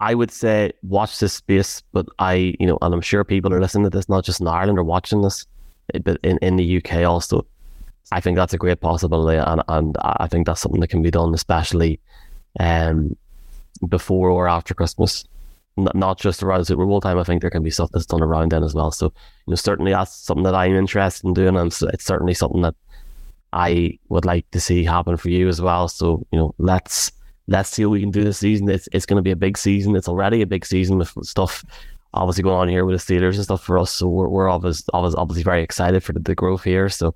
I 0.00 0.14
would 0.14 0.30
say 0.30 0.72
watch 0.82 1.18
this 1.18 1.34
space, 1.34 1.82
but 1.92 2.06
I, 2.18 2.54
you 2.58 2.66
know, 2.66 2.78
and 2.80 2.94
I'm 2.94 3.02
sure 3.02 3.22
people 3.22 3.52
are 3.52 3.60
listening 3.60 3.84
to 3.84 3.90
this, 3.90 4.08
not 4.08 4.24
just 4.24 4.40
in 4.40 4.48
Ireland 4.48 4.78
or 4.78 4.84
watching 4.84 5.20
this, 5.20 5.46
but 6.02 6.18
in, 6.22 6.38
in 6.38 6.56
the 6.56 6.78
UK 6.78 7.04
also. 7.04 7.46
I 8.10 8.20
think 8.20 8.36
that's 8.36 8.54
a 8.54 8.58
great 8.58 8.80
possibility, 8.80 9.38
and, 9.38 9.62
and 9.68 9.96
I 10.00 10.26
think 10.26 10.46
that's 10.46 10.60
something 10.60 10.80
that 10.80 10.88
can 10.88 11.02
be 11.02 11.12
done, 11.12 11.32
especially 11.32 12.00
um, 12.58 13.16
before 13.86 14.30
or 14.30 14.48
after 14.48 14.74
Christmas, 14.74 15.24
not 15.76 16.18
just 16.18 16.42
around 16.42 16.64
Super 16.64 16.84
Bowl 16.84 17.00
time. 17.00 17.18
I 17.18 17.24
think 17.24 17.40
there 17.40 17.50
can 17.50 17.62
be 17.62 17.70
stuff 17.70 17.90
that's 17.92 18.06
done 18.06 18.22
around 18.22 18.52
then 18.52 18.64
as 18.64 18.74
well. 18.74 18.90
So, 18.90 19.06
you 19.06 19.52
know, 19.52 19.56
certainly 19.56 19.92
that's 19.92 20.14
something 20.14 20.44
that 20.44 20.54
I'm 20.54 20.74
interested 20.74 21.26
in 21.26 21.34
doing, 21.34 21.56
and 21.56 21.72
it's 21.92 22.04
certainly 22.04 22.34
something 22.34 22.62
that 22.62 22.74
I 23.52 23.98
would 24.08 24.24
like 24.24 24.50
to 24.50 24.60
see 24.60 24.84
happen 24.84 25.16
for 25.16 25.30
you 25.30 25.48
as 25.48 25.60
well. 25.60 25.88
So 25.88 26.26
you 26.32 26.38
know, 26.38 26.54
let's 26.58 27.12
let's 27.48 27.70
see 27.70 27.84
what 27.84 27.92
we 27.92 28.00
can 28.00 28.10
do 28.10 28.24
this 28.24 28.38
season. 28.38 28.68
It's 28.68 28.88
it's 28.92 29.06
going 29.06 29.16
to 29.16 29.22
be 29.22 29.32
a 29.32 29.36
big 29.36 29.58
season. 29.58 29.96
It's 29.96 30.08
already 30.08 30.42
a 30.42 30.46
big 30.46 30.66
season 30.66 30.98
with 30.98 31.12
stuff 31.22 31.64
obviously 32.12 32.42
going 32.42 32.56
on 32.56 32.68
here 32.68 32.84
with 32.84 33.04
the 33.04 33.14
Steelers 33.14 33.36
and 33.36 33.44
stuff 33.44 33.62
for 33.62 33.78
us. 33.78 33.92
So 33.92 34.08
we're 34.08 34.28
we're 34.28 34.48
obviously 34.48 34.86
obviously, 34.92 35.42
very 35.42 35.62
excited 35.62 36.02
for 36.02 36.12
the, 36.12 36.20
the 36.20 36.34
growth 36.34 36.64
here. 36.64 36.88
So 36.88 37.14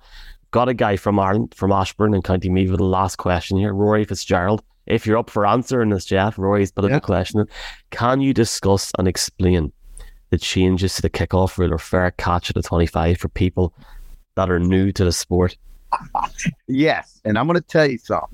got 0.51 0.69
a 0.69 0.73
guy 0.73 0.95
from 0.95 1.19
Ireland, 1.19 1.53
from 1.55 1.71
Ashbourne 1.71 2.13
and 2.13 2.23
County 2.23 2.49
Meath 2.49 2.69
with 2.69 2.79
the 2.79 2.85
last 2.85 3.17
question 3.17 3.57
here, 3.57 3.73
Rory 3.73 4.05
Fitzgerald. 4.05 4.63
If 4.87 5.05
you're 5.05 5.17
up 5.17 5.29
for 5.29 5.45
answering 5.45 5.89
this, 5.89 6.05
Jeff, 6.05 6.37
Rory's 6.37 6.71
put 6.71 6.89
yeah. 6.89 6.97
a 6.97 7.01
question. 7.01 7.45
Can 7.91 8.21
you 8.21 8.33
discuss 8.33 8.91
and 8.97 9.07
explain 9.07 9.71
the 10.29 10.37
changes 10.37 10.95
to 10.95 11.01
the 11.01 11.09
kickoff 11.09 11.57
rule 11.57 11.73
or 11.73 11.77
fair 11.77 12.11
catch 12.11 12.49
at 12.49 12.55
the 12.55 12.61
25 12.61 13.17
for 13.17 13.29
people 13.29 13.73
that 14.35 14.49
are 14.49 14.59
new 14.59 14.91
to 14.91 15.05
the 15.05 15.11
sport? 15.11 15.57
yes. 16.67 17.21
And 17.25 17.37
I'm 17.37 17.47
going 17.47 17.59
to 17.59 17.67
tell 17.67 17.89
you 17.89 17.97
something. 17.97 18.29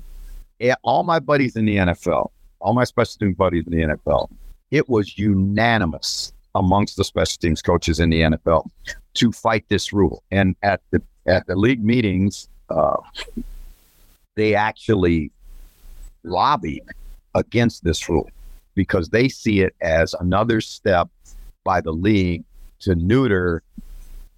All 0.82 1.02
my 1.02 1.18
buddies 1.18 1.56
in 1.56 1.64
the 1.64 1.76
NFL, 1.76 2.30
all 2.60 2.72
my 2.72 2.84
special 2.84 3.18
team 3.18 3.32
buddies 3.32 3.64
in 3.66 3.72
the 3.72 3.96
NFL, 3.96 4.28
it 4.70 4.88
was 4.88 5.18
unanimous 5.18 6.32
amongst 6.54 6.96
the 6.96 7.04
special 7.04 7.38
teams 7.40 7.62
coaches 7.62 7.98
in 7.98 8.10
the 8.10 8.20
NFL 8.20 8.68
to 9.14 9.32
fight 9.32 9.64
this 9.68 9.92
rule. 9.92 10.22
And 10.30 10.54
at 10.62 10.80
the 10.90 11.02
at 11.26 11.46
the 11.46 11.56
league 11.56 11.84
meetings, 11.84 12.48
uh, 12.68 12.96
they 14.34 14.54
actually 14.54 15.30
lobbied 16.24 16.84
against 17.34 17.84
this 17.84 18.08
rule 18.08 18.30
because 18.74 19.08
they 19.10 19.28
see 19.28 19.60
it 19.60 19.74
as 19.80 20.14
another 20.14 20.60
step 20.60 21.08
by 21.64 21.80
the 21.80 21.92
league 21.92 22.44
to 22.80 22.94
neuter 22.94 23.62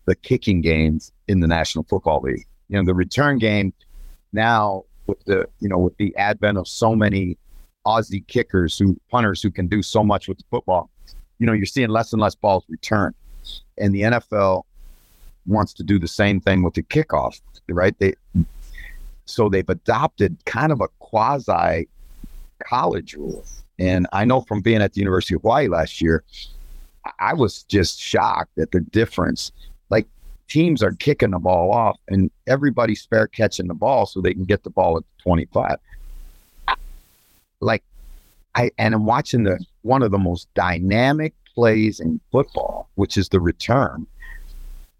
the 0.07 0.15
kicking 0.15 0.61
games 0.61 1.13
in 1.29 1.41
the 1.41 1.47
National 1.47 1.85
Football 1.85 2.21
League 2.21 2.47
you 2.69 2.77
know, 2.77 2.85
the 2.85 2.95
return 2.95 3.39
game 3.39 3.73
now 4.33 4.85
with 5.07 5.23
the, 5.25 5.47
you 5.61 5.69
know, 5.69 5.79
with 5.79 5.97
the 5.97 6.15
advent 6.17 6.59
of 6.59 6.67
so 6.67 6.95
many 6.95 7.37
Aussie 7.87 8.27
kickers 8.27 8.79
who 8.79 8.99
punters 9.11 9.43
who 9.43 9.51
can 9.51 9.67
do 9.67 9.83
so 9.83 10.03
much 10.03 10.29
with 10.29 10.39
the 10.39 10.45
football, 10.51 10.91
you 11.39 11.47
know, 11.47 11.53
you're 11.53 11.67
seeing 11.67 11.89
less 11.89 12.13
and 12.13 12.23
less 12.23 12.35
balls 12.35 12.65
return. 12.69 13.15
And 13.79 13.95
the 13.95 14.03
NFL 14.03 14.63
wants 15.47 15.75
to 15.75 15.83
do 15.83 15.99
the 15.99 16.09
same 16.09 16.41
thing 16.41 16.63
with 16.63 16.75
the 16.75 16.83
kickoff, 16.83 17.41
right? 17.69 17.97
They 17.99 18.15
so 19.27 19.49
they've 19.49 19.69
adopted 19.69 20.37
kind 20.45 20.73
of 20.73 20.81
a 20.81 20.89
quasi 21.15 21.87
college 22.65 23.15
rule. 23.15 23.45
And 23.79 24.09
I 24.13 24.25
know 24.25 24.41
from 24.41 24.63
being 24.63 24.83
at 24.83 24.95
the 24.95 25.01
University 25.01 25.37
of 25.37 25.43
Hawaii 25.43 25.69
last 25.69 26.01
year, 26.01 26.25
I 27.21 27.35
was 27.35 27.63
just 27.65 28.01
shocked 28.01 28.59
at 28.59 28.73
the 28.73 28.81
difference. 28.81 29.53
Like 29.91 30.09
teams 30.49 30.83
are 30.83 30.93
kicking 30.93 31.31
the 31.31 31.39
ball 31.39 31.73
off 31.73 32.01
and 32.09 32.33
everybody's 32.49 33.07
fair 33.07 33.29
catching 33.29 33.69
the 33.69 33.75
ball 33.75 34.07
so 34.07 34.21
they 34.21 34.35
can 34.35 34.45
get 34.45 34.65
the 34.65 34.71
ball 34.71 34.97
at 34.97 35.05
25. 35.23 35.77
Like 37.61 37.85
I 38.57 38.73
and 38.77 38.93
I'm 38.93 39.07
watching 39.07 39.45
the 39.45 39.65
one 39.83 40.03
of 40.03 40.11
the 40.11 40.19
most 40.19 40.53
dynamic 40.55 41.33
plays 41.55 42.01
in 42.01 42.21
football, 42.33 42.89
which 42.97 43.17
is 43.17 43.29
the 43.29 43.41
return, 43.41 44.05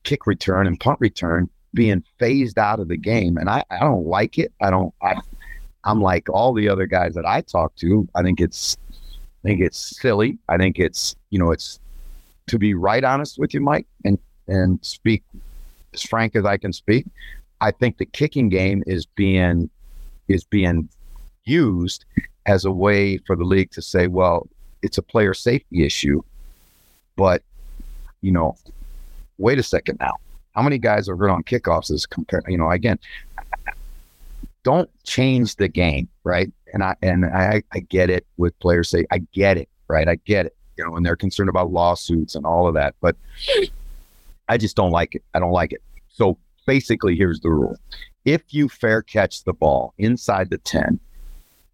kick 0.05 0.29
return 0.29 0.69
and 0.69 0.79
punt 0.79 1.01
return, 1.01 1.51
being 1.73 2.05
phased 2.19 2.57
out 2.57 2.79
of 2.79 2.87
the 2.87 2.97
game. 2.97 3.37
And 3.37 3.51
I, 3.51 3.65
I 3.69 3.81
don't 3.81 4.07
like 4.07 4.39
it. 4.39 4.53
I 4.61 4.71
don't, 4.71 4.95
I, 5.03 5.17
I'm 5.85 6.01
like 6.01 6.29
all 6.29 6.53
the 6.53 6.69
other 6.69 6.87
guys 6.87 7.15
that 7.15 7.27
I 7.27 7.43
talk 7.43 7.75
to. 7.77 8.09
I 8.15 8.23
think 8.23 8.41
it's, 8.41 8.77
I 8.93 9.49
think 9.49 9.61
it's 9.61 10.01
silly. 10.01 10.39
I 10.49 10.57
think 10.57 10.79
it's, 10.79 11.15
you 11.31 11.39
know, 11.39 11.51
it's 11.51 11.79
to 12.49 12.59
be 12.59 12.75
right 12.75 13.05
honest 13.05 13.39
with 13.39 13.55
you, 13.55 13.61
Mike, 13.61 13.87
and, 14.05 14.19
and 14.49 14.79
speak 14.83 15.23
as 15.93 16.03
frank 16.03 16.37
as 16.37 16.45
I 16.45 16.57
can 16.57 16.73
speak. 16.73 17.07
I 17.61 17.71
think 17.71 17.99
the 17.99 18.07
kicking 18.07 18.49
game 18.49 18.83
is 18.87 19.07
being, 19.07 19.71
is 20.29 20.45
being 20.45 20.89
used 21.45 22.05
as 22.47 22.65
a 22.65 22.71
way 22.71 23.19
for 23.19 23.37
the 23.37 23.45
league 23.45 23.71
to 23.73 23.83
say, 23.83 24.07
well, 24.07 24.49
it's 24.83 24.99
a 24.99 25.03
player 25.03 25.33
safety 25.33 25.85
issue, 25.85 26.21
but 27.17 27.43
you 28.21 28.33
know, 28.33 28.57
wait 29.39 29.59
a 29.59 29.63
second 29.63 29.99
now. 30.01 30.15
How 30.55 30.63
many 30.63 30.79
guys 30.79 31.09
are 31.09 31.17
hurt 31.17 31.31
on 31.31 31.43
kickoffs 31.43 31.91
as 31.91 32.07
compared, 32.07 32.45
you 32.49 32.57
know, 32.57 32.71
again, 32.71 32.99
don't 34.65 34.91
change 35.05 35.57
the 35.57 35.69
game, 35.69 36.09
right? 36.25 36.51
And 36.73 36.83
I 36.83 36.97
and 37.03 37.25
I, 37.27 37.63
I 37.73 37.79
get 37.81 38.11
it 38.11 38.27
with 38.37 38.59
players 38.59 38.91
say, 38.91 39.07
I 39.13 39.19
get 39.33 39.57
it, 39.57 39.69
right? 39.89 40.09
I 40.09 40.17
get 40.17 40.47
it, 40.47 40.57
you 40.77 40.85
know, 40.85 40.97
and 40.97 41.07
they're 41.07 41.15
concerned 41.15 41.49
about 41.49 41.71
lawsuits 41.71 42.35
and 42.35 42.45
all 42.45 42.67
of 42.67 42.75
that, 42.75 42.97
but 43.01 43.17
I 44.49 44.57
just 44.57 44.75
don't 44.75 44.91
like 44.91 45.15
it. 45.15 45.23
I 45.35 45.39
don't 45.39 45.53
like 45.53 45.73
it. 45.73 45.83
So 46.09 46.37
basically, 46.67 47.15
here's 47.15 47.41
the 47.41 47.51
rule: 47.51 47.77
if 48.25 48.43
you 48.53 48.69
fair 48.69 49.03
catch 49.03 49.45
the 49.45 49.53
ball 49.53 49.95
inside 49.99 50.51
the 50.51 50.59
ten, 50.59 50.99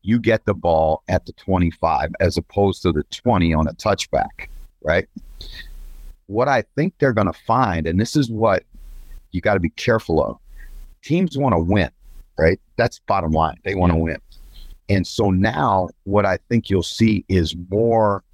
you 0.02 0.18
get 0.18 0.44
the 0.44 0.54
ball 0.54 1.02
at 1.08 1.26
the 1.26 1.32
25 1.34 2.12
as 2.20 2.36
opposed 2.36 2.82
to 2.82 2.92
the 2.92 3.04
20 3.04 3.52
on 3.54 3.68
a 3.68 3.72
touchback, 3.74 4.48
right? 4.82 5.06
What 6.26 6.48
I 6.48 6.62
think 6.74 6.94
they're 6.98 7.12
going 7.12 7.26
to 7.26 7.38
find, 7.46 7.86
and 7.86 8.00
this 8.00 8.16
is 8.16 8.30
what 8.30 8.64
you 9.32 9.40
got 9.40 9.54
to 9.54 9.60
be 9.60 9.70
careful 9.70 10.22
of 10.22 10.38
teams 11.02 11.36
want 11.36 11.54
to 11.54 11.58
win, 11.58 11.90
right? 12.40 12.60
That's 12.76 13.00
bottom 13.00 13.32
line. 13.32 13.56
They 13.64 13.74
want 13.74 13.92
to 13.92 13.98
win. 13.98 14.18
And 14.88 15.06
so 15.06 15.30
now 15.30 15.88
what 16.04 16.26
I 16.26 16.38
think 16.48 16.68
you'll 16.68 16.82
see 16.82 17.24
is 17.28 17.54
more 17.70 18.24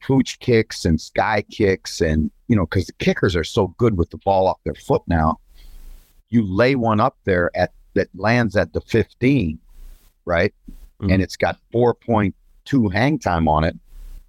pooch 0.00 0.38
kicks 0.38 0.84
and 0.84 1.00
sky 1.00 1.44
kicks. 1.50 2.00
And, 2.00 2.30
you 2.48 2.56
know, 2.56 2.66
because 2.66 2.86
the 2.86 2.92
kickers 2.94 3.36
are 3.36 3.44
so 3.44 3.68
good 3.78 3.98
with 3.98 4.10
the 4.10 4.18
ball 4.18 4.46
off 4.46 4.58
their 4.64 4.74
foot 4.74 5.02
now. 5.06 5.38
You 6.30 6.42
lay 6.42 6.76
one 6.76 6.98
up 6.98 7.16
there 7.24 7.50
at 7.54 7.72
that 7.94 8.08
lands 8.14 8.56
at 8.56 8.72
the 8.72 8.80
15, 8.80 9.58
right? 10.24 10.54
mm-hmm. 11.02 11.12
and 11.12 11.22
it's 11.22 11.36
got 11.36 11.58
4.2 11.74 12.92
hang 12.92 13.18
time 13.18 13.48
on 13.48 13.64
it, 13.64 13.76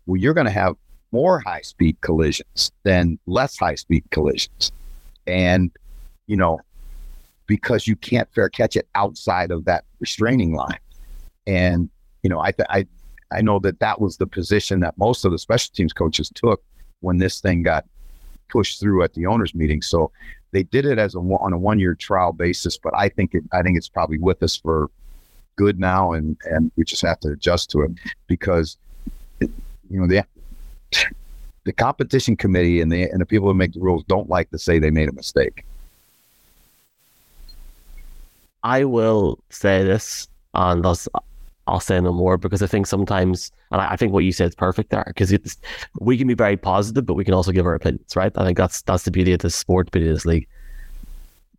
well, 0.06 0.20
you're 0.20 0.34
going 0.34 0.46
to 0.46 0.52
have 0.52 0.76
more 1.12 1.40
high 1.40 1.62
speed 1.62 2.00
collisions 2.02 2.72
than 2.84 3.20
less 3.28 3.58
high 3.58 3.76
speed 3.76 4.04
collisions. 4.12 4.72
And, 5.28 5.72
you 6.28 6.36
know, 6.36 6.60
because 7.48 7.88
you 7.88 7.96
can't 7.96 8.32
fair 8.34 8.50
catch 8.50 8.76
it 8.76 8.88
outside 8.96 9.52
of 9.52 9.66
that 9.66 9.86
restraining 10.00 10.54
line. 10.54 10.80
And, 11.46 11.90
you 12.22 12.30
know, 12.30 12.40
I, 12.40 12.52
th- 12.52 12.68
I, 12.70 12.88
I 13.32 13.42
know 13.42 13.60
that 13.60 13.80
that 13.80 14.00
was 14.00 14.18
the 14.18 14.28
position 14.28 14.80
that 14.82 14.98
most 14.98 15.26
of 15.26 15.32
the 15.32 15.40
special 15.40 15.72
teams 15.74 15.94
coaches 15.94 16.32
took 16.34 16.64
when 17.02 17.18
this 17.18 17.42
thing 17.42 17.64
got 17.64 17.86
pushed 18.50 18.80
through 18.80 19.04
at 19.04 19.14
the 19.14 19.26
owners 19.26 19.54
meeting. 19.56 19.82
So 19.82 20.12
they 20.52 20.64
did 20.64 20.86
it 20.86 21.00
as 21.00 21.16
a 21.16 21.20
on 21.20 21.52
a 21.52 21.58
one 21.58 21.80
year 21.80 21.96
trial 21.96 22.32
basis, 22.32 22.78
but 22.78 22.94
I 22.96 23.10
think 23.10 23.34
it, 23.34 23.44
I 23.52 23.62
think 23.62 23.78
it's 23.78 23.90
probably 23.90 24.20
with 24.20 24.42
us 24.44 24.56
for 24.56 24.90
good 25.56 25.80
now, 25.80 26.14
and 26.14 26.38
and 26.46 26.72
we 26.78 26.84
just 26.84 27.02
have 27.02 27.20
to 27.22 27.30
adjust 27.30 27.72
to 27.72 27.82
it 27.82 27.92
because 28.28 28.78
you 29.40 29.50
know 29.90 30.08
the 30.08 30.24
the 31.66 31.74
competition 31.74 32.38
committee 32.38 32.82
and 32.82 32.92
the 32.92 33.04
and 33.04 33.20
the 33.20 33.26
people 33.26 33.48
who 33.48 33.54
make 33.54 33.74
the 33.74 33.80
rules 33.80 34.04
don't 34.06 34.30
like 34.30 34.50
to 34.52 34.60
say 34.60 34.80
they 34.80 34.92
made 34.92 35.10
a 35.10 35.14
mistake. 35.14 35.66
I 38.64 38.86
will 38.86 39.44
say 39.50 39.84
this, 39.84 40.28
and 40.54 40.84
thus 40.84 41.08
I'll 41.68 41.80
say 41.80 42.00
no 42.00 42.12
more 42.12 42.38
because 42.38 42.62
I 42.62 42.68
think 42.68 42.88
sometimes, 42.88 43.52
and 43.72 43.82
I, 43.82 43.96
think 43.96 44.12
what 44.12 44.24
you 44.24 44.32
said 44.32 44.50
is 44.50 44.56
perfect 44.56 44.90
there 44.90 45.04
because 45.08 45.34
we 46.00 46.18
can 46.18 46.28
be 46.28 46.34
very 46.34 46.58
positive, 46.58 47.06
but 47.06 47.14
we 47.14 47.24
can 47.24 47.34
also 47.34 47.52
give 47.52 47.66
our 47.66 47.76
opinions, 47.76 48.16
right? 48.16 48.32
I 48.36 48.46
think 48.46 48.58
that's 48.58 48.82
that's 48.82 49.04
the 49.04 49.12
beauty 49.12 49.34
of 49.34 49.40
this 49.40 49.56
sport, 49.56 49.92
beauty 49.92 50.10
of 50.10 50.16
this 50.16 50.26
league. 50.26 50.48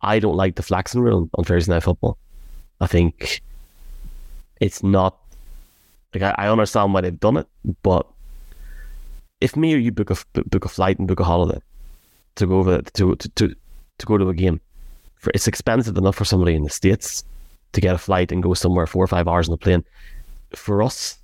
I 0.01 0.19
don't 0.19 0.35
like 0.35 0.55
the 0.55 0.63
flexing 0.63 1.01
rule 1.01 1.29
on 1.35 1.43
Thursday 1.43 1.73
night 1.73 1.83
football. 1.83 2.17
I 2.81 2.87
think 2.87 3.41
it's 4.61 4.83
not 4.83 5.17
like 6.13 6.23
I, 6.23 6.45
I 6.45 6.49
understand 6.49 6.93
why 6.93 7.01
they've 7.01 7.19
done 7.19 7.37
it, 7.37 7.47
but 7.81 8.07
if 9.41 9.55
me 9.55 9.73
or 9.73 9.77
you 9.77 9.91
book 9.91 10.11
a 10.11 10.17
book 10.43 10.65
a 10.65 10.69
flight 10.69 10.99
and 10.99 11.07
book 11.07 11.19
a 11.19 11.23
holiday 11.23 11.59
to 12.35 12.47
go 12.47 12.59
over 12.59 12.81
to 12.81 13.15
to 13.15 13.29
to, 13.29 13.55
to 13.97 14.05
go 14.05 14.17
to 14.17 14.29
a 14.29 14.33
game, 14.33 14.61
for 15.17 15.31
it's 15.33 15.47
expensive 15.47 15.97
enough 15.97 16.15
for 16.15 16.25
somebody 16.25 16.55
in 16.55 16.63
the 16.63 16.69
states 16.69 17.23
to 17.73 17.81
get 17.81 17.95
a 17.95 17.97
flight 17.97 18.31
and 18.31 18.43
go 18.43 18.53
somewhere 18.53 18.87
four 18.87 19.03
or 19.03 19.07
five 19.07 19.27
hours 19.27 19.49
on 19.49 19.53
a 19.53 19.57
plane. 19.57 19.83
For 20.53 20.81
us, 20.81 21.17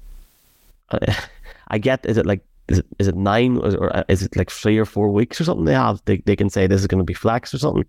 I 1.67 1.77
get 1.77 2.05
is 2.05 2.17
it 2.17 2.25
like 2.25 2.43
is 2.67 2.79
it 2.79 2.85
is 2.99 3.07
it 3.07 3.15
nine 3.15 3.57
or, 3.57 3.75
or 3.77 3.95
uh, 3.95 4.03
is 4.07 4.23
it 4.23 4.35
like 4.35 4.51
three 4.51 4.77
or 4.77 4.85
four 4.85 5.09
weeks 5.09 5.39
or 5.39 5.43
something 5.43 5.65
they 5.65 5.73
have 5.73 6.01
they 6.05 6.17
they 6.17 6.35
can 6.35 6.49
say 6.49 6.67
this 6.67 6.81
is 6.81 6.87
going 6.87 6.99
to 6.99 7.05
be 7.05 7.13
flex 7.13 7.53
or 7.53 7.57
something. 7.57 7.85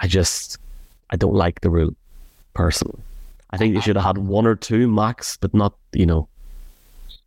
I 0.00 0.06
just 0.06 0.58
I 1.10 1.16
don't 1.16 1.34
like 1.34 1.60
the 1.60 1.70
rule 1.70 1.94
personally. 2.54 3.00
I 3.50 3.56
think 3.56 3.74
they 3.74 3.80
should 3.80 3.96
have 3.96 4.04
had 4.04 4.18
one 4.18 4.46
or 4.46 4.54
two 4.54 4.86
max, 4.88 5.36
but 5.36 5.52
not, 5.52 5.74
you 5.92 6.06
know. 6.06 6.28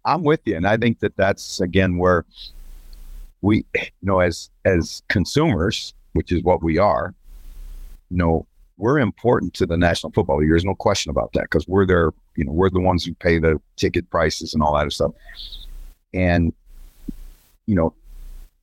I'm 0.05 0.23
with 0.23 0.41
you. 0.45 0.55
And 0.55 0.65
I 0.65 0.77
think 0.77 0.99
that 0.99 1.15
that's, 1.17 1.59
again, 1.59 1.97
where 1.97 2.25
we, 3.41 3.65
you 3.73 3.91
know, 4.01 4.19
as, 4.19 4.49
as 4.63 5.03
consumers, 5.09 5.93
which 6.13 6.31
is 6.31 6.43
what 6.43 6.63
we 6.63 6.77
are, 6.77 7.13
you 8.09 8.17
know, 8.17 8.47
we're 8.77 8.99
important 8.99 9.53
to 9.55 9.65
the 9.65 9.77
National 9.77 10.11
Football 10.11 10.39
League. 10.39 10.49
There's 10.49 10.65
no 10.65 10.75
question 10.75 11.09
about 11.09 11.31
that 11.33 11.43
because 11.43 11.67
we're 11.67 11.85
there, 11.85 12.11
you 12.35 12.45
know, 12.45 12.51
we're 12.51 12.69
the 12.69 12.79
ones 12.79 13.05
who 13.05 13.13
pay 13.13 13.37
the 13.37 13.61
ticket 13.75 14.09
prices 14.09 14.53
and 14.53 14.63
all 14.63 14.73
that 14.77 14.91
stuff. 14.91 15.11
And, 16.13 16.53
you 17.65 17.75
know, 17.75 17.93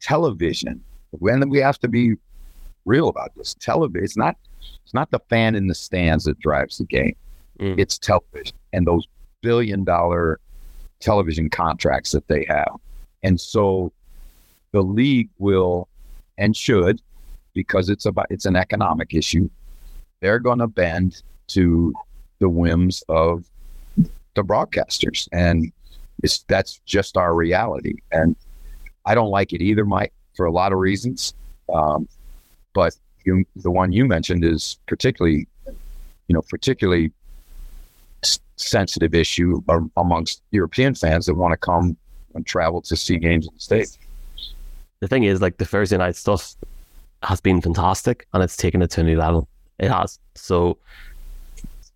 television, 0.00 0.82
and 1.20 1.50
we 1.50 1.58
have 1.58 1.78
to 1.80 1.88
be 1.88 2.14
real 2.84 3.08
about 3.08 3.34
this. 3.36 3.54
Television, 3.54 4.04
it's 4.04 4.16
not, 4.16 4.36
it's 4.84 4.94
not 4.94 5.10
the 5.10 5.20
fan 5.28 5.54
in 5.54 5.68
the 5.68 5.74
stands 5.74 6.24
that 6.24 6.38
drives 6.40 6.78
the 6.78 6.84
game. 6.84 7.14
Mm. 7.60 7.78
It's 7.78 7.98
television 7.98 8.56
and 8.72 8.86
those 8.86 9.06
billion 9.42 9.84
dollar 9.84 10.40
television 11.00 11.50
contracts 11.50 12.10
that 12.12 12.26
they 12.28 12.44
have. 12.48 12.76
And 13.22 13.40
so 13.40 13.92
the 14.72 14.82
league 14.82 15.28
will 15.38 15.88
and 16.38 16.56
should, 16.56 17.00
because 17.62 17.90
it's 17.90 18.06
about 18.06 18.24
it's 18.30 18.46
an 18.46 18.56
economic 18.56 19.12
issue, 19.12 19.46
they're 20.20 20.38
gonna 20.38 20.66
bend 20.66 21.22
to 21.48 21.92
the 22.38 22.48
whims 22.48 23.04
of 23.10 23.44
the 24.34 24.42
broadcasters. 24.42 25.28
And 25.30 25.70
it's 26.22 26.38
that's 26.48 26.80
just 26.86 27.18
our 27.18 27.34
reality. 27.34 27.96
And 28.12 28.34
I 29.04 29.14
don't 29.14 29.28
like 29.28 29.52
it 29.52 29.60
either, 29.60 29.84
Mike, 29.84 30.14
for 30.36 30.46
a 30.46 30.50
lot 30.52 30.72
of 30.72 30.78
reasons. 30.78 31.34
Um, 31.70 32.08
but 32.72 32.96
you, 33.26 33.44
the 33.56 33.70
one 33.70 33.92
you 33.92 34.06
mentioned 34.06 34.42
is 34.42 34.78
particularly, 34.86 35.46
you 35.66 36.34
know, 36.34 36.42
particularly 36.48 37.12
sensitive 38.56 39.14
issue 39.14 39.62
amongst 39.98 40.42
European 40.50 40.94
fans 40.94 41.26
that 41.26 41.34
want 41.34 41.52
to 41.52 41.58
come 41.58 41.94
and 42.34 42.46
travel 42.46 42.80
to 42.80 42.96
see 42.96 43.18
games 43.18 43.46
in 43.46 43.52
the 43.52 43.60
States. 43.60 43.98
The 45.00 45.08
thing 45.08 45.24
is, 45.24 45.42
like 45.42 45.58
the 45.58 45.66
Thursday 45.66 45.98
night 45.98 46.16
stuff 46.16 46.54
has 47.22 47.40
been 47.40 47.60
fantastic 47.60 48.26
and 48.32 48.42
it's 48.42 48.56
taken 48.56 48.82
it 48.82 48.90
to 48.92 49.00
a 49.00 49.04
new 49.04 49.16
level. 49.16 49.48
It 49.78 49.90
has. 49.90 50.18
So 50.34 50.78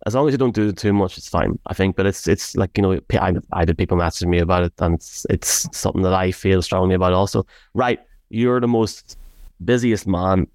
as 0.05 0.15
long 0.15 0.27
as 0.27 0.33
you 0.33 0.37
don't 0.37 0.55
do 0.55 0.71
too 0.71 0.93
much, 0.93 1.17
it's 1.17 1.29
fine. 1.29 1.57
I 1.67 1.73
think, 1.73 1.95
but 1.95 2.05
it's 2.05 2.27
it's 2.27 2.55
like 2.55 2.77
you 2.77 2.83
know, 2.83 2.99
I, 3.13 3.35
I 3.53 3.65
did 3.65 3.77
people 3.77 3.97
message 3.97 4.27
me 4.27 4.39
about 4.39 4.63
it, 4.63 4.73
and 4.79 4.95
it's 4.95 5.25
it's 5.29 5.67
something 5.77 6.03
that 6.03 6.13
I 6.13 6.31
feel 6.31 6.61
strongly 6.61 6.95
about. 6.95 7.13
Also, 7.13 7.45
right? 7.73 7.99
You're 8.29 8.59
the 8.59 8.67
most 8.67 9.17
busiest 9.63 10.07
man 10.07 10.47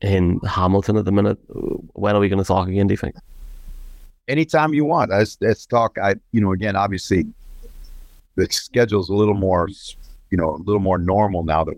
in 0.00 0.40
Hamilton 0.46 0.96
at 0.96 1.04
the 1.04 1.12
minute. 1.12 1.38
When 1.94 2.14
are 2.14 2.20
we 2.20 2.28
going 2.28 2.38
to 2.38 2.44
talk 2.44 2.68
again? 2.68 2.86
Do 2.86 2.92
you 2.92 2.98
think? 2.98 3.16
anytime 4.30 4.72
you 4.72 4.84
want. 4.84 5.10
Let's, 5.10 5.66
talk. 5.66 5.98
I, 5.98 6.14
you 6.32 6.40
know, 6.40 6.52
again, 6.52 6.76
obviously 6.76 7.26
the 8.36 8.46
schedule's 8.50 9.10
a 9.10 9.14
little 9.14 9.34
more, 9.34 9.68
you 10.30 10.38
know, 10.38 10.54
a 10.54 10.62
little 10.62 10.80
more 10.80 10.96
normal 10.96 11.42
now 11.42 11.64
that 11.64 11.74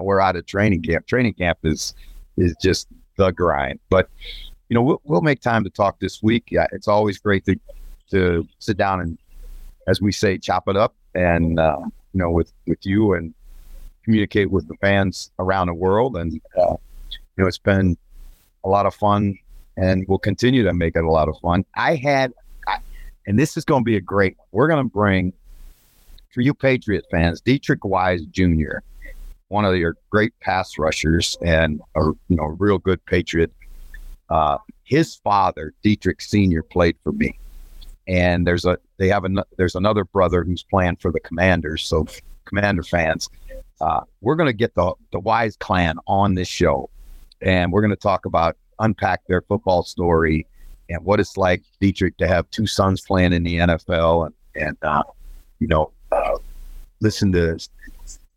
we're 0.00 0.20
out 0.20 0.36
of 0.36 0.46
training 0.46 0.82
camp. 0.82 1.06
Training 1.06 1.34
camp 1.34 1.58
is, 1.64 1.94
is 2.36 2.54
just 2.62 2.88
the 3.16 3.30
grind, 3.30 3.78
but 3.90 4.08
you 4.72 4.74
know, 4.74 4.80
we'll, 4.80 5.02
we'll 5.04 5.20
make 5.20 5.42
time 5.42 5.64
to 5.64 5.68
talk 5.68 6.00
this 6.00 6.22
week. 6.22 6.44
Yeah, 6.50 6.66
it's 6.72 6.88
always 6.88 7.18
great 7.18 7.44
to, 7.44 7.60
to 8.10 8.48
sit 8.58 8.78
down 8.78 9.02
and, 9.02 9.18
as 9.86 10.00
we 10.00 10.12
say, 10.12 10.38
chop 10.38 10.66
it 10.66 10.78
up 10.78 10.94
and, 11.14 11.60
uh, 11.60 11.76
you 11.78 12.18
know, 12.18 12.30
with, 12.30 12.54
with 12.66 12.78
you 12.86 13.12
and 13.12 13.34
communicate 14.02 14.50
with 14.50 14.66
the 14.68 14.74
fans 14.76 15.30
around 15.38 15.66
the 15.66 15.74
world. 15.74 16.16
And, 16.16 16.40
uh, 16.56 16.76
you 17.10 17.18
know, 17.36 17.46
it's 17.46 17.58
been 17.58 17.98
a 18.64 18.68
lot 18.70 18.86
of 18.86 18.94
fun 18.94 19.36
and 19.76 20.06
we'll 20.08 20.16
continue 20.16 20.62
to 20.62 20.72
make 20.72 20.96
it 20.96 21.04
a 21.04 21.10
lot 21.10 21.28
of 21.28 21.36
fun. 21.42 21.66
I 21.74 21.96
had, 21.96 22.32
I, 22.66 22.78
and 23.26 23.38
this 23.38 23.58
is 23.58 23.66
going 23.66 23.82
to 23.82 23.84
be 23.84 23.96
a 23.96 24.00
great. 24.00 24.38
We're 24.52 24.68
going 24.68 24.82
to 24.82 24.90
bring 24.90 25.34
for 26.32 26.40
you 26.40 26.54
Patriot 26.54 27.04
fans, 27.10 27.42
Deatrich 27.42 27.84
Wise 27.84 28.22
Jr., 28.30 28.78
one 29.52 29.66
of 29.66 29.76
your 29.76 29.96
great 30.08 30.32
pass 30.40 30.78
rushers 30.78 31.36
and 31.42 31.80
a 31.94 32.00
you 32.00 32.36
know 32.36 32.56
real 32.58 32.78
good 32.78 33.04
Patriot. 33.04 33.52
Uh, 34.30 34.56
his 34.84 35.16
father, 35.16 35.74
Deatrich 35.84 36.22
Senior, 36.22 36.62
played 36.62 36.96
for 37.04 37.12
me, 37.12 37.38
and 38.08 38.46
there's 38.46 38.64
a 38.64 38.78
they 38.96 39.08
have 39.08 39.24
a 39.26 39.44
there's 39.58 39.74
another 39.74 40.04
brother 40.04 40.42
who's 40.42 40.62
playing 40.62 40.96
for 40.96 41.12
the 41.12 41.20
Commanders. 41.20 41.82
So, 41.86 42.06
Commander 42.46 42.82
fans, 42.82 43.28
uh, 43.82 44.00
we're 44.22 44.36
going 44.36 44.48
to 44.48 44.54
get 44.54 44.74
the 44.74 44.94
the 45.12 45.20
Wise 45.20 45.56
clan 45.56 45.98
on 46.06 46.34
this 46.34 46.48
show, 46.48 46.88
and 47.42 47.70
we're 47.70 47.82
going 47.82 47.90
to 47.90 47.96
talk 47.96 48.24
about 48.24 48.56
unpack 48.78 49.20
their 49.26 49.42
football 49.42 49.82
story 49.82 50.46
and 50.88 51.04
what 51.04 51.20
it's 51.20 51.36
like, 51.36 51.62
Deatrich 51.80 52.16
to 52.16 52.26
have 52.26 52.50
two 52.50 52.66
sons 52.66 53.02
playing 53.02 53.32
in 53.34 53.42
the 53.42 53.58
NFL, 53.58 54.26
and 54.26 54.34
and 54.54 54.76
uh, 54.82 55.02
you 55.58 55.66
know, 55.66 55.90
uh, 56.10 56.38
listen 57.00 57.32
to 57.32 57.58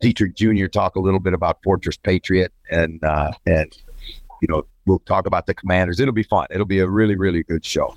Deatrich 0.01 0.35
Jr. 0.35 0.67
talk 0.67 0.95
a 0.95 0.99
little 0.99 1.19
bit 1.19 1.33
about 1.33 1.59
Fortress 1.63 1.97
Patriot, 1.97 2.53
and 2.69 3.03
uh, 3.03 3.31
and 3.45 3.75
you 4.41 4.47
know, 4.47 4.65
we'll 4.85 4.99
talk 4.99 5.25
about 5.25 5.45
the 5.45 5.53
Commanders. 5.53 5.99
It'll 5.99 6.13
be 6.13 6.23
fun. 6.23 6.47
It'll 6.49 6.65
be 6.65 6.79
a 6.79 6.87
really 6.87 7.15
really 7.15 7.43
good 7.43 7.65
show. 7.65 7.95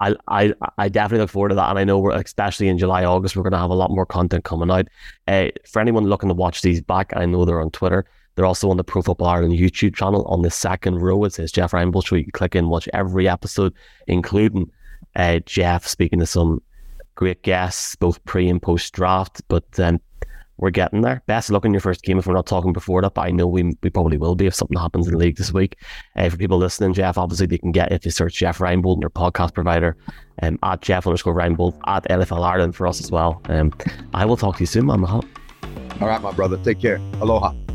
I, 0.00 0.14
I 0.28 0.54
I 0.76 0.88
definitely 0.88 1.22
look 1.22 1.30
forward 1.30 1.50
to 1.50 1.54
that, 1.56 1.70
and 1.70 1.78
I 1.78 1.84
know 1.84 1.98
we're 1.98 2.12
especially 2.12 2.68
in 2.68 2.78
July, 2.78 3.04
August, 3.04 3.36
we're 3.36 3.42
going 3.42 3.52
to 3.52 3.58
have 3.58 3.70
a 3.70 3.74
lot 3.74 3.90
more 3.90 4.06
content 4.06 4.44
coming 4.44 4.70
out. 4.70 4.88
Uh, 5.26 5.48
for 5.66 5.80
anyone 5.80 6.04
looking 6.04 6.28
to 6.28 6.34
watch 6.34 6.62
these 6.62 6.80
back, 6.80 7.12
I 7.16 7.26
know 7.26 7.44
they're 7.44 7.60
on 7.60 7.70
Twitter. 7.70 8.04
They're 8.34 8.46
also 8.46 8.70
on 8.70 8.76
the 8.76 8.84
Pro 8.84 9.02
Football 9.02 9.26
Ireland 9.26 9.54
YouTube 9.54 9.96
channel. 9.96 10.24
On 10.26 10.42
the 10.42 10.50
second 10.50 11.00
row, 11.00 11.24
it 11.24 11.32
says 11.32 11.50
Jeff 11.50 11.72
Reinebold 11.72 12.06
Show. 12.06 12.14
You 12.14 12.22
can 12.22 12.30
click 12.30 12.54
in, 12.54 12.68
watch 12.68 12.88
every 12.92 13.28
episode, 13.28 13.74
including 14.06 14.70
uh, 15.16 15.40
Jeff 15.40 15.84
speaking 15.84 16.20
to 16.20 16.26
some 16.26 16.62
great 17.16 17.42
guests, 17.42 17.96
both 17.96 18.24
pre 18.24 18.48
and 18.48 18.62
post 18.62 18.92
draft. 18.92 19.42
But 19.48 19.64
um, 19.80 20.00
we're 20.58 20.70
getting 20.70 21.00
there. 21.00 21.22
Best 21.26 21.50
luck 21.50 21.64
in 21.64 21.72
your 21.72 21.80
first 21.80 22.02
game 22.02 22.18
if 22.18 22.26
we're 22.26 22.34
not 22.34 22.46
talking 22.46 22.72
before 22.72 23.00
that, 23.02 23.14
but 23.14 23.22
I 23.22 23.30
know 23.30 23.46
we, 23.46 23.76
we 23.82 23.90
probably 23.90 24.18
will 24.18 24.34
be 24.34 24.46
if 24.46 24.54
something 24.54 24.76
happens 24.76 25.06
in 25.06 25.12
the 25.12 25.18
league 25.18 25.36
this 25.36 25.52
week. 25.52 25.76
Uh, 26.16 26.28
for 26.28 26.36
people 26.36 26.58
listening, 26.58 26.92
Jeff, 26.92 27.16
obviously 27.16 27.46
they 27.46 27.58
can 27.58 27.72
get 27.72 27.92
if 27.92 28.04
you 28.04 28.10
search 28.10 28.34
Jeff 28.34 28.58
Reinebold 28.58 28.96
in 28.96 29.00
your 29.00 29.10
podcast 29.10 29.54
provider, 29.54 29.96
um, 30.42 30.58
at 30.62 30.82
Jeff 30.82 31.06
underscore 31.06 31.34
Reinebold, 31.34 31.78
at 31.86 32.04
NFL 32.08 32.44
Ireland 32.44 32.76
for 32.76 32.86
us 32.86 33.00
as 33.00 33.10
well. 33.10 33.40
Um, 33.46 33.72
I 34.14 34.24
will 34.24 34.36
talk 34.36 34.56
to 34.56 34.60
you 34.60 34.66
soon, 34.66 34.86
man. 34.86 35.04
All 35.04 36.08
right, 36.08 36.20
my 36.20 36.32
brother. 36.32 36.58
Take 36.58 36.80
care. 36.80 36.96
Aloha. 37.20 37.67